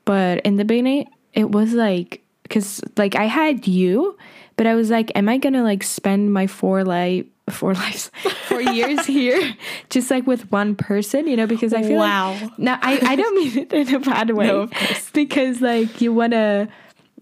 But 0.04 0.40
in 0.40 0.56
the 0.56 0.64
beginning, 0.64 1.08
it 1.32 1.50
was 1.50 1.72
like 1.72 2.22
because 2.42 2.80
like 2.96 3.14
I 3.16 3.24
had 3.24 3.66
you, 3.66 4.16
but 4.56 4.66
I 4.66 4.74
was 4.74 4.90
like, 4.90 5.10
am 5.14 5.28
I 5.28 5.38
gonna 5.38 5.62
like 5.62 5.82
spend 5.82 6.32
my 6.32 6.46
four 6.46 6.84
life 6.84 7.24
four 7.48 7.74
lives 7.84 8.10
four 8.48 8.60
years 8.60 9.06
here 9.16 9.54
just 9.88 10.10
like 10.10 10.26
with 10.26 10.50
one 10.50 10.74
person 10.74 11.28
you 11.28 11.36
know 11.36 11.46
because 11.46 11.72
i 11.72 11.80
feel 11.80 12.00
Wow. 12.00 12.32
like 12.32 12.58
now 12.58 12.76
i 12.82 12.98
i 13.06 13.14
don't 13.14 13.36
mean 13.36 13.56
it 13.58 13.72
in 13.72 13.94
a 13.94 14.00
bad 14.00 14.30
way 14.34 14.48
No, 14.48 14.62
of 14.62 14.72
course. 14.72 15.10
because 15.10 15.60
like 15.60 16.00
you 16.00 16.12
want 16.12 16.32
to 16.32 16.66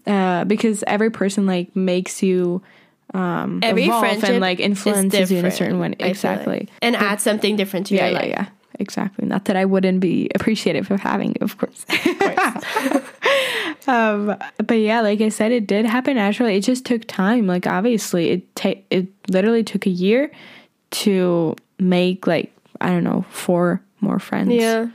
uh 0.07 0.43
because 0.45 0.83
every 0.87 1.09
person 1.09 1.45
like 1.45 1.75
makes 1.75 2.21
you 2.23 2.61
um 3.13 3.59
Every 3.63 3.85
evolve 3.85 4.01
friendship 4.01 4.29
and 4.29 4.39
like 4.41 4.59
influences 4.59 5.31
you 5.31 5.37
in 5.39 5.45
a 5.45 5.51
certain 5.51 5.79
way 5.79 5.89
feel 5.89 5.97
like. 5.99 6.09
exactly 6.09 6.69
and 6.81 6.95
add 6.95 7.21
something 7.21 7.55
different 7.55 7.87
to 7.87 7.95
yeah 7.95 8.07
your 8.07 8.13
yeah 8.13 8.19
life. 8.19 8.29
yeah 8.29 8.45
exactly 8.79 9.25
not 9.25 9.45
that 9.45 9.55
i 9.55 9.63
wouldn't 9.63 9.99
be 10.01 10.29
appreciative 10.35 10.91
of 10.91 10.99
having 10.99 11.31
it, 11.31 11.41
of 11.41 11.57
course 11.57 11.85
um 13.87 14.35
but 14.65 14.75
yeah 14.79 15.01
like 15.01 15.21
i 15.21 15.29
said 15.29 15.51
it 15.51 15.67
did 15.67 15.85
happen 15.85 16.15
naturally 16.15 16.55
it 16.55 16.61
just 16.61 16.85
took 16.85 17.05
time 17.07 17.47
like 17.47 17.67
obviously 17.67 18.29
it 18.31 18.55
ta- 18.55 18.73
it 18.89 19.07
literally 19.29 19.63
took 19.63 19.85
a 19.85 19.89
year 19.89 20.31
to 20.91 21.55
make 21.79 22.25
like 22.27 22.51
i 22.81 22.89
don't 22.89 23.03
know 23.03 23.23
four 23.29 23.81
more 24.01 24.19
friends 24.19 24.51
Yeah. 24.51 24.87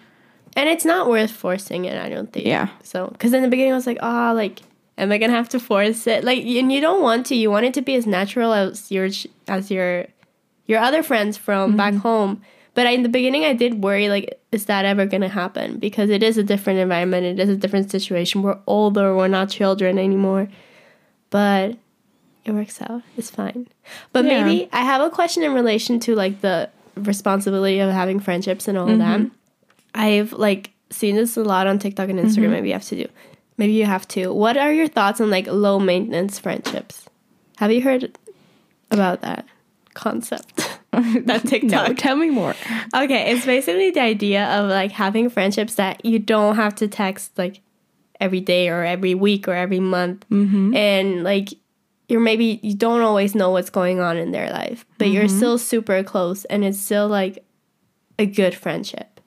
And 0.57 0.69
it's 0.69 0.85
not 0.85 1.09
worth 1.09 1.31
forcing 1.31 1.85
it, 1.85 1.97
I 1.97 2.09
don't 2.09 2.31
think. 2.33 2.45
Yeah. 2.45 2.69
So, 2.83 3.07
because 3.07 3.33
in 3.33 3.43
the 3.43 3.49
beginning 3.49 3.73
I 3.73 3.77
was 3.77 3.87
like, 3.87 3.99
oh, 4.03 4.33
like, 4.35 4.59
am 5.01 5.11
I 5.11 5.19
gonna 5.19 5.33
have 5.33 5.49
to 5.51 5.61
force 5.61 6.07
it? 6.07 6.23
Like, 6.23 6.45
and 6.45 6.71
you 6.71 6.81
don't 6.81 7.03
want 7.03 7.27
to. 7.27 7.35
You 7.35 7.51
want 7.51 7.67
it 7.67 7.75
to 7.75 7.83
be 7.83 7.95
as 7.97 8.07
natural 8.07 8.53
as 8.53 8.91
your 8.93 9.09
as 9.49 9.71
your 9.71 10.07
your 10.67 10.79
other 10.79 11.03
friends 11.03 11.37
from 11.37 11.71
mm-hmm. 11.71 11.77
back 11.77 11.95
home. 11.95 12.43
But 12.75 12.87
I, 12.87 12.91
in 12.91 13.03
the 13.03 13.09
beginning, 13.09 13.45
I 13.45 13.53
did 13.53 13.83
worry, 13.83 14.09
like, 14.09 14.41
is 14.53 14.67
that 14.67 14.85
ever 14.85 15.05
gonna 15.07 15.29
happen? 15.29 15.79
Because 15.79 16.11
it 16.11 16.23
is 16.23 16.39
a 16.39 16.45
different 16.45 16.79
environment. 16.79 17.27
It 17.27 17.41
is 17.41 17.49
a 17.49 17.57
different 17.57 17.91
situation. 17.91 18.43
We're 18.43 18.59
older. 18.67 19.17
We're 19.17 19.29
not 19.29 19.51
children 19.51 19.99
anymore. 19.99 20.49
But 21.31 21.79
it 22.45 22.53
works 22.53 22.81
out. 22.83 23.03
It's 23.17 23.31
fine. 23.31 23.69
But 24.13 24.25
Yeah. 24.25 24.45
maybe 24.45 24.69
I 24.73 24.83
have 24.83 25.01
a 25.01 25.11
question 25.11 25.43
in 25.43 25.53
relation 25.55 25.99
to 26.01 26.15
like 26.15 26.41
the 26.41 26.71
responsibility 26.95 27.81
of 27.81 27.91
having 27.91 28.21
friendships 28.21 28.69
and 28.69 28.79
all 28.79 28.87
mm-hmm. 28.87 28.99
that. 28.99 29.31
I've 29.95 30.33
like 30.33 30.71
seen 30.91 31.17
this 31.17 31.37
a 31.37 31.43
lot 31.43 31.67
on 31.67 31.79
TikTok 31.79 32.09
and 32.09 32.19
Instagram. 32.19 32.45
Mm-hmm. 32.45 32.53
Maybe 32.53 32.69
you 32.69 32.75
have 32.75 32.85
to 32.87 32.97
do. 32.97 33.09
Maybe 33.61 33.75
you 33.75 33.85
have 33.85 34.09
to. 34.09 34.33
What 34.33 34.57
are 34.57 34.73
your 34.73 34.89
thoughts 34.89 35.21
on 35.21 35.29
like 35.29 35.47
low 35.47 35.79
maintenance 35.79 36.39
friendships? 36.39 37.05
Have 37.59 37.71
you 37.71 37.83
heard 37.83 38.17
about 38.91 39.21
that 39.21 39.45
concept? 39.93 40.79
that 40.93 41.43
TikTok. 41.47 41.89
no 41.89 41.95
tell 41.95 42.17
me 42.17 42.31
more 42.31 42.55
Okay, 42.97 43.31
it's 43.31 43.45
basically 43.45 43.91
the 43.91 44.01
idea 44.01 44.47
of 44.47 44.71
like 44.71 44.93
having 44.93 45.29
friendships 45.29 45.75
that 45.75 46.03
you 46.07 46.19
don't 46.19 46.57
have 46.57 46.75
to 46.77 46.89
text 46.89 47.37
like 47.37 47.61
every 48.19 48.41
day 48.41 48.71
or 48.71 48.83
every 48.83 49.15
week 49.15 49.47
or 49.47 49.53
every 49.53 49.79
month, 49.79 50.25
mm-hmm. 50.31 50.75
and 50.75 51.23
like 51.23 51.51
you're 52.09 52.19
maybe 52.19 52.61
you 52.63 52.75
don't 52.75 53.03
always 53.03 53.35
know 53.35 53.51
what's 53.51 53.69
going 53.69 54.01
on 54.01 54.17
in 54.17 54.31
their 54.31 54.49
life, 54.51 54.87
but 54.97 55.11
you're 55.11 55.25
mm-hmm. 55.25 55.37
still 55.37 55.59
super 55.59 56.03
close, 56.03 56.47
and 56.47 56.65
it's 56.65 56.81
still 56.81 57.09
like 57.09 57.45
a 58.19 58.25
good 58.25 58.55
friendship. 58.55 59.21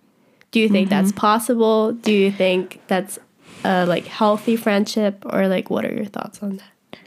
Do 0.50 0.60
you 0.60 0.70
think 0.70 0.90
that's 0.90 1.10
mm-hmm. 1.10 1.20
possible? 1.20 1.92
Do 1.92 2.12
you 2.12 2.32
think 2.32 2.82
that's 2.88 3.20
a 3.64 3.86
like 3.86 4.06
healthy 4.06 4.56
friendship, 4.56 5.24
or 5.26 5.48
like 5.48 5.70
what 5.70 5.86
are 5.86 5.94
your 5.94 6.06
thoughts 6.06 6.42
on 6.42 6.58
that? 6.58 7.00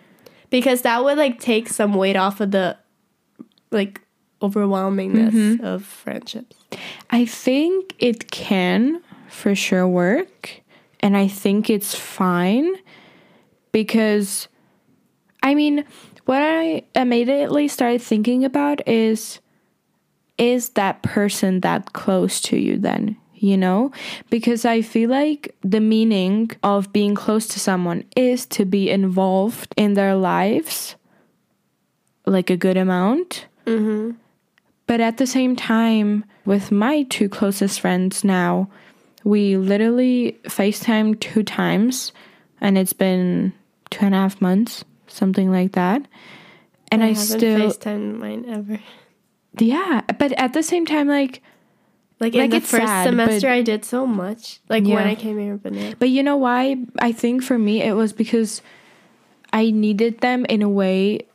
Because 0.51 0.83
that 0.83 1.03
would 1.05 1.19
like 1.19 1.41
take 1.41 1.69
some 1.69 1.95
weight 1.95 2.17
off 2.17 2.41
of 2.41 2.51
the 2.51 2.77
like 3.71 4.01
overwhelmingness 4.41 5.33
mm-hmm. 5.33 5.65
of 5.65 5.85
friendships. 5.85 6.57
I 7.11 7.25
think 7.25 7.95
it 7.99 8.31
can 8.31 9.03
for 9.29 9.55
sure 9.55 9.87
work. 9.89 10.63
And 11.01 11.17
I 11.17 11.29
think 11.29 11.69
it's 11.71 11.95
fine 11.95 12.75
because, 13.71 14.49
I 15.43 15.55
mean, 15.55 15.85
what 16.25 16.43
I 16.43 16.83
immediately 16.95 17.69
started 17.69 18.03
thinking 18.03 18.45
about 18.45 18.87
is 18.89 19.41
is 20.39 20.71
that 20.71 21.03
person 21.03 21.61
that 21.61 21.93
close 21.93 22.41
to 22.43 22.59
you 22.59 22.79
then? 22.79 23.17
You 23.47 23.57
know? 23.57 23.93
Because 24.29 24.65
I 24.65 24.83
feel 24.83 25.11
like 25.11 25.55
the 25.63 25.81
meaning 25.81 26.51
of 26.63 26.93
being 26.93 27.15
close 27.15 27.47
to 27.49 27.61
someone 27.61 28.03
is 28.17 28.45
to 28.47 28.65
be 28.65 28.91
involved 28.91 29.73
in 29.77 29.95
their 29.95 30.17
lives 30.17 30.97
like 32.27 32.51
a 32.51 32.57
good 32.57 32.77
amount. 32.77 33.47
Mm-hmm. 33.67 34.17
But 34.87 35.01
at 35.01 35.19
the 35.19 35.27
same 35.27 35.55
time, 35.55 36.25
with 36.45 36.73
my 36.73 37.05
two 37.05 37.29
closest 37.29 37.81
friends 37.81 38.25
now, 38.25 38.69
we 39.25 39.57
literally 39.57 40.39
FaceTime 40.45 41.19
two 41.21 41.43
times 41.43 42.13
and 42.61 42.77
it's 42.79 42.93
been 42.93 43.53
two 43.91 44.07
and 44.07 44.15
a 44.15 44.19
half 44.19 44.41
months, 44.41 44.85
something 45.07 45.51
like 45.51 45.73
that. 45.73 46.07
And 46.91 47.03
I, 47.03 47.09
haven't 47.09 47.23
still, 47.23 47.71
FaceTime 47.71 48.19
mine 48.19 48.45
ever. 48.49 48.81
yeah, 49.59 50.03
but 50.19 50.33
at 50.33 50.53
the 50.53 50.63
same 50.63 50.87
time, 50.87 51.09
like, 51.09 51.43
Like 52.19 52.35
in 52.35 52.51
the 52.51 52.61
first 52.61 52.87
sad, 52.87 53.09
semester, 53.09 53.49
I 53.49 53.63
did 53.63 53.85
so 53.85 54.07
much. 54.07 54.61
Like 54.69 54.85
when 54.85 54.99
I 54.99 55.15
came 55.15 55.39
here, 55.39 55.57
but 55.57 55.73
now. 55.73 55.93
but 55.99 56.09
you 56.09 56.23
know 56.23 56.37
why? 56.37 56.77
I 56.99 57.13
think 57.13 57.43
for 57.43 57.59
me, 57.59 57.83
it 57.83 57.93
was 57.93 58.13
because 58.13 58.63
I 59.53 59.71
needed 59.71 60.21
them 60.21 60.47
in 60.47 60.63
a 60.63 60.69
way. 60.69 61.27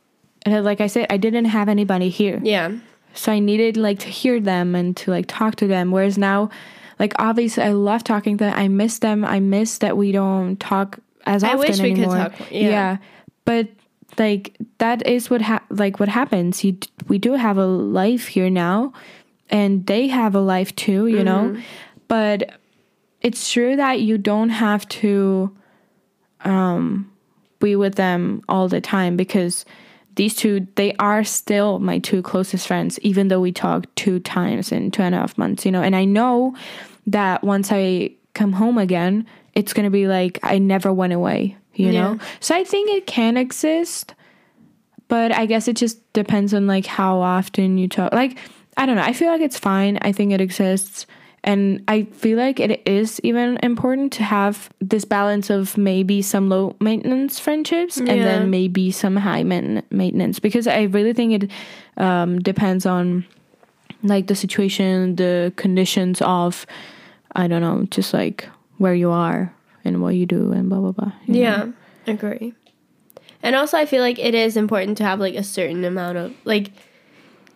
Like 0.44 0.80
I 0.80 0.88
said, 0.88 1.06
I 1.08 1.18
didn't 1.18 1.44
have 1.44 1.68
anybody 1.68 2.08
here. 2.08 2.40
Yeah, 2.42 2.72
so 3.14 3.32
i 3.32 3.38
needed 3.38 3.76
like 3.76 3.98
to 3.98 4.08
hear 4.08 4.40
them 4.40 4.74
and 4.74 4.96
to 4.96 5.10
like 5.10 5.26
talk 5.26 5.56
to 5.56 5.66
them 5.66 5.90
whereas 5.90 6.18
now 6.18 6.50
like 6.98 7.12
obviously 7.18 7.62
i 7.62 7.70
love 7.70 8.02
talking 8.04 8.36
to 8.38 8.44
them 8.44 8.54
i 8.56 8.68
miss 8.68 8.98
them 8.98 9.24
i 9.24 9.40
miss 9.40 9.78
that 9.78 9.96
we 9.96 10.12
don't 10.12 10.58
talk 10.60 10.98
as 11.24 11.44
I 11.44 11.54
often 11.54 11.58
wish 11.60 11.80
we 11.80 11.90
could 11.90 11.98
anymore 11.98 12.16
talk 12.16 12.40
more, 12.40 12.48
yeah. 12.50 12.96
but 13.44 13.68
like 14.18 14.56
that 14.78 15.06
is 15.06 15.30
what 15.30 15.40
ha- 15.42 15.62
like 15.70 16.00
what 16.00 16.08
happens 16.08 16.64
you 16.64 16.72
d- 16.72 16.88
we 17.06 17.18
do 17.18 17.34
have 17.34 17.58
a 17.58 17.66
life 17.66 18.26
here 18.26 18.50
now 18.50 18.92
and 19.52 19.86
they 19.86 20.08
have 20.08 20.34
a 20.34 20.40
life 20.40 20.74
too 20.74 21.06
you 21.06 21.22
know? 21.22 21.56
But 22.08 22.58
it's 23.20 23.52
true 23.52 23.76
that 23.76 24.00
you 24.00 24.18
don't 24.18 24.48
have 24.50 24.88
to 24.88 25.54
um 26.44 27.08
be 27.60 27.76
with 27.76 27.94
them 27.94 28.42
all 28.48 28.66
the 28.68 28.80
time 28.80 29.16
because 29.16 29.64
these 30.16 30.34
two 30.34 30.66
they 30.74 30.92
are 30.98 31.22
still 31.24 31.78
my 31.78 31.98
two 31.98 32.20
closest 32.22 32.66
friends 32.66 32.98
even 33.00 33.28
though 33.28 33.40
we 33.40 33.52
talk 33.52 33.86
two 33.94 34.18
times 34.18 34.72
in 34.72 34.90
two 34.90 35.02
and 35.02 35.14
a 35.14 35.18
half 35.18 35.38
months 35.38 35.64
you 35.64 35.70
know? 35.70 35.82
And 35.82 35.94
i 35.94 36.04
know 36.04 36.56
that 37.06 37.44
once 37.44 37.70
i 37.72 38.10
come 38.34 38.52
home 38.52 38.78
again 38.78 39.24
it's 39.54 39.72
gonna 39.72 39.90
be 39.90 40.06
like 40.08 40.38
i 40.42 40.58
never 40.58 40.92
went 40.92 41.12
away 41.12 41.56
you 41.74 41.90
Yeah. 41.92 42.00
know 42.00 42.18
so 42.40 42.54
i 42.56 42.64
think 42.64 42.90
it 42.90 43.06
can 43.06 43.36
exist 43.36 44.14
but 45.08 45.32
i 45.32 45.46
guess 45.46 45.68
it 45.68 45.76
just 45.76 46.12
depends 46.12 46.52
on 46.52 46.66
like 46.66 46.86
how 46.86 47.20
often 47.20 47.78
you 47.78 47.88
talk 47.88 48.12
like 48.12 48.36
i 48.76 48.86
don't 48.86 48.96
know 48.96 49.02
i 49.02 49.12
feel 49.12 49.28
like 49.28 49.40
it's 49.40 49.58
fine 49.58 49.98
i 50.02 50.12
think 50.12 50.32
it 50.32 50.40
exists 50.40 51.06
and 51.44 51.82
i 51.88 52.04
feel 52.04 52.38
like 52.38 52.60
it 52.60 52.82
is 52.86 53.20
even 53.22 53.58
important 53.62 54.12
to 54.12 54.22
have 54.22 54.70
this 54.80 55.04
balance 55.04 55.50
of 55.50 55.76
maybe 55.76 56.22
some 56.22 56.48
low 56.48 56.76
maintenance 56.80 57.38
friendships 57.38 57.98
and 57.98 58.22
then 58.22 58.50
maybe 58.50 58.90
some 58.90 59.16
high 59.16 59.42
main- 59.42 59.82
maintenance 59.90 60.38
because 60.38 60.66
i 60.66 60.82
really 60.82 61.12
think 61.12 61.42
it 61.42 61.50
um, 61.96 62.38
depends 62.38 62.86
on 62.86 63.24
like 64.02 64.26
the 64.26 64.34
situation 64.34 65.16
the 65.16 65.52
conditions 65.56 66.20
of 66.22 66.66
i 67.32 67.46
don't 67.46 67.62
know 67.62 67.86
just 67.90 68.14
like 68.14 68.48
where 68.78 68.94
you 68.94 69.10
are 69.10 69.54
and 69.84 70.00
what 70.00 70.14
you 70.14 70.26
do 70.26 70.52
and 70.52 70.68
blah 70.68 70.78
blah 70.78 70.92
blah 70.92 71.12
you 71.26 71.34
know? 71.34 71.40
yeah, 71.40 71.66
agree. 72.06 72.54
And 73.42 73.56
also, 73.56 73.76
I 73.76 73.86
feel 73.86 74.02
like 74.02 74.18
it 74.18 74.34
is 74.34 74.56
important 74.56 74.96
to 74.98 75.04
have 75.04 75.18
like 75.18 75.34
a 75.34 75.42
certain 75.42 75.84
amount 75.84 76.16
of 76.16 76.32
like 76.44 76.70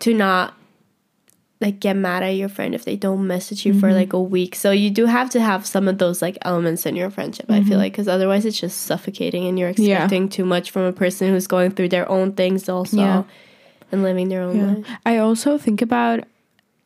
to 0.01 0.13
not 0.13 0.55
like 1.61 1.81
get 1.81 1.97
mad 1.97 2.23
at 2.23 2.37
your 2.37 2.51
friend 2.51 2.75
if 2.75 2.85
they 2.85 2.97
don't 2.97 3.27
message 3.27 3.65
you 3.65 3.73
for 3.81 3.93
like 3.95 4.13
a 4.13 4.21
week. 4.21 4.55
So 4.55 4.71
you 4.73 4.91
do 4.91 5.07
have 5.07 5.31
to 5.31 5.41
have 5.41 5.65
some 5.67 5.89
of 5.89 5.97
those 5.97 6.21
like 6.21 6.37
elements 6.43 6.85
in 6.85 6.97
your 6.97 7.09
friendship. 7.09 7.47
I 7.51 7.63
feel 7.65 7.79
like 7.79 7.93
because 7.95 8.09
otherwise 8.09 8.45
it's 8.45 8.61
just 8.61 8.83
suffocating 8.83 9.47
and 9.47 9.59
you're 9.59 9.71
Yeah. 9.77 9.95
expecting 10.05 10.29
too 10.29 10.45
much 10.45 10.71
from 10.71 10.83
a 10.83 10.93
person 10.93 11.29
who's 11.31 11.47
going 11.47 11.71
through 11.71 11.89
their 11.89 12.07
own 12.11 12.33
things 12.33 12.69
also 12.69 12.99
Yeah. 12.99 13.23
and 13.91 14.03
living 14.03 14.29
their 14.29 14.43
own 14.43 14.57
Yeah. 14.57 14.67
life. 14.75 14.87
I 15.07 15.17
also 15.19 15.57
think 15.57 15.81
about 15.81 16.25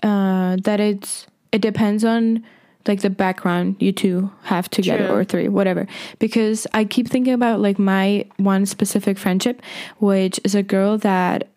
uh, 0.02 0.56
that 0.62 0.78
it's 0.80 1.26
it 1.52 1.60
depends 1.60 2.04
on 2.04 2.42
like 2.86 3.00
the 3.00 3.10
background 3.10 3.74
you 3.80 3.92
two 3.92 4.30
have 4.44 4.70
together 4.70 5.08
True. 5.08 5.16
or 5.16 5.24
three, 5.24 5.48
whatever. 5.48 5.86
Because 6.20 6.66
I 6.72 6.84
keep 6.84 7.08
thinking 7.08 7.34
about 7.34 7.60
like 7.60 7.78
my 7.78 8.24
one 8.38 8.64
specific 8.66 9.18
friendship, 9.18 9.60
which 9.98 10.40
is 10.44 10.54
a 10.54 10.62
girl 10.62 10.96
that 10.98 11.48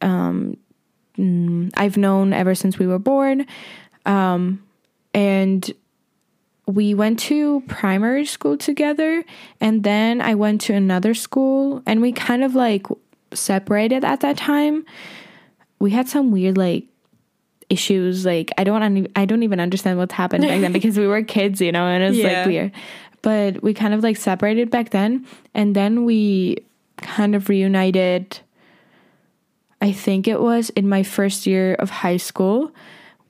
um, 0.00 0.56
I've 1.18 1.96
known 1.96 2.32
ever 2.32 2.54
since 2.54 2.78
we 2.78 2.86
were 2.86 2.98
born, 2.98 3.46
um, 4.06 4.62
and 5.14 5.70
we 6.66 6.94
went 6.94 7.18
to 7.18 7.60
primary 7.66 8.24
school 8.24 8.56
together 8.56 9.24
and 9.60 9.82
then 9.82 10.20
I 10.20 10.36
went 10.36 10.60
to 10.62 10.74
another 10.74 11.12
school 11.12 11.82
and 11.86 12.00
we 12.00 12.12
kind 12.12 12.44
of 12.44 12.54
like 12.54 12.86
separated 13.34 14.04
at 14.04 14.20
that 14.20 14.36
time. 14.36 14.86
We 15.80 15.90
had 15.90 16.08
some 16.08 16.30
weird 16.30 16.56
like 16.56 16.84
issues 17.68 18.24
like 18.24 18.52
I 18.58 18.64
don't 18.64 18.82
un- 18.82 19.08
I 19.16 19.24
don't 19.24 19.42
even 19.42 19.58
understand 19.58 19.98
what 19.98 20.12
happened 20.12 20.44
back 20.44 20.60
then 20.60 20.72
because 20.78 20.96
we 20.96 21.06
were 21.06 21.22
kids, 21.22 21.60
you 21.60 21.72
know, 21.72 21.86
and 21.86 22.02
it 22.04 22.08
was 22.10 22.18
Yeah. 22.18 22.38
like 22.38 22.46
weird. 22.46 22.72
But 23.22 23.62
we 23.62 23.74
kind 23.74 23.92
of 23.92 24.02
like 24.02 24.16
separated 24.16 24.70
back 24.70 24.90
then 24.90 25.26
and 25.54 25.74
then 25.74 26.04
we 26.04 26.58
kind 26.98 27.34
of 27.34 27.48
reunited 27.48 28.38
I 29.82 29.90
think 29.90 30.28
it 30.28 30.40
was 30.40 30.70
in 30.70 30.88
my 30.88 31.02
first 31.02 31.44
year 31.44 31.74
of 31.74 31.90
high 31.90 32.16
school 32.16 32.70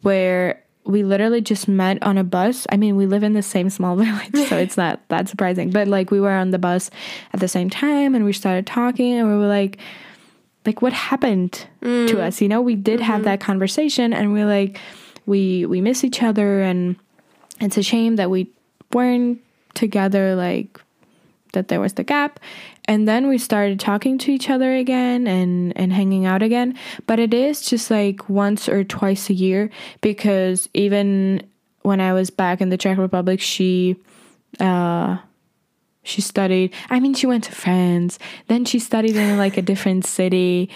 where 0.02 0.62
we 0.84 1.02
literally 1.02 1.40
just 1.40 1.66
met 1.66 2.02
on 2.02 2.18
a 2.18 2.24
bus. 2.24 2.66
I 2.70 2.76
mean, 2.76 2.96
we 2.96 3.06
live 3.06 3.22
in 3.22 3.32
the 3.32 3.42
same 3.42 3.70
small 3.70 3.96
village, 4.04 4.48
so 4.48 4.58
it's 4.58 4.76
not 4.76 5.00
that 5.08 5.28
surprising. 5.28 5.70
But 5.70 5.88
like 5.88 6.10
we 6.10 6.20
were 6.20 6.30
on 6.30 6.50
the 6.50 6.58
bus 6.58 6.90
at 7.32 7.40
the 7.40 7.48
same 7.48 7.70
time 7.70 8.14
and 8.14 8.26
we 8.26 8.34
started 8.34 8.66
talking 8.66 9.14
and 9.14 9.28
we 9.28 9.34
were 9.34 9.48
like 9.48 9.78
like 10.66 10.82
what 10.82 10.92
happened 10.92 11.66
mm. 11.80 12.06
to 12.08 12.22
us? 12.22 12.42
You 12.42 12.48
know, 12.48 12.60
we 12.60 12.74
did 12.74 13.00
mm-hmm. 13.00 13.10
have 13.10 13.24
that 13.24 13.40
conversation 13.40 14.12
and 14.12 14.34
we're 14.34 14.46
like 14.46 14.78
we 15.24 15.64
we 15.64 15.80
miss 15.80 16.04
each 16.04 16.22
other 16.22 16.60
and 16.60 16.96
it's 17.60 17.78
a 17.78 17.82
shame 17.82 18.16
that 18.16 18.28
we 18.28 18.50
weren't 18.92 19.40
together 19.72 20.34
like 20.34 20.78
that 21.52 21.68
there 21.68 21.80
was 21.80 21.94
the 21.94 22.04
gap. 22.04 22.40
And 22.86 23.06
then 23.06 23.28
we 23.28 23.38
started 23.38 23.78
talking 23.78 24.18
to 24.18 24.32
each 24.32 24.50
other 24.50 24.74
again 24.74 25.26
and 25.26 25.72
and 25.76 25.92
hanging 25.92 26.26
out 26.26 26.42
again. 26.42 26.76
But 27.06 27.18
it 27.18 27.32
is 27.32 27.62
just 27.62 27.90
like 27.90 28.28
once 28.28 28.68
or 28.68 28.84
twice 28.84 29.30
a 29.30 29.34
year 29.34 29.70
because 30.00 30.68
even 30.74 31.46
when 31.82 32.00
i 32.00 32.12
was 32.12 32.30
back 32.30 32.60
in 32.60 32.68
the 32.68 32.76
czech 32.76 32.96
republic 32.96 33.40
she 33.40 33.96
uh 34.60 35.18
she 36.04 36.20
studied. 36.20 36.74
I 36.90 36.98
mean 36.98 37.14
she 37.14 37.26
went 37.26 37.44
to 37.44 37.52
france. 37.52 38.18
Then 38.48 38.64
she 38.64 38.80
studied 38.80 39.14
in 39.14 39.38
like 39.38 39.56
a 39.56 39.62
different 39.62 40.04
city. 40.04 40.68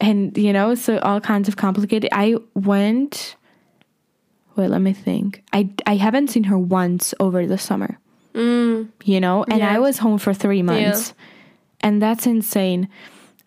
And 0.00 0.36
you 0.36 0.52
know 0.52 0.74
so 0.74 0.98
all 0.98 1.20
kinds 1.20 1.48
of 1.48 1.56
complicated. 1.56 2.10
I 2.12 2.36
went 2.54 3.36
wait 4.56 4.68
let 4.68 4.82
me 4.82 4.92
think. 4.92 5.42
I 5.52 5.70
i 5.86 5.96
haven't 5.96 6.28
seen 6.28 6.44
her 6.44 6.58
once 6.58 7.14
over 7.18 7.46
the 7.46 7.58
summer 7.58 7.98
mm. 8.34 8.88
you 9.04 9.20
know 9.20 9.44
and 9.48 9.62
i 9.62 9.78
was 9.78 9.98
home 9.98 10.18
for 10.18 10.34
three 10.34 10.62
months 10.62 11.08
yeah 11.08 11.24
and 11.84 12.02
that's 12.02 12.26
insane. 12.26 12.88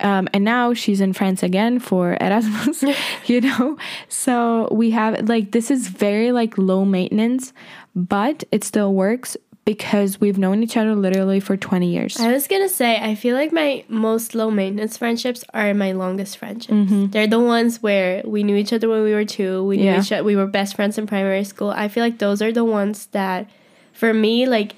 Um, 0.00 0.28
and 0.32 0.44
now 0.44 0.72
she's 0.72 1.00
in 1.00 1.12
France 1.12 1.42
again 1.42 1.80
for 1.80 2.16
Erasmus, 2.20 2.84
you 3.26 3.42
know? 3.42 3.76
So 4.08 4.68
we 4.70 4.92
have 4.92 5.28
like 5.28 5.50
this 5.50 5.70
is 5.70 5.88
very 5.88 6.32
like 6.32 6.56
low 6.56 6.86
maintenance, 6.86 7.52
but 7.94 8.44
it 8.52 8.64
still 8.64 8.94
works 8.94 9.36
because 9.64 10.18
we've 10.18 10.38
known 10.38 10.62
each 10.62 10.78
other 10.78 10.94
literally 10.94 11.40
for 11.40 11.54
20 11.54 11.92
years. 11.92 12.18
I 12.18 12.32
was 12.32 12.46
gonna 12.46 12.70
say, 12.70 12.96
I 12.96 13.14
feel 13.16 13.34
like 13.34 13.52
my 13.52 13.84
most 13.88 14.34
low 14.34 14.50
maintenance 14.50 14.96
friendships 14.96 15.44
are 15.52 15.74
my 15.74 15.92
longest 15.92 16.38
friendships. 16.38 16.72
Mm-hmm. 16.72 17.08
They're 17.08 17.26
the 17.26 17.40
ones 17.40 17.82
where 17.82 18.22
we 18.24 18.44
knew 18.44 18.56
each 18.56 18.72
other 18.72 18.88
when 18.88 19.02
we 19.02 19.12
were 19.12 19.26
two. 19.26 19.64
We 19.64 19.76
knew 19.76 19.84
yeah. 19.84 20.00
each 20.00 20.12
other, 20.12 20.24
we 20.24 20.36
were 20.36 20.46
best 20.46 20.76
friends 20.76 20.96
in 20.96 21.06
primary 21.06 21.44
school. 21.44 21.70
I 21.70 21.88
feel 21.88 22.02
like 22.02 22.18
those 22.18 22.40
are 22.40 22.52
the 22.52 22.64
ones 22.64 23.06
that, 23.06 23.50
for 23.98 24.14
me, 24.14 24.46
like 24.46 24.76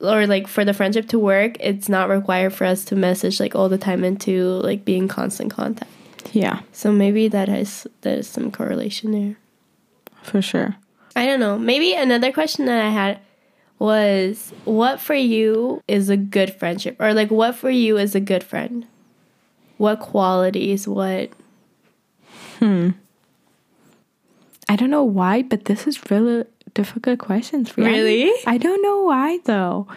or 0.00 0.26
like 0.26 0.46
for 0.46 0.66
the 0.66 0.74
friendship 0.74 1.08
to 1.08 1.18
work, 1.18 1.56
it's 1.60 1.88
not 1.88 2.10
required 2.10 2.52
for 2.52 2.66
us 2.66 2.84
to 2.84 2.94
message 2.94 3.40
like 3.40 3.54
all 3.54 3.70
the 3.70 3.78
time 3.78 4.04
and 4.04 4.20
to 4.20 4.44
like 4.60 4.84
be 4.84 4.96
in 4.96 5.08
constant 5.08 5.50
contact. 5.50 5.90
Yeah. 6.34 6.60
So 6.72 6.92
maybe 6.92 7.28
that 7.28 7.48
has 7.48 7.86
there's 8.02 8.28
some 8.28 8.52
correlation 8.52 9.12
there. 9.12 9.36
For 10.22 10.42
sure. 10.42 10.76
I 11.14 11.24
don't 11.24 11.40
know. 11.40 11.58
Maybe 11.58 11.94
another 11.94 12.32
question 12.32 12.66
that 12.66 12.84
I 12.84 12.90
had 12.90 13.18
was 13.78 14.52
what 14.66 15.00
for 15.00 15.14
you 15.14 15.82
is 15.88 16.10
a 16.10 16.18
good 16.18 16.52
friendship 16.52 16.96
or 17.00 17.14
like 17.14 17.30
what 17.30 17.54
for 17.54 17.70
you 17.70 17.96
is 17.96 18.14
a 18.14 18.20
good 18.20 18.44
friend? 18.44 18.86
What 19.78 20.00
qualities, 20.00 20.86
what 20.86 21.30
Hmm. 22.58 22.90
I 24.68 24.76
don't 24.76 24.90
know 24.90 25.04
why, 25.04 25.42
but 25.42 25.64
this 25.64 25.86
is 25.86 26.10
really 26.10 26.44
difficult 26.76 27.18
questions 27.18 27.70
for 27.70 27.80
you. 27.80 27.88
Really? 27.88 28.32
I 28.46 28.58
don't 28.58 28.82
know 28.82 29.02
why 29.02 29.40
though. 29.44 29.88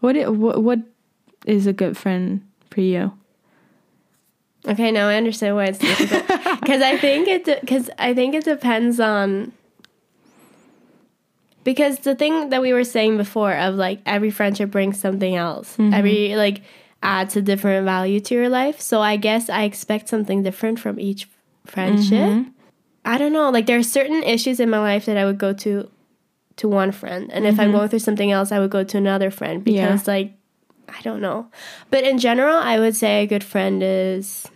What 0.00 0.16
it, 0.16 0.34
what 0.34 0.62
what 0.62 0.80
is 1.46 1.66
a 1.66 1.72
good 1.72 1.96
friend 1.96 2.42
for 2.70 2.82
you? 2.82 3.12
Okay, 4.66 4.90
now 4.90 5.08
I 5.08 5.16
understand 5.16 5.56
why 5.56 5.66
it's 5.66 5.78
difficult. 5.78 6.24
Because 6.60 6.82
I 6.82 6.96
think 6.96 7.28
it 7.28 7.44
because 7.60 7.86
de- 7.86 8.02
I 8.02 8.14
think 8.14 8.34
it 8.34 8.44
depends 8.44 8.98
on 8.98 9.52
because 11.62 11.98
the 12.00 12.14
thing 12.14 12.50
that 12.50 12.62
we 12.62 12.72
were 12.72 12.84
saying 12.84 13.16
before 13.16 13.52
of 13.52 13.74
like 13.74 14.00
every 14.06 14.30
friendship 14.30 14.70
brings 14.70 14.98
something 14.98 15.36
else. 15.36 15.76
Mm-hmm. 15.76 15.94
Every 15.94 16.36
like 16.36 16.62
adds 17.02 17.36
a 17.36 17.42
different 17.42 17.84
value 17.84 18.20
to 18.20 18.34
your 18.34 18.48
life. 18.48 18.80
So 18.80 19.00
I 19.00 19.16
guess 19.16 19.50
I 19.50 19.64
expect 19.64 20.08
something 20.08 20.42
different 20.42 20.80
from 20.80 20.98
each 20.98 21.28
friendship. 21.66 22.30
Mm-hmm. 22.30 22.50
I 23.04 23.18
don't 23.18 23.32
know. 23.32 23.50
Like 23.50 23.66
there 23.66 23.78
are 23.78 23.82
certain 23.82 24.22
issues 24.22 24.60
in 24.60 24.70
my 24.70 24.78
life 24.78 25.06
that 25.06 25.16
I 25.16 25.24
would 25.24 25.38
go 25.38 25.52
to 25.52 25.90
to 26.56 26.68
one 26.68 26.92
friend, 26.92 27.30
and 27.32 27.46
if 27.46 27.52
mm-hmm. 27.52 27.60
I'm 27.62 27.72
going 27.72 27.88
through 27.88 27.98
something 27.98 28.30
else, 28.30 28.52
I 28.52 28.60
would 28.60 28.70
go 28.70 28.84
to 28.84 28.96
another 28.96 29.30
friend 29.30 29.62
because 29.64 30.06
yeah. 30.06 30.14
like 30.14 30.32
I 30.88 31.00
don't 31.02 31.20
know. 31.20 31.48
But 31.90 32.04
in 32.04 32.18
general, 32.18 32.56
I 32.56 32.78
would 32.78 32.96
say 32.96 33.22
a 33.22 33.26
good 33.26 33.44
friend 33.44 33.82
is. 33.82 34.46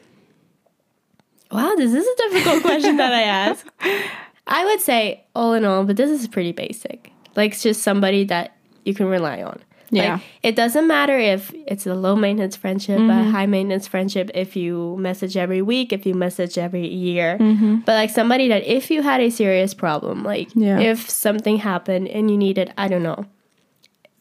Wow, 1.50 1.74
this 1.76 1.94
is 1.94 2.06
a 2.06 2.16
difficult 2.28 2.62
question 2.62 2.96
that 2.98 3.12
I 3.12 3.22
ask. 3.22 3.66
I 4.46 4.64
would 4.64 4.80
say 4.80 5.24
all 5.34 5.54
in 5.54 5.64
all, 5.64 5.84
but 5.84 5.96
this 5.96 6.10
is 6.10 6.28
pretty 6.28 6.52
basic. 6.52 7.10
Like 7.36 7.52
it's 7.52 7.62
just 7.62 7.82
somebody 7.82 8.24
that 8.24 8.56
you 8.84 8.94
can 8.94 9.06
rely 9.06 9.42
on. 9.42 9.60
Yeah. 9.90 10.14
Like, 10.14 10.22
it 10.42 10.56
doesn't 10.56 10.86
matter 10.86 11.18
if 11.18 11.52
it's 11.66 11.86
a 11.86 11.94
low 11.94 12.14
maintenance 12.14 12.56
friendship, 12.56 12.98
mm-hmm. 12.98 13.10
a 13.10 13.30
high 13.30 13.46
maintenance 13.46 13.86
friendship, 13.86 14.30
if 14.34 14.56
you 14.56 14.96
message 14.98 15.36
every 15.36 15.62
week, 15.62 15.92
if 15.92 16.04
you 16.04 16.14
message 16.14 16.58
every 16.58 16.86
year. 16.86 17.38
Mm-hmm. 17.38 17.76
But 17.86 17.92
like 17.92 18.10
somebody 18.10 18.48
that 18.48 18.64
if 18.64 18.90
you 18.90 19.02
had 19.02 19.20
a 19.20 19.30
serious 19.30 19.74
problem, 19.74 20.24
like 20.24 20.48
yeah. 20.54 20.78
if 20.78 21.08
something 21.08 21.58
happened 21.58 22.08
and 22.08 22.30
you 22.30 22.36
needed, 22.36 22.72
I 22.76 22.88
don't 22.88 23.02
know, 23.02 23.26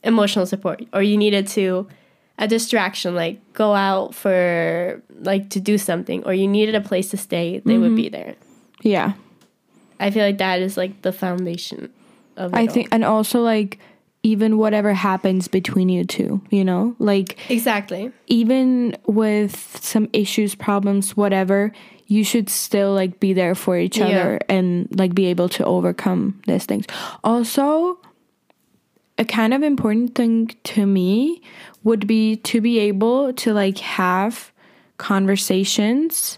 emotional 0.03 0.45
support, 0.45 0.84
or 0.93 1.01
you 1.01 1.18
needed 1.18 1.47
to 1.47 1.88
a 2.39 2.47
distraction, 2.47 3.15
like 3.15 3.41
go 3.53 3.74
out 3.74 4.15
for 4.15 5.01
like 5.20 5.49
to 5.49 5.59
do 5.59 5.78
something, 5.78 6.24
or 6.24 6.34
you 6.34 6.47
needed 6.47 6.76
a 6.76 6.82
place 6.82 7.09
to 7.11 7.18
stay, 7.18 7.59
they 7.59 7.74
mm-hmm. 7.74 7.82
would 7.82 7.95
be 7.95 8.09
there. 8.09 8.36
Yeah. 8.82 9.13
I 9.99 10.11
feel 10.11 10.24
like 10.24 10.38
that 10.38 10.61
is 10.61 10.78
like 10.78 11.01
the 11.01 11.11
foundation 11.11 11.91
of 12.36 12.53
I 12.53 12.68
think 12.68 12.89
and 12.91 13.03
also 13.03 13.41
like 13.41 13.80
even 14.28 14.57
whatever 14.57 14.93
happens 14.93 15.47
between 15.47 15.88
you 15.88 16.03
two, 16.03 16.41
you 16.49 16.65
know? 16.65 16.93
Like 16.99 17.38
Exactly. 17.49 18.11
Even 18.28 18.97
with 19.05 19.80
some 19.82 20.09
issues, 20.11 20.53
problems, 20.53 21.15
whatever, 21.15 21.71
you 22.07 22.25
should 22.25 22.49
still 22.49 22.93
like 22.93 23.21
be 23.21 23.32
there 23.32 23.55
for 23.55 23.78
each 23.78 23.97
yeah. 23.97 24.05
other 24.05 24.39
and 24.49 24.89
like 24.99 25.15
be 25.15 25.28
able 25.28 25.47
to 25.47 25.63
overcome 25.63 26.41
these 26.45 26.65
things. 26.65 26.86
Also, 27.23 27.99
a 29.17 29.23
kind 29.23 29.53
of 29.53 29.63
important 29.63 30.13
thing 30.13 30.51
to 30.65 30.86
me 30.86 31.41
would 31.86 32.05
be 32.05 32.36
to 32.36 32.59
be 32.59 32.80
able 32.80 33.32
to 33.32 33.53
like 33.53 33.78
have 33.78 34.51
conversations 34.97 36.38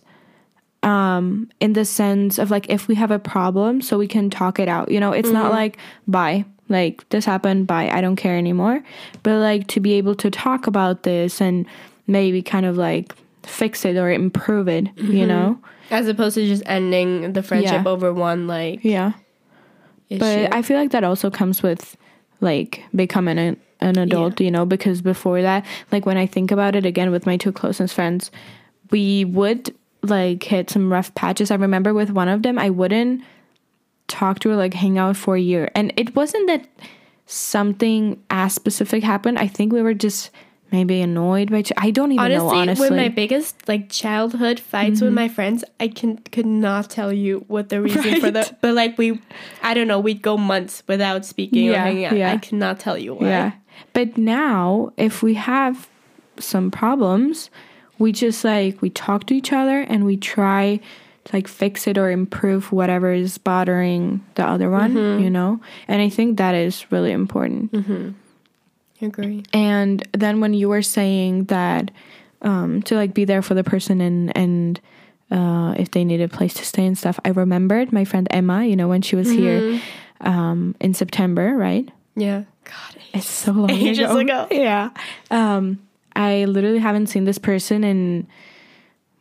um 0.83 1.49
in 1.59 1.73
the 1.73 1.83
sense 1.83 2.37
of 2.37 2.51
like 2.51 2.69
if 2.69 2.87
we 2.87 2.95
have 2.95 3.11
a 3.11 3.19
problem 3.19 3.81
so 3.81 3.97
we 3.97 4.07
can 4.07 4.29
talk 4.29 4.59
it 4.59 4.69
out 4.69 4.89
you 4.89 4.99
know 4.99 5.11
it's 5.11 5.27
mm-hmm. 5.27 5.37
not 5.37 5.51
like 5.51 5.77
bye 6.07 6.45
like 6.69 7.07
this 7.09 7.25
happened 7.25 7.67
by 7.67 7.89
i 7.89 7.99
don't 7.99 8.15
care 8.15 8.37
anymore 8.37 8.81
but 9.23 9.39
like 9.39 9.67
to 9.67 9.79
be 9.79 9.93
able 9.93 10.15
to 10.15 10.29
talk 10.29 10.67
about 10.67 11.03
this 11.03 11.41
and 11.41 11.65
maybe 12.07 12.41
kind 12.41 12.65
of 12.65 12.77
like 12.77 13.13
fix 13.43 13.83
it 13.85 13.97
or 13.97 14.11
improve 14.11 14.67
it 14.67 14.85
mm-hmm. 14.85 15.11
you 15.11 15.25
know 15.25 15.59
as 15.91 16.07
opposed 16.07 16.35
to 16.35 16.47
just 16.47 16.63
ending 16.65 17.33
the 17.33 17.43
friendship 17.43 17.83
yeah. 17.83 17.89
over 17.89 18.13
one 18.13 18.47
like 18.47 18.79
yeah 18.83 19.13
issue. 20.09 20.19
but 20.19 20.53
i 20.53 20.61
feel 20.61 20.77
like 20.77 20.91
that 20.91 21.03
also 21.03 21.29
comes 21.29 21.63
with 21.63 21.97
like 22.41 22.83
becoming 22.95 23.37
an, 23.37 23.59
an 23.81 23.97
adult 23.97 24.39
yeah. 24.39 24.45
you 24.45 24.51
know 24.51 24.65
because 24.65 25.01
before 25.01 25.41
that 25.41 25.65
like 25.91 26.05
when 26.05 26.17
i 26.17 26.25
think 26.25 26.51
about 26.51 26.75
it 26.75 26.85
again 26.85 27.11
with 27.11 27.25
my 27.25 27.37
two 27.37 27.51
closest 27.51 27.93
friends 27.93 28.29
we 28.91 29.25
would 29.25 29.73
like 30.03 30.43
hit 30.43 30.69
some 30.69 30.91
rough 30.91 31.13
patches 31.15 31.51
i 31.51 31.55
remember 31.55 31.93
with 31.93 32.11
one 32.11 32.27
of 32.27 32.43
them 32.43 32.57
i 32.59 32.69
wouldn't 32.69 33.21
talk 34.09 34.39
to 34.39 34.49
her, 34.49 34.55
like 34.55 34.73
hang 34.73 34.97
out 34.97 35.15
for 35.15 35.35
a 35.35 35.41
year. 35.41 35.71
And 35.75 35.93
it 35.95 36.15
wasn't 36.15 36.47
that 36.47 36.67
something 37.25 38.21
as 38.29 38.53
specific 38.53 39.03
happened. 39.03 39.39
I 39.39 39.47
think 39.47 39.71
we 39.71 39.81
were 39.81 39.93
just 39.93 40.31
maybe 40.71 41.01
annoyed 41.01 41.51
by. 41.51 41.61
Ch- 41.61 41.71
I 41.77 41.91
don't 41.91 42.11
even 42.11 42.25
honestly, 42.25 42.47
know. 42.47 42.55
Honestly, 42.55 42.89
with 42.89 42.97
my 42.97 43.09
biggest 43.09 43.67
like 43.67 43.89
childhood 43.89 44.59
fights 44.59 44.97
mm-hmm. 44.97 45.05
with 45.05 45.13
my 45.13 45.27
friends, 45.27 45.63
I 45.79 45.87
can 45.87 46.17
could 46.17 46.45
not 46.45 46.89
tell 46.89 47.13
you 47.13 47.45
what 47.47 47.69
the 47.69 47.81
reason 47.81 48.13
right. 48.13 48.21
for 48.21 48.31
that. 48.31 48.61
But 48.61 48.73
like 48.73 48.97
we, 48.97 49.21
I 49.61 49.73
don't 49.73 49.87
know, 49.87 49.99
we'd 49.99 50.21
go 50.21 50.37
months 50.37 50.83
without 50.87 51.25
speaking 51.25 51.65
yeah, 51.65 51.71
or 51.73 51.77
hanging 51.77 52.05
out. 52.05 52.17
Yeah. 52.17 52.33
I 52.33 52.37
cannot 52.37 52.79
tell 52.79 52.97
you 52.97 53.13
why. 53.13 53.27
Yeah. 53.27 53.51
But 53.93 54.17
now, 54.17 54.91
if 54.97 55.23
we 55.23 55.35
have 55.35 55.87
some 56.37 56.71
problems, 56.71 57.49
we 57.97 58.11
just 58.11 58.43
like 58.43 58.81
we 58.81 58.89
talk 58.89 59.25
to 59.27 59.35
each 59.35 59.53
other 59.53 59.81
and 59.81 60.05
we 60.05 60.17
try 60.17 60.79
like 61.33 61.47
fix 61.47 61.87
it 61.87 61.97
or 61.97 62.09
improve 62.09 62.71
whatever 62.71 63.11
is 63.11 63.37
bothering 63.37 64.25
the 64.35 64.45
other 64.45 64.69
one, 64.69 64.93
mm-hmm. 64.93 65.23
you 65.23 65.29
know? 65.29 65.59
And 65.87 66.01
I 66.01 66.09
think 66.09 66.37
that 66.37 66.55
is 66.55 66.91
really 66.91 67.11
important. 67.11 67.71
Mm-hmm. 67.71 69.05
Agree. 69.05 69.43
And 69.53 70.05
then 70.11 70.41
when 70.41 70.53
you 70.53 70.69
were 70.69 70.81
saying 70.81 71.45
that 71.45 71.91
um, 72.41 72.81
to 72.83 72.95
like 72.95 73.13
be 73.13 73.25
there 73.25 73.41
for 73.41 73.53
the 73.53 73.63
person 73.63 74.01
and 74.01 74.35
and 74.35 74.79
uh, 75.31 75.75
if 75.77 75.91
they 75.91 76.03
need 76.03 76.21
a 76.21 76.27
place 76.27 76.55
to 76.55 76.65
stay 76.65 76.85
and 76.85 76.97
stuff, 76.97 77.19
I 77.23 77.29
remembered 77.29 77.93
my 77.93 78.03
friend 78.03 78.27
Emma. 78.31 78.65
You 78.65 78.75
know 78.75 78.87
when 78.87 79.01
she 79.01 79.15
was 79.15 79.27
mm-hmm. 79.27 79.39
here 79.39 79.81
um, 80.21 80.75
in 80.79 80.93
September, 80.93 81.55
right? 81.55 81.89
Yeah. 82.15 82.43
God, 82.63 83.01
it's 83.13 83.29
so 83.29 83.51
long 83.51 83.71
ages 83.71 84.09
ago. 84.09 84.17
ago. 84.17 84.47
Yeah. 84.51 84.89
Um, 85.31 85.79
I 86.15 86.45
literally 86.45 86.79
haven't 86.79 87.07
seen 87.07 87.23
this 87.23 87.37
person 87.37 87.83
in 87.83 88.27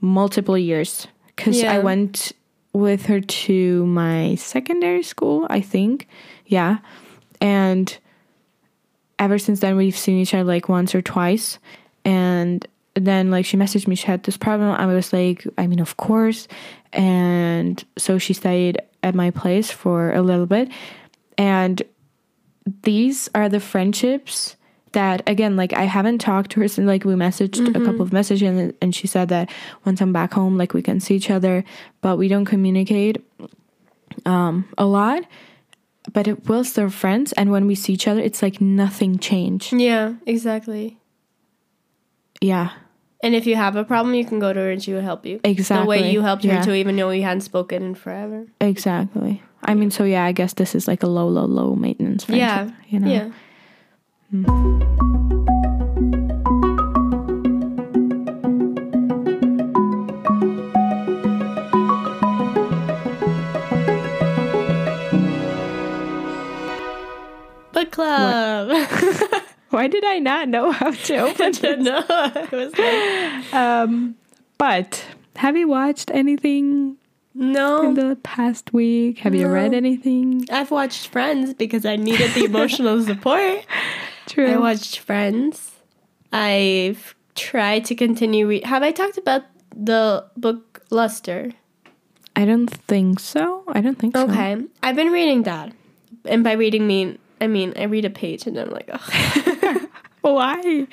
multiple 0.00 0.58
years 0.58 1.06
because 1.38 1.62
I 1.62 1.78
went 1.78 2.32
with 2.72 3.06
her 3.06 3.20
to 3.20 3.86
my 3.86 4.34
secondary 4.34 5.02
school, 5.02 5.46
I 5.48 5.60
think. 5.60 6.08
Yeah. 6.46 6.78
And 7.40 7.96
ever 9.18 9.38
since 9.38 9.60
then, 9.60 9.76
we've 9.76 9.96
seen 9.96 10.18
each 10.18 10.34
other 10.34 10.44
like 10.44 10.68
once 10.68 10.94
or 10.94 11.02
twice. 11.02 11.58
And 12.04 12.66
then, 12.94 13.30
like, 13.30 13.46
she 13.46 13.56
messaged 13.56 13.86
me, 13.86 13.94
she 13.94 14.06
had 14.06 14.24
this 14.24 14.36
problem. 14.36 14.70
I 14.70 14.86
was 14.86 15.12
like, 15.12 15.46
I 15.56 15.66
mean, 15.66 15.80
of 15.80 15.96
course. 15.96 16.48
And 16.92 17.82
so 17.96 18.18
she 18.18 18.32
stayed 18.32 18.82
at 19.02 19.14
my 19.14 19.30
place 19.30 19.70
for 19.70 20.12
a 20.12 20.22
little 20.22 20.46
bit. 20.46 20.68
And 21.36 21.80
these 22.82 23.30
are 23.34 23.48
the 23.48 23.60
friendships 23.60 24.56
that 24.92 25.22
again 25.26 25.56
like 25.56 25.72
i 25.72 25.84
haven't 25.84 26.18
talked 26.18 26.50
to 26.52 26.60
her 26.60 26.68
since 26.68 26.86
like 26.86 27.04
we 27.04 27.14
messaged 27.14 27.60
a 27.76 27.80
couple 27.84 28.02
of 28.02 28.12
messages 28.12 28.48
and, 28.48 28.74
and 28.80 28.94
she 28.94 29.06
said 29.06 29.28
that 29.28 29.50
once 29.84 30.00
i'm 30.00 30.12
back 30.12 30.32
home 30.32 30.56
like 30.56 30.72
we 30.74 30.82
can 30.82 30.98
see 31.00 31.14
each 31.14 31.30
other 31.30 31.62
but 32.00 32.16
we 32.16 32.26
don't 32.28 32.46
communicate 32.46 33.22
um 34.26 34.66
a 34.78 34.86
lot 34.86 35.22
but 36.12 36.26
it 36.26 36.48
will 36.48 36.64
still 36.64 36.88
friends 36.90 37.32
and 37.34 37.50
when 37.50 37.66
we 37.66 37.74
see 37.74 37.92
each 37.92 38.08
other 38.08 38.20
it's 38.20 38.42
like 38.42 38.60
nothing 38.60 39.18
changed 39.18 39.72
Yeah, 39.72 40.14
exactly. 40.26 40.98
yeah 42.40 42.70
And 43.22 43.34
if 43.34 43.46
you 43.46 43.56
have 43.56 43.74
a 43.76 43.82
problem, 43.84 44.14
you 44.14 44.24
can 44.24 44.38
go 44.38 44.52
to 44.52 44.60
her 44.60 44.70
and 44.70 44.80
she 44.82 44.92
will 44.94 45.02
help 45.02 45.26
you. 45.26 45.40
Exactly. 45.42 45.82
The 45.82 45.88
way 45.88 46.12
you 46.12 46.22
helped 46.22 46.44
yeah. 46.44 46.58
her 46.58 46.64
to 46.66 46.74
even 46.74 46.94
though 46.96 47.10
you 47.10 47.22
hadn't 47.24 47.40
spoken 47.42 47.82
in 47.82 47.94
forever. 47.94 48.46
exactly 48.60 49.42
i 49.64 49.74
mean 49.74 49.90
so 49.90 50.04
yeah 50.04 50.24
i 50.24 50.30
guess 50.32 50.54
this 50.54 50.74
is 50.74 50.86
like 50.86 51.02
a 51.02 51.08
low 51.08 51.26
low 51.28 51.44
low 51.44 51.74
maintenance 51.74 52.24
friendship 52.24 52.72
yeah. 52.72 52.88
you 52.88 53.00
know 53.00 53.10
Yeah. 53.10 53.30
Book 54.30 54.42
club. 67.90 68.68
why 69.70 69.86
did 69.86 70.04
i 70.04 70.18
not 70.18 70.48
know 70.50 70.72
how 70.72 70.90
to 70.90 71.16
open 71.20 71.52
no, 71.82 72.04
it 72.08 72.52
was 72.52 72.78
like, 72.78 73.54
um 73.54 74.14
but 74.58 75.06
have 75.36 75.56
you 75.56 75.68
watched 75.68 76.10
anything 76.12 76.98
in 77.34 77.52
no. 77.52 77.94
the 77.94 78.16
past 78.22 78.72
week? 78.72 79.20
Have 79.20 79.34
you 79.34 79.48
read 79.48 79.72
anything? 79.72 80.44
I've 80.50 80.70
watched 80.70 81.08
Friends 81.08 81.54
because 81.54 81.86
I 81.86 81.96
needed 81.96 82.32
the 82.32 82.44
emotional 82.44 83.02
support. 83.04 83.64
True. 84.28 84.52
I 84.52 84.56
watched 84.58 84.98
Friends. 85.00 85.72
I've 86.32 87.14
tried 87.34 87.84
to 87.86 87.94
continue. 87.94 88.46
Re- 88.46 88.62
Have 88.64 88.82
I 88.82 88.92
talked 88.92 89.16
about 89.18 89.42
the 89.74 90.24
book 90.36 90.82
Luster? 90.90 91.52
I 92.36 92.44
don't 92.44 92.68
think 92.70 93.18
so. 93.20 93.64
I 93.68 93.80
don't 93.80 93.98
think 93.98 94.16
so. 94.16 94.28
Okay, 94.28 94.56
I've 94.82 94.94
been 94.96 95.10
reading 95.10 95.42
that, 95.44 95.72
and 96.24 96.44
by 96.44 96.52
reading 96.52 96.86
mean 96.86 97.18
I 97.40 97.46
mean 97.48 97.72
I 97.76 97.84
read 97.84 98.04
a 98.04 98.10
page 98.10 98.46
and 98.46 98.56
I'm 98.58 98.70
like, 98.70 98.88
oh, 98.92 99.86
Why? 100.20 100.86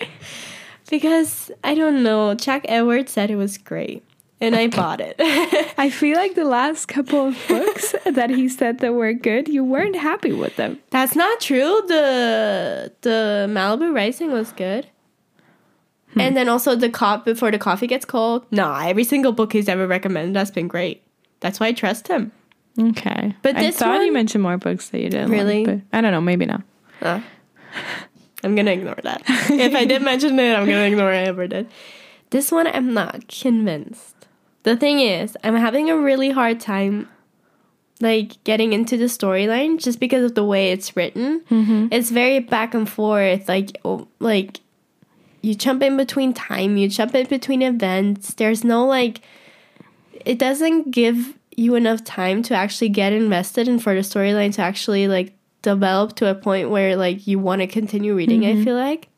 because 0.90 1.52
I 1.64 1.76
don't 1.76 2.02
know. 2.04 2.34
Jack 2.36 2.66
Edwards 2.68 3.12
said 3.12 3.30
it 3.30 3.36
was 3.36 3.58
great, 3.58 4.04
and 4.42 4.56
I 4.56 4.68
bought 4.68 5.00
it. 5.02 5.16
I 5.78 5.90
feel 5.90 6.18
like 6.18 6.36
the 6.36 6.46
last 6.46 6.88
couple 6.88 7.28
of 7.28 7.38
books 7.48 7.96
that 8.06 8.30
he 8.30 8.50
said 8.50 8.80
that 8.80 8.94
were 8.94 9.14
good, 9.14 9.48
you 9.48 9.64
weren't 9.64 9.96
happy 9.96 10.32
with 10.34 10.56
them. 10.56 10.80
That's 10.90 11.16
not 11.16 11.40
true. 11.40 11.82
The 11.88 12.92
the 13.02 13.48
Malibu 13.50 13.94
Rising 13.94 14.32
was 14.32 14.52
good. 14.52 14.88
And 16.18 16.38
then 16.38 16.48
also 16.48 16.76
the 16.78 16.90
cop 16.90 17.26
before 17.26 17.52
the 17.52 17.58
coffee 17.60 17.88
gets 17.88 18.06
cold. 18.06 18.46
Nah, 18.50 18.86
every 18.88 19.04
single 19.04 19.34
book 19.34 19.52
he's 19.52 19.68
ever 19.68 19.86
recommended 19.86 20.38
has 20.40 20.50
been 20.50 20.70
great. 20.70 21.04
That's 21.42 21.60
why 21.60 21.68
I 21.68 21.74
trust 21.74 22.08
him. 22.08 22.32
Okay. 22.80 23.36
But 23.42 23.58
I 23.58 23.62
this 23.64 23.76
thought 23.78 24.00
you 24.02 24.14
mentioned 24.14 24.42
more 24.42 24.58
books 24.58 24.90
that 24.90 25.00
you 25.02 25.10
didn't 25.10 25.30
Really? 25.30 25.66
like, 25.66 25.82
I 25.92 26.00
don't 26.00 26.12
know, 26.12 26.22
maybe 26.22 26.46
not. 26.46 26.62
Uh, 27.02 27.20
I'm 28.46 28.56
gonna 28.56 28.72
ignore 28.72 28.98
that. 29.04 29.24
if 29.28 29.76
I 29.76 29.84
did 29.84 30.02
mention 30.04 30.40
it, 30.40 30.54
I'm 30.58 30.66
gonna 30.66 30.84
ignore 30.86 31.12
I 31.12 31.24
ever 31.24 31.48
did. 31.48 31.68
This 32.30 32.50
one, 32.50 32.68
I'm 32.68 32.94
not 32.94 33.28
convinced. 33.28 34.15
The 34.66 34.76
thing 34.76 35.00
is, 35.00 35.38
I'm 35.44 35.56
having 35.56 35.92
a 35.92 35.96
really 35.96 36.32
hard 36.32 36.60
time, 36.60 37.08
like 38.02 38.44
getting 38.44 38.74
into 38.74 38.98
the 38.98 39.06
storyline 39.06 39.78
just 39.78 40.00
because 40.00 40.24
of 40.24 40.34
the 40.34 40.44
way 40.44 40.72
it's 40.72 40.96
written. 40.96 41.42
Mm-hmm. 41.52 41.90
It's 41.92 42.10
very 42.10 42.40
back 42.40 42.74
and 42.74 42.90
forth. 42.90 43.48
Like, 43.48 43.78
like 44.18 44.62
you 45.44 45.54
jump 45.54 45.84
in 45.84 45.98
between 45.98 46.34
time, 46.34 46.78
you 46.78 46.90
jump 46.90 47.14
in 47.14 47.28
between 47.28 47.62
events. 47.62 48.34
There's 48.34 48.64
no 48.64 48.88
like, 48.88 49.22
it 50.26 50.40
doesn't 50.40 50.90
give 50.90 51.38
you 51.56 51.76
enough 51.76 52.04
time 52.04 52.42
to 52.42 52.56
actually 52.56 52.90
get 52.90 53.14
invested 53.14 53.68
and 53.68 53.82
for 53.82 53.94
the 53.94 54.02
storyline 54.02 54.52
to 54.56 54.64
actually 54.64 55.08
like 55.08 55.36
develop 55.62 56.16
to 56.16 56.28
a 56.28 56.34
point 56.34 56.72
where 56.72 56.96
like 56.96 57.28
you 57.28 57.38
want 57.38 57.62
to 57.62 57.68
continue 57.68 58.16
reading. 58.16 58.44
I 58.44 58.54
mm-hmm. 58.54 58.64
feel 58.64 58.76
like, 58.78 59.10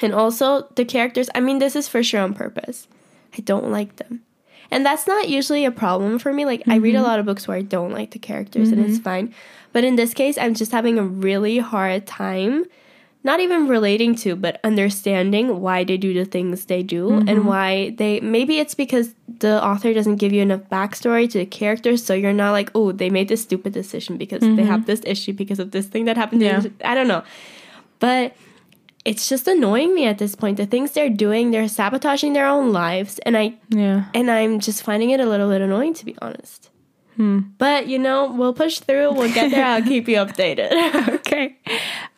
and 0.00 0.14
also 0.14 0.68
the 0.76 0.84
characters. 0.84 1.28
I 1.34 1.40
mean, 1.40 1.58
this 1.58 1.74
is 1.74 1.88
for 1.88 2.04
sure 2.04 2.20
on 2.20 2.32
purpose. 2.32 2.86
I 3.36 3.40
don't 3.40 3.72
like 3.72 3.96
them. 3.96 4.22
And 4.72 4.84
that's 4.84 5.06
not 5.06 5.28
usually 5.28 5.64
a 5.64 5.70
problem 5.70 6.18
for 6.18 6.32
me. 6.32 6.44
Like 6.44 6.62
I 6.66 6.76
read 6.76 6.94
a 6.94 6.98
mm-hmm. 6.98 7.06
lot 7.06 7.18
of 7.18 7.26
books 7.26 7.46
where 7.46 7.56
I 7.56 7.62
don't 7.62 7.92
like 7.92 8.10
the 8.10 8.18
characters 8.18 8.70
and 8.70 8.80
it's 8.80 8.94
mm-hmm. 8.94 9.02
fine. 9.02 9.34
But 9.72 9.84
in 9.84 9.96
this 9.96 10.14
case, 10.14 10.36
I'm 10.38 10.54
just 10.54 10.72
having 10.72 10.98
a 10.98 11.04
really 11.04 11.58
hard 11.58 12.06
time 12.06 12.64
not 13.24 13.38
even 13.38 13.68
relating 13.68 14.16
to, 14.16 14.34
but 14.34 14.58
understanding 14.64 15.60
why 15.60 15.84
they 15.84 15.96
do 15.96 16.12
the 16.12 16.24
things 16.24 16.64
they 16.64 16.82
do 16.82 17.12
and 17.12 17.28
mm-hmm. 17.28 17.46
why 17.46 17.94
they 17.96 18.18
maybe 18.20 18.58
it's 18.58 18.74
because 18.74 19.14
the 19.38 19.64
author 19.64 19.94
doesn't 19.94 20.16
give 20.16 20.32
you 20.32 20.42
enough 20.42 20.62
backstory 20.72 21.30
to 21.30 21.38
the 21.38 21.46
characters, 21.46 22.04
so 22.04 22.14
you're 22.14 22.32
not 22.32 22.50
like, 22.50 22.70
oh, 22.74 22.90
they 22.90 23.10
made 23.10 23.28
this 23.28 23.42
stupid 23.42 23.72
decision 23.72 24.16
because 24.16 24.40
they 24.40 24.64
have 24.64 24.86
this 24.86 25.02
issue 25.04 25.32
because 25.32 25.60
of 25.60 25.70
this 25.70 25.86
thing 25.86 26.06
that 26.06 26.16
happened. 26.16 26.42
Yeah. 26.42 26.64
I 26.84 26.96
don't 26.96 27.06
know. 27.06 27.22
But 28.00 28.34
it's 29.04 29.28
just 29.28 29.48
annoying 29.48 29.94
me 29.94 30.06
at 30.06 30.18
this 30.18 30.34
point. 30.34 30.56
The 30.56 30.66
things 30.66 30.92
they're 30.92 31.10
doing, 31.10 31.50
they're 31.50 31.68
sabotaging 31.68 32.32
their 32.34 32.46
own 32.46 32.72
lives, 32.72 33.18
and 33.26 33.36
I 33.36 33.54
Yeah. 33.68 34.04
and 34.14 34.30
I'm 34.30 34.60
just 34.60 34.82
finding 34.82 35.10
it 35.10 35.20
a 35.20 35.26
little 35.26 35.48
bit 35.48 35.60
annoying 35.60 35.94
to 35.94 36.04
be 36.04 36.14
honest. 36.22 36.70
Hmm. 37.16 37.40
But 37.58 37.88
you 37.88 37.98
know, 37.98 38.30
we'll 38.32 38.54
push 38.54 38.78
through. 38.80 39.12
We'll 39.12 39.32
get 39.32 39.50
there. 39.50 39.64
I'll 39.66 39.82
keep 39.82 40.08
you 40.08 40.16
updated. 40.16 40.70
okay. 41.20 41.56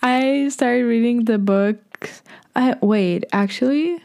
I 0.02 0.48
started 0.50 0.84
reading 0.84 1.24
the 1.24 1.38
book. 1.38 2.10
I 2.54 2.76
wait, 2.80 3.24
actually, 3.32 3.98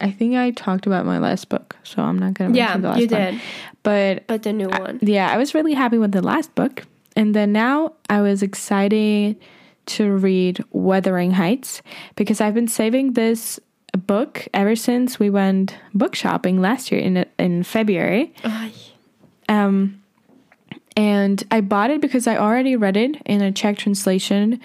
I 0.00 0.10
think 0.10 0.36
I 0.36 0.52
talked 0.52 0.86
about 0.86 1.04
my 1.04 1.18
last 1.18 1.48
book, 1.50 1.76
so 1.82 2.00
I'm 2.02 2.18
not 2.18 2.34
gonna 2.34 2.54
yeah, 2.54 2.66
mention 2.76 2.82
the 2.82 2.88
last 2.88 3.00
you 3.00 3.06
one. 3.08 3.20
did. 3.34 3.40
But 3.82 4.26
But 4.26 4.42
the 4.44 4.52
new 4.52 4.68
one. 4.68 4.98
yeah, 5.02 5.30
I 5.30 5.36
was 5.36 5.52
really 5.54 5.74
happy 5.74 5.98
with 5.98 6.12
the 6.12 6.22
last 6.22 6.54
book. 6.54 6.84
And 7.16 7.34
then 7.34 7.52
now 7.52 7.92
I 8.08 8.20
was 8.22 8.42
excited 8.42 9.36
to 9.88 10.12
read 10.12 10.62
Wuthering 10.70 11.32
Heights 11.32 11.82
because 12.16 12.40
I've 12.40 12.54
been 12.54 12.68
saving 12.68 13.12
this 13.14 13.58
book 13.92 14.46
ever 14.52 14.76
since 14.76 15.18
we 15.18 15.30
went 15.30 15.74
book 15.94 16.14
shopping 16.14 16.60
last 16.60 16.92
year 16.92 17.00
in 17.00 17.24
in 17.38 17.62
February. 17.62 18.32
Um 19.48 20.02
and 20.96 21.44
I 21.50 21.60
bought 21.60 21.90
it 21.90 22.00
because 22.00 22.26
I 22.26 22.36
already 22.36 22.76
read 22.76 22.96
it 22.96 23.16
in 23.24 23.40
a 23.40 23.52
Czech 23.52 23.78
translation 23.78 24.60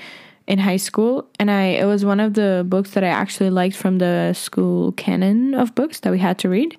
in 0.48 0.60
high 0.60 0.78
school. 0.78 1.28
And 1.40 1.50
I 1.50 1.64
it 1.82 1.86
was 1.86 2.04
one 2.04 2.20
of 2.20 2.34
the 2.34 2.66
books 2.68 2.92
that 2.92 3.04
I 3.04 3.08
actually 3.08 3.50
liked 3.50 3.76
from 3.76 4.00
the 4.00 4.34
school 4.34 4.92
canon 4.94 5.54
of 5.54 5.74
books 5.76 6.02
that 6.02 6.12
we 6.12 6.20
had 6.20 6.38
to 6.40 6.50
read 6.50 6.78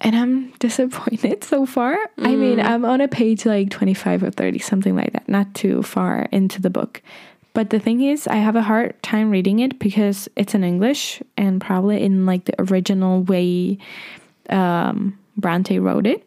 and 0.00 0.16
I'm 0.16 0.50
disappointed 0.58 1.44
so 1.44 1.66
far. 1.66 1.96
I 2.18 2.34
mean, 2.34 2.60
I'm 2.60 2.84
on 2.84 3.00
a 3.00 3.08
page 3.08 3.46
like 3.46 3.70
25 3.70 4.22
or 4.24 4.30
30, 4.30 4.58
something 4.58 4.96
like 4.96 5.12
that, 5.12 5.28
not 5.28 5.54
too 5.54 5.82
far 5.82 6.28
into 6.32 6.60
the 6.60 6.70
book. 6.70 7.02
But 7.52 7.70
the 7.70 7.78
thing 7.78 8.00
is, 8.02 8.26
I 8.26 8.36
have 8.36 8.56
a 8.56 8.62
hard 8.62 9.00
time 9.02 9.30
reading 9.30 9.60
it 9.60 9.78
because 9.78 10.28
it's 10.34 10.54
in 10.54 10.64
English 10.64 11.22
and 11.36 11.60
probably 11.60 12.02
in 12.02 12.26
like 12.26 12.46
the 12.46 12.60
original 12.60 13.22
way 13.22 13.78
um, 14.50 15.16
Bronte 15.36 15.78
wrote 15.78 16.06
it. 16.06 16.24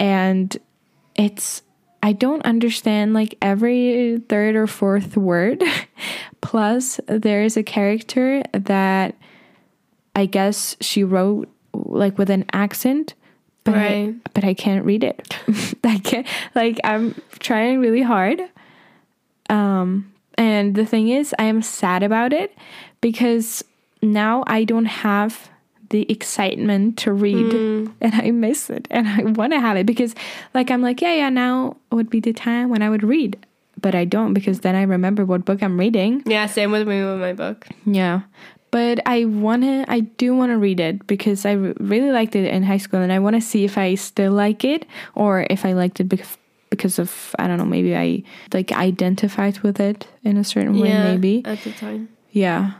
And 0.00 0.56
it's, 1.14 1.62
I 2.02 2.12
don't 2.12 2.44
understand 2.44 3.14
like 3.14 3.38
every 3.40 4.18
third 4.28 4.56
or 4.56 4.66
fourth 4.66 5.16
word. 5.16 5.62
Plus, 6.40 6.98
there 7.06 7.44
is 7.44 7.56
a 7.56 7.62
character 7.62 8.42
that 8.52 9.14
I 10.16 10.26
guess 10.26 10.76
she 10.80 11.04
wrote 11.04 11.48
like 11.74 12.18
with 12.18 12.30
an 12.30 12.44
accent, 12.52 13.14
but 13.64 13.74
Right. 13.74 14.08
I, 14.08 14.30
but 14.34 14.44
I 14.44 14.54
can't 14.54 14.84
read 14.84 15.04
it. 15.04 15.36
I 15.84 15.98
can't 15.98 16.26
like 16.54 16.78
I'm 16.84 17.14
trying 17.40 17.80
really 17.80 18.02
hard. 18.02 18.40
Um 19.50 20.12
and 20.36 20.74
the 20.74 20.86
thing 20.86 21.08
is 21.08 21.34
I 21.38 21.44
am 21.44 21.62
sad 21.62 22.02
about 22.02 22.32
it 22.32 22.56
because 23.00 23.62
now 24.02 24.42
I 24.46 24.64
don't 24.64 24.86
have 24.86 25.50
the 25.90 26.10
excitement 26.10 26.98
to 26.98 27.12
read 27.12 27.52
and 28.00 28.14
I 28.14 28.30
miss 28.32 28.68
it 28.70 28.88
and 28.90 29.06
I 29.06 29.22
want 29.24 29.52
to 29.52 29.60
have 29.60 29.76
it 29.76 29.86
because 29.86 30.14
like 30.52 30.70
I'm 30.70 30.82
like 30.82 31.00
yeah 31.00 31.14
yeah 31.14 31.28
now 31.28 31.76
would 31.92 32.10
be 32.10 32.20
the 32.20 32.32
time 32.32 32.68
when 32.68 32.82
I 32.82 32.90
would 32.90 33.04
read 33.04 33.38
but 33.80 33.94
I 33.94 34.04
don't 34.04 34.32
because 34.34 34.60
then 34.60 34.74
I 34.74 34.82
remember 34.82 35.24
what 35.24 35.44
book 35.44 35.62
I'm 35.62 35.78
reading 35.78 36.22
Yeah, 36.26 36.46
same 36.46 36.72
with 36.72 36.88
me 36.88 37.04
with 37.04 37.20
my 37.20 37.32
book. 37.32 37.68
yeah. 37.86 38.22
But 38.74 38.98
I 39.06 39.24
wanna, 39.26 39.84
I 39.86 40.00
do 40.18 40.34
wanna 40.34 40.58
read 40.58 40.80
it 40.80 41.06
because 41.06 41.46
I 41.46 41.52
really 41.92 42.10
liked 42.10 42.34
it 42.34 42.42
in 42.50 42.64
high 42.64 42.82
school, 42.82 42.98
and 43.00 43.12
I 43.12 43.20
wanna 43.20 43.40
see 43.40 43.62
if 43.64 43.78
I 43.78 43.94
still 43.94 44.32
like 44.34 44.64
it 44.64 44.82
or 45.14 45.46
if 45.48 45.64
I 45.64 45.72
liked 45.74 46.00
it 46.00 46.08
because 46.10 46.36
because 46.70 46.98
of 46.98 47.36
I 47.38 47.46
don't 47.46 47.58
know, 47.58 47.70
maybe 47.70 47.94
I 47.94 48.24
like 48.52 48.72
identified 48.72 49.60
with 49.62 49.78
it 49.78 50.08
in 50.24 50.36
a 50.36 50.42
certain 50.42 50.74
way, 50.80 50.88
Yeah, 50.88 51.04
maybe. 51.14 51.42
at 51.46 51.62
the 51.62 51.70
time. 51.70 52.08
Yeah, 52.32 52.72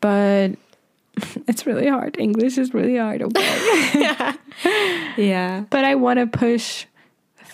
but 0.00 0.58
it's 1.46 1.62
really 1.66 1.86
hard. 1.86 2.18
English 2.18 2.58
is 2.58 2.74
really 2.74 2.96
hard. 2.98 3.22
Okay. 3.22 4.34
Yeah. 5.16 5.64
but 5.70 5.84
I 5.84 5.94
want 5.94 6.18
to 6.18 6.26
push 6.26 6.86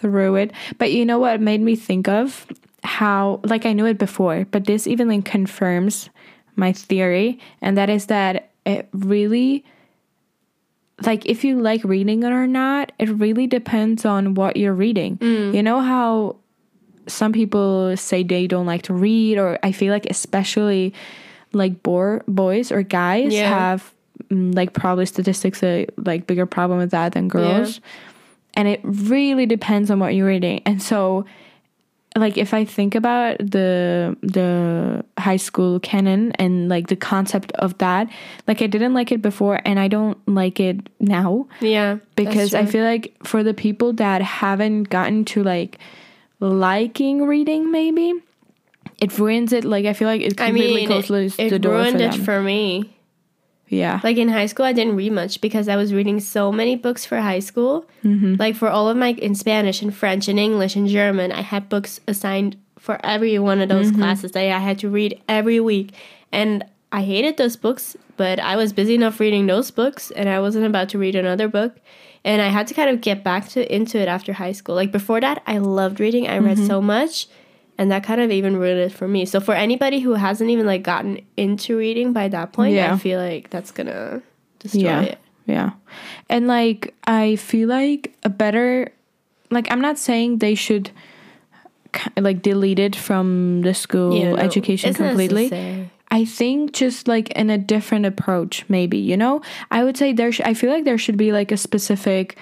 through 0.00 0.36
it. 0.36 0.52
But 0.78 0.92
you 0.92 1.04
know 1.04 1.18
what 1.18 1.34
it 1.34 1.40
made 1.40 1.60
me 1.60 1.76
think 1.76 2.08
of 2.08 2.46
how 2.82 3.40
like 3.44 3.66
I 3.66 3.72
knew 3.76 3.84
it 3.86 3.98
before, 3.98 4.46
but 4.50 4.64
this 4.64 4.86
even 4.86 5.08
like 5.08 5.24
confirms 5.24 6.08
my 6.56 6.72
theory, 6.72 7.38
and 7.60 7.76
that 7.76 7.90
is 7.90 8.06
that 8.06 8.50
it 8.64 8.88
really 8.92 9.64
like 11.04 11.26
if 11.26 11.44
you 11.44 11.60
like 11.60 11.82
reading 11.84 12.22
it 12.22 12.30
or 12.32 12.46
not, 12.46 12.92
it 12.98 13.08
really 13.10 13.46
depends 13.46 14.04
on 14.04 14.34
what 14.34 14.56
you're 14.56 14.72
reading. 14.74 15.18
You 15.20 15.62
know 15.62 15.80
how 15.80 16.36
some 17.06 17.32
people 17.32 17.96
say 17.96 18.22
they 18.22 18.46
don't 18.46 18.66
like 18.66 18.82
to 18.82 18.94
read, 18.94 19.38
or 19.38 19.58
I 19.62 19.72
feel 19.72 19.92
like 19.92 20.06
especially 20.08 20.94
like 21.52 21.82
bor- 21.82 22.22
boys 22.26 22.72
or 22.72 22.82
guys 22.82 23.32
Yeah. 23.34 23.48
have 23.48 23.92
mm, 24.30 24.54
like 24.54 24.72
probably 24.72 25.06
statistics 25.06 25.62
a 25.62 25.86
like 25.96 26.26
bigger 26.26 26.46
problem 26.46 26.78
with 26.78 26.90
that 26.92 27.12
than 27.12 27.28
girls. 27.28 27.80
And 28.54 28.68
it 28.68 28.80
really 28.84 29.46
depends 29.46 29.90
on 29.90 29.98
what 29.98 30.14
you're 30.14 30.28
reading. 30.28 30.62
And 30.64 30.80
so 30.80 31.26
like 32.16 32.38
if 32.38 32.54
I 32.54 32.64
think 32.64 32.94
about 32.94 33.38
the 33.38 34.16
the 34.22 35.04
high 35.18 35.36
school 35.36 35.80
canon 35.80 36.30
and 36.32 36.68
like 36.68 36.86
the 36.86 36.96
concept 36.96 37.50
of 37.52 37.76
that, 37.78 38.08
like 38.46 38.62
I 38.62 38.66
didn't 38.68 38.94
like 38.94 39.10
it 39.10 39.20
before 39.20 39.60
and 39.64 39.80
I 39.80 39.88
don't 39.88 40.16
like 40.28 40.60
it 40.60 40.88
now 41.00 41.46
Yeah. 41.60 41.98
because 42.14 42.54
I 42.54 42.66
feel 42.66 42.84
like 42.84 43.14
for 43.24 43.42
the 43.42 43.54
people 43.54 43.92
that 43.94 44.22
haven't 44.22 44.84
gotten 44.90 45.24
to 45.26 45.42
like 45.42 45.78
liking 46.40 47.24
reading 47.26 47.70
maybe 47.70 48.12
it 49.00 49.18
ruins 49.18 49.52
it 49.52 49.64
like 49.64 49.86
I 49.86 49.92
feel 49.92 50.08
like 50.08 50.20
it 50.20 50.40
I 50.40 50.46
completely 50.48 50.86
mean, 50.86 51.02
closes 51.02 51.36
it, 51.38 51.50
the 51.50 51.58
door 51.58 51.74
ruined 51.76 51.98
for 51.98 52.04
it 52.04 52.12
them. 52.12 52.24
for 52.24 52.40
me. 52.42 52.93
Yeah 53.82 54.00
Like 54.06 54.16
in 54.24 54.28
high 54.38 54.46
school, 54.52 54.66
I 54.66 54.72
didn't 54.78 54.96
read 55.02 55.12
much 55.12 55.40
because 55.46 55.66
I 55.68 55.76
was 55.82 55.88
reading 55.98 56.18
so 56.20 56.42
many 56.60 56.74
books 56.86 57.02
for 57.08 57.16
high 57.32 57.40
school. 57.50 57.74
Mm-hmm. 58.04 58.34
Like 58.44 58.54
for 58.60 58.68
all 58.68 58.86
of 58.88 58.96
my 59.04 59.10
in 59.26 59.34
Spanish 59.34 59.82
and 59.84 59.92
French 60.00 60.28
and 60.28 60.38
English 60.48 60.74
and 60.78 60.86
German, 60.88 61.28
I 61.32 61.42
had 61.52 61.68
books 61.68 62.00
assigned 62.12 62.52
for 62.78 62.96
every 63.14 63.38
one 63.50 63.60
of 63.62 63.68
those 63.68 63.88
Mm-hmm. 63.88 64.00
classes 64.00 64.30
that 64.32 64.44
I 64.58 64.62
had 64.68 64.78
to 64.84 64.88
read 64.98 65.12
every 65.28 65.60
week. 65.70 65.88
And 66.32 66.52
I 66.92 67.02
hated 67.02 67.36
those 67.36 67.56
books, 67.56 67.96
but 68.16 68.36
I 68.38 68.54
was 68.56 68.72
busy 68.80 68.94
enough 68.94 69.18
reading 69.20 69.46
those 69.46 69.70
books 69.80 70.10
and 70.18 70.28
I 70.28 70.38
wasn't 70.40 70.66
about 70.66 70.88
to 70.90 70.98
read 70.98 71.14
another 71.16 71.48
book. 71.48 71.72
And 72.24 72.40
I 72.40 72.48
had 72.56 72.66
to 72.68 72.74
kind 72.74 72.90
of 72.92 73.00
get 73.08 73.18
back 73.30 73.48
to 73.54 73.60
into 73.76 73.96
it 73.98 74.08
after 74.08 74.32
high 74.32 74.52
school. 74.58 74.74
Like 74.80 74.92
before 74.92 75.20
that, 75.26 75.42
I 75.46 75.58
loved 75.58 75.98
reading. 76.00 76.24
I 76.26 76.36
Mm-hmm. 76.36 76.46
read 76.46 76.58
so 76.72 76.80
much 76.80 77.26
and 77.78 77.90
that 77.90 78.04
kind 78.04 78.20
of 78.20 78.30
even 78.30 78.56
ruined 78.56 78.80
it 78.80 78.92
for 78.92 79.08
me. 79.08 79.24
So 79.26 79.40
for 79.40 79.54
anybody 79.54 80.00
who 80.00 80.12
hasn't 80.14 80.50
even 80.50 80.66
like 80.66 80.82
gotten 80.82 81.20
into 81.36 81.76
reading 81.76 82.12
by 82.12 82.28
that 82.28 82.52
point, 82.52 82.74
Yeah. 82.74 82.94
I 82.94 82.98
feel 82.98 83.20
like 83.20 83.50
that's 83.50 83.70
gonna 83.72 84.22
destroy 84.60 84.80
yeah 84.82 85.00
it. 85.02 85.18
yeah 85.46 85.70
and 86.30 86.46
like 86.46 86.94
i 87.06 87.36
feel 87.36 87.68
like 87.68 88.16
a 88.22 88.30
better 88.30 88.90
like 89.50 89.70
i'm 89.70 89.80
not 89.82 89.98
saying 89.98 90.38
they 90.38 90.54
should 90.54 90.90
like 92.16 92.40
delete 92.42 92.78
it 92.78 92.96
from 92.96 93.60
the 93.62 93.74
school 93.74 94.16
You 94.16 94.24
know, 94.30 94.36
education 94.36 94.94
completely. 94.94 95.90
I 96.10 96.24
think 96.24 96.72
just 96.72 97.08
like 97.08 97.30
in 97.32 97.50
a 97.50 97.58
different 97.58 98.06
approach, 98.06 98.64
maybe, 98.68 98.98
you 98.98 99.16
know? 99.16 99.42
I 99.70 99.82
would 99.84 99.96
say 99.96 100.12
there, 100.12 100.30
sh- 100.30 100.42
I 100.44 100.54
feel 100.54 100.70
like 100.70 100.84
there 100.84 100.98
should 100.98 101.16
be 101.16 101.32
like 101.32 101.50
a 101.50 101.56
specific 101.56 102.36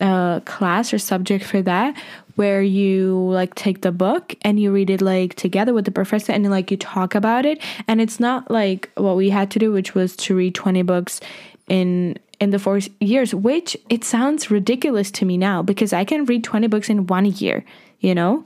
uh, 0.00 0.40
class 0.40 0.92
or 0.92 0.98
subject 0.98 1.44
for 1.44 1.62
that 1.62 1.96
where 2.36 2.62
you 2.62 3.28
like 3.30 3.54
take 3.54 3.82
the 3.82 3.92
book 3.92 4.34
and 4.42 4.58
you 4.58 4.72
read 4.72 4.90
it 4.90 5.00
like 5.00 5.34
together 5.34 5.72
with 5.72 5.84
the 5.84 5.90
professor 5.90 6.32
and 6.32 6.48
like 6.50 6.70
you 6.70 6.76
talk 6.76 7.14
about 7.14 7.46
it. 7.46 7.60
And 7.86 8.00
it's 8.00 8.18
not 8.18 8.50
like 8.50 8.90
what 8.96 9.16
we 9.16 9.30
had 9.30 9.50
to 9.52 9.58
do, 9.58 9.72
which 9.72 9.94
was 9.94 10.16
to 10.16 10.34
read 10.34 10.54
20 10.54 10.82
books 10.82 11.20
in 11.68 12.18
in 12.40 12.50
the 12.50 12.58
four 12.58 12.80
years, 13.00 13.34
which 13.34 13.76
it 13.88 14.02
sounds 14.02 14.50
ridiculous 14.50 15.10
to 15.12 15.24
me 15.24 15.36
now 15.36 15.62
because 15.62 15.92
I 15.92 16.04
can 16.04 16.24
read 16.24 16.42
20 16.42 16.66
books 16.66 16.90
in 16.90 17.06
one 17.06 17.26
year, 17.26 17.64
you 18.00 18.14
know? 18.14 18.44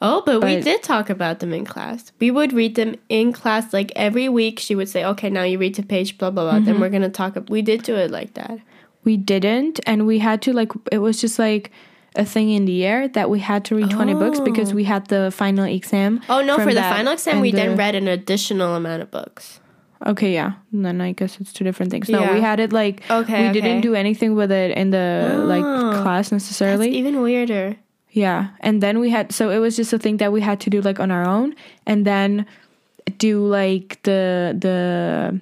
Oh, 0.00 0.22
but, 0.24 0.42
we 0.42 0.60
did 0.60 0.82
talk 0.82 1.10
about 1.10 1.40
them 1.40 1.52
in 1.52 1.64
class. 1.64 2.12
We 2.18 2.30
would 2.30 2.52
read 2.52 2.74
them 2.74 2.96
in 3.08 3.32
class 3.32 3.72
like 3.72 3.92
every 3.96 4.28
week. 4.28 4.58
She 4.58 4.74
would 4.74 4.90
say, 4.90 5.04
"Okay, 5.04 5.30
now 5.30 5.42
you 5.42 5.58
read 5.58 5.74
to 5.76 5.82
page 5.82 6.18
blah 6.18 6.30
blah 6.30 6.44
blah." 6.44 6.52
Mm-hmm. 6.54 6.64
Then 6.66 6.80
we're 6.80 6.90
gonna 6.90 7.08
talk. 7.08 7.36
We 7.48 7.62
did 7.62 7.82
do 7.82 7.94
it 7.96 8.10
like 8.10 8.34
that. 8.34 8.58
We 9.06 9.16
didn't 9.16 9.80
and 9.86 10.06
we 10.06 10.18
had 10.18 10.42
to 10.42 10.52
like 10.52 10.72
it 10.92 10.98
was 10.98 11.20
just 11.20 11.38
like 11.38 11.70
a 12.16 12.24
thing 12.24 12.50
in 12.50 12.64
the 12.66 12.84
air 12.84 13.08
that 13.08 13.28
we 13.30 13.38
had 13.40 13.64
to 13.64 13.74
read 13.76 13.90
20 13.90 14.14
books 14.14 14.40
because 14.40 14.72
we 14.74 14.82
oh. 14.84 14.86
had 14.92 15.06
the 15.08 15.30
final 15.30 15.64
exam 15.64 16.20
Oh 16.28 16.40
no! 16.42 16.56
For 16.58 16.72
the 16.74 16.80
final 16.80 17.12
exam, 17.12 17.40
we 17.40 17.52
then 17.52 17.76
read 17.76 17.94
an 17.94 18.08
additional 18.08 18.74
amount 18.74 19.02
of 19.02 19.10
books. 19.10 19.60
okay 20.12 20.32
yeah 20.40 20.52
and 20.72 20.84
then 20.84 21.00
i 21.00 21.12
guess 21.18 21.40
it's 21.40 21.52
two 21.56 21.64
different 21.64 21.90
things 21.92 22.08
no 22.08 22.20
Yeah. 22.20 22.34
we 22.36 22.40
had 22.40 22.58
it 22.60 22.70
like 22.72 22.96
Okay, 23.10 23.42
we 23.42 23.48
okay. 23.48 23.60
didn't 23.60 23.80
do 23.88 23.94
anything 23.94 24.34
with 24.40 24.50
it 24.52 24.70
in 24.76 24.90
the 24.96 25.06
like 25.52 25.64
Oh, 25.64 26.02
class 26.02 26.28
That's 26.28 26.32
necessarily 26.44 26.88
even 27.00 27.14
weirder. 27.24 27.76
yeah 28.24 28.40
and 28.66 28.82
then 28.84 28.94
we 29.04 29.08
had 29.16 29.32
so 29.38 29.44
it 29.56 29.60
was 29.66 29.72
just 29.80 29.92
a 29.98 29.98
thing 30.04 30.16
that 30.22 30.30
we 30.36 30.40
had 30.50 30.58
to 30.64 30.68
do 30.74 30.78
like 30.88 30.98
on 31.04 31.10
our 31.16 31.24
own 31.36 31.48
and 31.88 32.04
then 32.10 32.44
do 33.26 33.32
like 33.60 33.88
the 34.08 34.52
the 34.66 35.40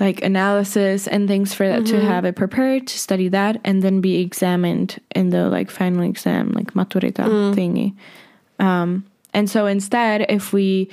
like 0.00 0.22
analysis 0.22 1.06
and 1.06 1.28
things 1.28 1.52
for 1.52 1.68
that 1.68 1.86
to 1.86 2.00
have 2.00 2.24
it 2.24 2.34
prepared 2.34 2.86
to 2.86 2.98
study 2.98 3.28
that 3.28 3.60
and 3.64 3.82
then 3.82 4.00
be 4.00 4.16
examined 4.16 4.98
in 5.14 5.28
the 5.28 5.48
like 5.50 5.70
final 5.70 6.02
exam 6.02 6.50
like 6.52 6.74
maturita 6.74 7.22
thingy. 7.54 7.94
Um 8.58 9.04
and 9.32 9.48
so 9.48 9.66
instead 9.66 10.26
if 10.28 10.52
we 10.52 10.90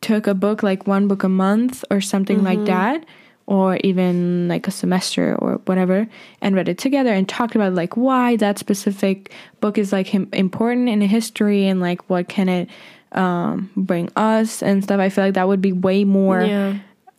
took 0.00 0.26
a 0.26 0.34
book 0.34 0.62
like 0.62 0.86
one 0.86 1.06
book 1.06 1.22
a 1.22 1.28
month 1.28 1.84
or 1.90 2.00
something 2.00 2.42
like 2.42 2.64
that 2.64 3.04
or 3.46 3.76
even 3.84 4.48
like 4.48 4.66
a 4.66 4.70
semester 4.70 5.36
or 5.36 5.54
whatever 5.66 6.06
and 6.40 6.54
read 6.54 6.68
it 6.68 6.78
together 6.78 7.12
and 7.12 7.28
talked 7.28 7.54
about 7.54 7.74
like 7.74 7.96
why 7.96 8.36
that 8.36 8.58
specific 8.58 9.32
book 9.60 9.78
is 9.78 9.92
like 9.92 10.06
him 10.06 10.28
important 10.32 10.88
in 10.88 11.00
history 11.00 11.66
and 11.66 11.80
like 11.80 12.08
what 12.10 12.28
can 12.28 12.48
it 12.48 12.68
um 13.12 13.70
bring 13.76 14.10
us 14.16 14.62
and 14.62 14.82
stuff 14.82 14.98
i 14.98 15.08
feel 15.08 15.24
like 15.24 15.34
that 15.34 15.46
would 15.46 15.62
be 15.62 15.72
way 15.72 16.04
more 16.04 16.42
yeah. 16.42 16.76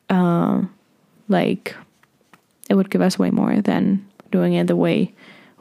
um, 0.09 0.71
like 1.28 1.75
it 2.69 2.75
would 2.75 2.89
give 2.89 3.01
us 3.01 3.17
way 3.17 3.32
more 3.32 3.61
than 3.61 4.05
doing 4.32 4.53
it 4.53 4.67
the 4.67 4.75
way 4.75 5.13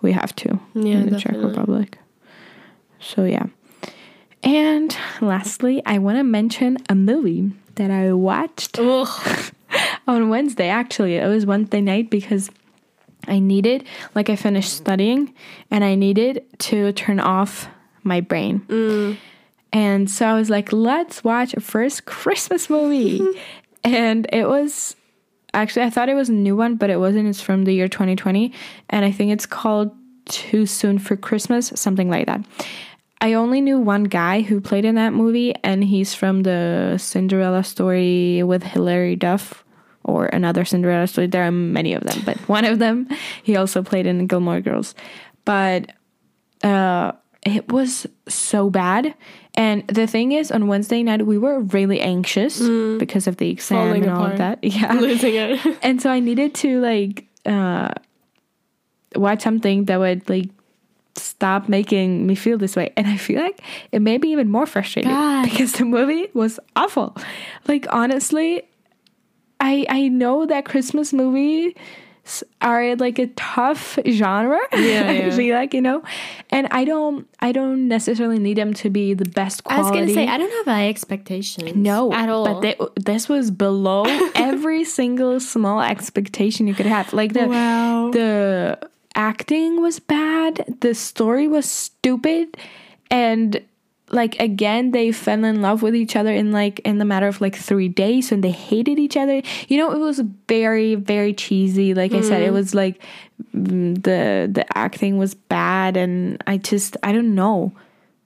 we 0.02 0.12
have 0.12 0.34
to 0.36 0.58
Yeah, 0.74 0.98
in 0.98 1.10
the 1.10 1.18
Czech. 1.18 1.36
Republic. 1.36 1.98
So 3.00 3.24
yeah. 3.24 3.46
And 4.42 4.96
lastly, 5.20 5.82
I 5.84 5.98
want 5.98 6.18
to 6.18 6.24
mention 6.24 6.78
a 6.88 6.94
movie 6.94 7.52
that 7.74 7.90
I 7.90 8.12
watched 8.12 8.78
on 10.06 10.28
Wednesday. 10.28 10.68
Actually, 10.68 11.16
it 11.16 11.26
was 11.26 11.46
Wednesday 11.46 11.80
night 11.80 12.10
because 12.10 12.50
I 13.26 13.40
needed, 13.40 13.84
like, 14.14 14.30
I 14.30 14.36
finished 14.36 14.72
studying 14.72 15.34
and 15.70 15.82
I 15.82 15.94
needed 15.96 16.44
to 16.58 16.92
turn 16.92 17.18
off 17.18 17.68
my 18.04 18.20
brain. 18.20 18.60
Mm. 18.68 19.16
And 19.72 20.10
so 20.10 20.26
I 20.26 20.34
was 20.34 20.48
like, 20.48 20.72
let's 20.72 21.24
watch 21.24 21.52
a 21.54 21.60
first 21.60 22.06
Christmas 22.06 22.70
movie. 22.70 23.20
and 23.84 24.28
it 24.32 24.48
was 24.48 24.94
actually, 25.56 25.82
I 25.82 25.90
thought 25.90 26.08
it 26.08 26.14
was 26.14 26.28
a 26.28 26.34
new 26.34 26.54
one, 26.54 26.76
but 26.76 26.90
it 26.90 26.98
wasn't. 26.98 27.28
It's 27.28 27.40
from 27.40 27.64
the 27.64 27.72
year 27.72 27.88
2020. 27.88 28.52
And 28.90 29.04
I 29.04 29.10
think 29.10 29.32
it's 29.32 29.46
called 29.46 29.90
Too 30.26 30.66
Soon 30.66 30.98
for 30.98 31.16
Christmas, 31.16 31.72
something 31.74 32.08
like 32.08 32.26
that. 32.26 32.44
I 33.20 33.32
only 33.32 33.60
knew 33.60 33.78
one 33.78 34.04
guy 34.04 34.42
who 34.42 34.60
played 34.60 34.84
in 34.84 34.94
that 34.96 35.14
movie, 35.14 35.54
and 35.64 35.82
he's 35.82 36.14
from 36.14 36.42
the 36.42 36.98
Cinderella 36.98 37.64
story 37.64 38.42
with 38.42 38.62
Hilary 38.62 39.16
Duff, 39.16 39.64
or 40.04 40.26
another 40.26 40.64
Cinderella 40.64 41.06
story. 41.06 41.26
There 41.26 41.44
are 41.44 41.50
many 41.50 41.94
of 41.94 42.04
them, 42.04 42.22
but 42.24 42.36
one 42.48 42.64
of 42.64 42.78
them 42.78 43.08
he 43.42 43.56
also 43.56 43.82
played 43.82 44.06
in 44.06 44.26
Gilmore 44.26 44.60
Girls. 44.60 44.94
But 45.44 45.92
uh, 46.62 47.12
it 47.42 47.72
was 47.72 48.06
so 48.28 48.68
bad. 48.68 49.14
And 49.56 49.86
the 49.88 50.06
thing 50.06 50.32
is, 50.32 50.52
on 50.52 50.66
Wednesday 50.66 51.02
night, 51.02 51.26
we 51.26 51.38
were 51.38 51.60
really 51.60 52.00
anxious 52.00 52.60
because 52.60 53.26
of 53.26 53.38
the 53.38 53.50
exam 53.50 53.88
Falling 53.88 54.02
and 54.02 54.12
all 54.12 54.26
of 54.26 54.38
that. 54.38 54.58
Yeah. 54.62 54.92
Losing 54.92 55.34
it. 55.34 55.78
and 55.82 56.00
so 56.00 56.10
I 56.10 56.20
needed 56.20 56.54
to 56.56 56.80
like 56.80 57.26
uh, 57.46 57.90
watch 59.14 59.42
something 59.42 59.86
that 59.86 59.98
would 59.98 60.28
like 60.28 60.50
stop 61.16 61.68
making 61.68 62.26
me 62.26 62.34
feel 62.34 62.58
this 62.58 62.76
way. 62.76 62.92
And 62.96 63.06
I 63.06 63.16
feel 63.16 63.40
like 63.40 63.62
it 63.92 64.02
made 64.02 64.20
me 64.20 64.32
even 64.32 64.50
more 64.50 64.66
frustrated 64.66 65.10
God. 65.10 65.44
because 65.50 65.72
the 65.72 65.84
movie 65.84 66.28
was 66.34 66.60
awful. 66.74 67.16
Like 67.66 67.86
honestly, 67.90 68.62
I 69.58 69.86
I 69.88 70.08
know 70.08 70.44
that 70.44 70.66
Christmas 70.66 71.14
movie 71.14 71.74
are 72.60 72.96
like 72.96 73.18
a 73.18 73.26
tough 73.28 73.98
genre. 74.08 74.58
Yeah, 74.72 75.10
yeah. 75.36 75.54
like 75.58 75.74
you 75.74 75.80
know, 75.80 76.02
and 76.50 76.66
I 76.70 76.84
don't, 76.84 77.26
I 77.40 77.52
don't 77.52 77.88
necessarily 77.88 78.38
need 78.38 78.56
them 78.58 78.74
to 78.74 78.90
be 78.90 79.14
the 79.14 79.24
best 79.24 79.64
quality. 79.64 79.86
I 79.86 79.90
was 79.90 80.00
gonna 80.00 80.14
say 80.14 80.26
I 80.28 80.38
don't 80.38 80.50
have 80.50 80.66
high 80.66 80.88
expectations. 80.88 81.74
no, 81.76 82.12
at 82.12 82.28
all. 82.28 82.44
But 82.46 82.60
they, 82.62 82.76
this 82.96 83.28
was 83.28 83.50
below 83.50 84.04
every 84.34 84.84
single 84.84 85.40
small 85.40 85.80
expectation 85.80 86.66
you 86.66 86.74
could 86.74 86.86
have. 86.86 87.12
Like 87.12 87.32
the 87.32 87.46
Wow. 87.46 88.10
the 88.12 88.78
acting 89.14 89.80
was 89.80 89.98
bad, 89.98 90.76
the 90.80 90.94
story 90.94 91.48
was 91.48 91.64
stupid, 91.70 92.56
and 93.10 93.60
like 94.10 94.38
again 94.38 94.92
they 94.92 95.10
fell 95.10 95.44
in 95.44 95.60
love 95.62 95.82
with 95.82 95.94
each 95.94 96.14
other 96.14 96.32
in 96.32 96.52
like 96.52 96.78
in 96.80 96.98
the 96.98 97.04
matter 97.04 97.26
of 97.26 97.40
like 97.40 97.56
three 97.56 97.88
days 97.88 98.30
and 98.30 98.44
they 98.44 98.50
hated 98.50 98.98
each 98.98 99.16
other 99.16 99.42
you 99.68 99.76
know 99.76 99.92
it 99.92 99.98
was 99.98 100.20
very 100.48 100.94
very 100.94 101.32
cheesy 101.32 101.92
like 101.92 102.12
i 102.12 102.20
said 102.20 102.42
it 102.42 102.52
was 102.52 102.74
like 102.74 103.02
mm, 103.54 103.94
the 104.02 104.48
the 104.52 104.64
acting 104.78 105.18
was 105.18 105.34
bad 105.34 105.96
and 105.96 106.42
i 106.46 106.56
just 106.56 106.96
i 107.02 107.10
don't 107.10 107.34
know 107.34 107.72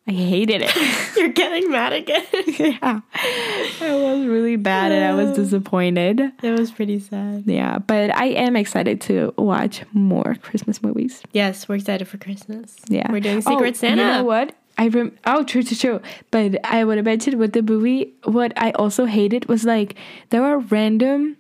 i 0.07 0.13
hated 0.13 0.61
it 0.63 0.71
You're 1.17 1.29
getting 1.29 1.71
mad 1.71 1.93
again. 1.93 2.25
yeah 2.33 3.01
it 3.15 4.03
was 4.03 4.27
really 4.27 4.57
bad 4.57 4.93
and 4.93 5.05
i 5.05 5.15
was 5.15 5.35
disappointed 5.37 6.21
it 6.43 6.59
was 6.59 6.71
pretty 6.71 7.01
sad. 7.01 7.45
yeah 7.47 7.79
but 7.79 8.15
i 8.15 8.27
am 8.27 8.55
excited 8.55 9.01
to 9.03 9.33
watch 9.39 9.83
more 9.93 10.35
christmas 10.43 10.83
movies 10.83 11.23
Yes, 11.33 11.69
we're 11.69 11.77
excited 11.77 12.09
for 12.09 12.19
Christmas. 12.19 12.77
Yeah, 12.89 13.11
We're 13.11 13.21
doing 13.21 13.41
Secret 13.41 13.75
oh, 13.77 13.79
Santa. 13.79 14.03
You 14.03 14.09
know 14.09 14.25
what? 14.25 14.55
I 14.81 14.89
rem- 14.89 15.13
oh 15.27 15.45
true 15.45 15.63
true 15.63 15.77
true. 15.77 16.01
But 16.31 16.57
I 16.65 16.85
would 16.85 16.97
have 16.97 17.05
mentioned 17.05 17.39
with 17.39 17.53
the 17.53 17.63
movie. 17.63 18.15
What 18.25 18.53
I 18.57 18.71
also 18.73 19.05
hated 19.05 19.45
was 19.47 19.65
like 19.65 19.95
there 20.31 20.41
were 20.41 20.59
random 20.59 21.37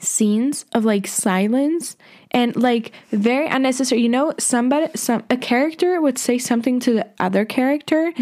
scenes 0.00 0.64
of 0.74 0.84
like 0.84 1.06
silence 1.06 1.96
and 2.32 2.54
like 2.56 2.92
very 3.10 3.46
unnecessary. 3.46 4.00
You 4.02 4.08
know, 4.08 4.34
somebody 4.38 4.88
some 4.96 5.22
a 5.30 5.36
character 5.36 6.00
would 6.00 6.18
say 6.18 6.36
something 6.38 6.80
to 6.80 6.92
the 6.94 7.06
other 7.20 7.44
character, 7.44 8.12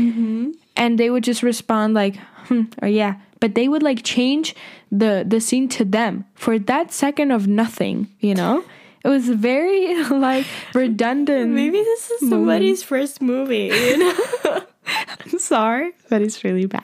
and 0.76 0.98
they 0.98 1.08
would 1.10 1.24
just 1.24 1.42
respond 1.42 1.94
like 1.94 2.16
hmm 2.48 2.64
or 2.82 2.88
yeah. 2.88 3.14
But 3.40 3.54
they 3.54 3.68
would 3.68 3.82
like 3.82 4.02
change 4.04 4.54
the 4.92 5.24
the 5.26 5.40
scene 5.40 5.68
to 5.80 5.84
them 5.84 6.24
for 6.34 6.58
that 6.58 6.92
second 6.92 7.30
of 7.32 7.46
nothing. 7.48 8.08
You 8.20 8.34
know. 8.34 8.64
It 9.06 9.10
was 9.10 9.28
very 9.28 10.02
like 10.10 10.46
redundant. 10.74 11.52
Maybe 11.52 11.78
this 11.78 12.10
is 12.10 12.28
somebody's 12.28 12.82
first 12.82 13.22
movie. 13.22 13.70
You 13.72 13.98
know? 13.98 14.62
I'm 15.24 15.28
sorry, 15.38 15.92
but 16.10 16.22
it's 16.22 16.42
really 16.42 16.66
bad. 16.66 16.82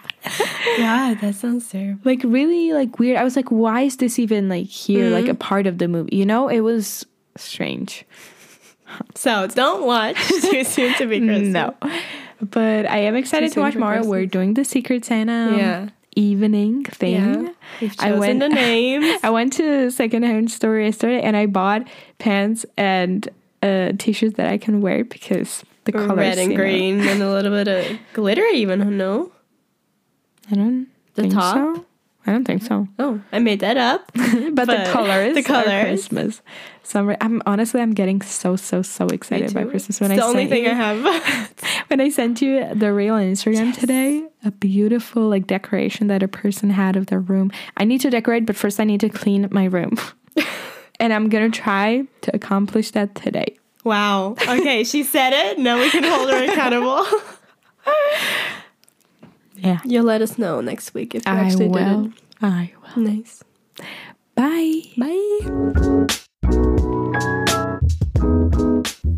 Yeah, 0.79 1.15
that 1.21 1.35
sounds 1.35 1.69
terrible. 1.69 2.01
Like 2.05 2.21
really 2.23 2.73
like 2.73 3.01
weird. 3.01 3.17
I 3.17 3.25
was 3.25 3.35
like, 3.35 3.51
why 3.51 3.83
is 3.83 3.97
this 3.97 4.21
even 4.21 4.49
like 4.49 4.67
here, 4.67 5.11
like 5.11 5.25
a 5.25 5.31
mm-hmm. 5.31 5.39
part 5.39 5.67
of 5.67 5.79
the 5.79 5.89
movie? 5.89 6.15
You 6.15 6.25
know, 6.25 6.47
it 6.47 6.61
was 6.61 7.05
strange. 7.37 8.05
So 9.17 9.49
don't 9.49 9.85
watch 9.85 10.17
Too 10.29 10.63
Soon 10.63 10.95
to 10.99 11.07
Be 11.07 11.19
Christmas. 11.19 11.49
No. 11.49 11.75
But 12.41 12.87
I 12.87 12.99
am 12.99 13.17
excited 13.17 13.51
to 13.53 13.61
watch 13.61 13.75
more. 13.75 14.01
We're 14.05 14.27
doing 14.27 14.55
the 14.55 14.65
Secret 14.65 15.05
Santa 15.05 15.57
Yeah. 15.57 15.89
Evening 16.17 16.85
thing. 16.85 17.45
Yeah. 17.45 17.53
We've 17.81 17.95
I 17.99 18.13
went- 18.13 18.41
the 18.41 18.49
names. 18.49 19.21
I 19.23 19.31
went 19.31 19.53
to 19.55 19.91
secondhand 19.91 20.51
store 20.51 20.79
yesterday 20.79 21.21
and 21.23 21.37
I 21.37 21.47
bought 21.47 21.87
pants 22.19 22.65
and 22.77 23.29
uh, 23.63 23.93
t-shirts 23.99 24.37
that 24.37 24.49
I 24.49 24.59
can 24.59 24.81
wear 24.81 25.05
because 25.05 25.65
the 25.85 25.93
colors 25.93 26.17
Red 26.19 26.39
and 26.39 26.53
you 26.53 26.57
know. 26.59 26.63
green 26.63 27.01
and 27.01 27.23
a 27.23 27.33
little 27.33 27.53
bit 27.53 27.69
of 27.69 27.99
glitter 28.13 28.45
even, 28.47 28.97
no? 28.99 29.33
I 30.51 30.55
don't 30.55 30.87
The 31.15 31.23
think 31.23 31.35
top? 31.35 31.55
so. 31.77 31.87
I 32.25 32.31
don't 32.31 32.45
think 32.45 32.63
so. 32.63 32.87
Oh, 33.01 33.21
I 33.33 33.41
made 33.41 33.61
that 33.61 33.77
up. 33.77 34.11
but, 34.15 34.67
the 34.67 34.89
colors, 34.93 35.35
the 35.35 35.41
are 35.41 35.43
colours. 35.43 35.83
Christmas. 35.85 36.41
Summer. 36.85 37.17
I'm 37.21 37.43
honestly, 37.47 37.81
I'm 37.81 37.95
getting 37.95 38.23
so 38.23 38.55
so 38.55 38.81
so 38.83 39.07
excited 39.09 39.51
about. 39.51 39.71
Christmas 39.71 40.01
when 40.01 40.13
it's 40.13 40.21
I 40.21 40.25
the 40.25 40.29
only 40.29 40.47
thing 40.47 40.65
you, 40.65 40.71
I 40.71 40.75
have. 40.75 41.55
when 41.89 42.01
I 42.01 42.11
sent 42.11 42.41
you 42.41 42.73
the 42.75 42.93
reel 42.93 43.15
on 43.15 43.23
Instagram 43.23 43.75
today. 43.77 44.25
A 44.45 44.51
beautiful 44.51 45.29
like 45.29 45.47
decoration 45.47 46.09
that 46.09 46.23
a 46.23 46.29
person 46.29 46.71
had 46.71 46.97
of 46.97 47.07
their 47.07 47.21
room. 47.21 47.51
I 47.77 47.85
need 47.85 48.01
to 48.01 48.11
decorate, 48.11 48.45
but 48.47 48.57
first 48.57 48.81
I 48.81 48.85
need 48.85 49.01
to 49.01 49.09
clean 49.09 49.47
my 49.53 49.65
room, 49.67 49.97
and 51.01 51.13
I'm 51.13 51.29
gonna 51.29 51.49
try 51.51 52.05
to 52.23 52.35
accomplish 52.35 52.91
that 52.93 53.15
today. 53.15 53.57
wow. 53.85 54.35
Okay, 54.49 54.83
she 54.85 55.03
said 55.05 55.33
it. 55.33 55.59
Now 55.59 55.79
we 55.79 55.91
can 55.91 56.03
hold 56.05 56.31
her 56.31 56.45
accountable. 56.45 57.05
Yeah, 59.57 59.79
You'll 59.85 60.05
let 60.05 60.23
us 60.23 60.39
know 60.39 60.61
next 60.61 60.93
week 60.93 61.15
if 61.15 61.25
you 61.25 61.31
I 61.33 61.37
actually 61.37 61.69
will. 61.69 62.03
did 62.05 62.13
I 62.41 62.73
will. 62.97 63.07
it. 63.07 63.11
Nice. 63.15 63.45
Bye. 64.35 64.83
Bye. 64.99 66.17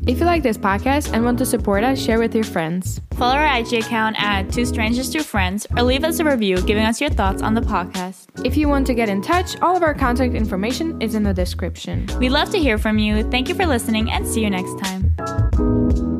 If 0.06 0.18
you 0.20 0.26
like 0.26 0.42
this 0.42 0.58
podcast 0.58 1.12
and 1.14 1.24
want 1.24 1.38
to 1.38 1.46
support 1.46 1.82
us, 1.82 1.98
share 1.98 2.18
with 2.18 2.34
your 2.34 2.44
friends. 2.44 3.00
Follow 3.14 3.36
our 3.36 3.58
IG 3.58 3.74
account 3.74 4.16
at 4.18 4.52
Two 4.52 4.66
Strangers 4.66 5.08
Two 5.10 5.22
Friends 5.22 5.66
or 5.76 5.82
leave 5.82 6.04
us 6.04 6.18
a 6.18 6.24
review 6.24 6.60
giving 6.62 6.84
us 6.84 7.00
your 7.00 7.08
thoughts 7.08 7.40
on 7.40 7.54
the 7.54 7.62
podcast. 7.62 8.26
If 8.44 8.56
you 8.56 8.68
want 8.68 8.86
to 8.88 8.94
get 8.94 9.08
in 9.08 9.22
touch, 9.22 9.58
all 9.62 9.76
of 9.76 9.82
our 9.82 9.94
contact 9.94 10.34
information 10.34 11.00
is 11.00 11.14
in 11.14 11.22
the 11.22 11.32
description. 11.32 12.06
We'd 12.18 12.30
love 12.30 12.50
to 12.50 12.58
hear 12.58 12.76
from 12.76 12.98
you. 12.98 13.28
Thank 13.30 13.48
you 13.48 13.54
for 13.54 13.64
listening 13.64 14.10
and 14.10 14.26
see 14.26 14.42
you 14.42 14.50
next 14.50 14.78
time. 14.78 16.13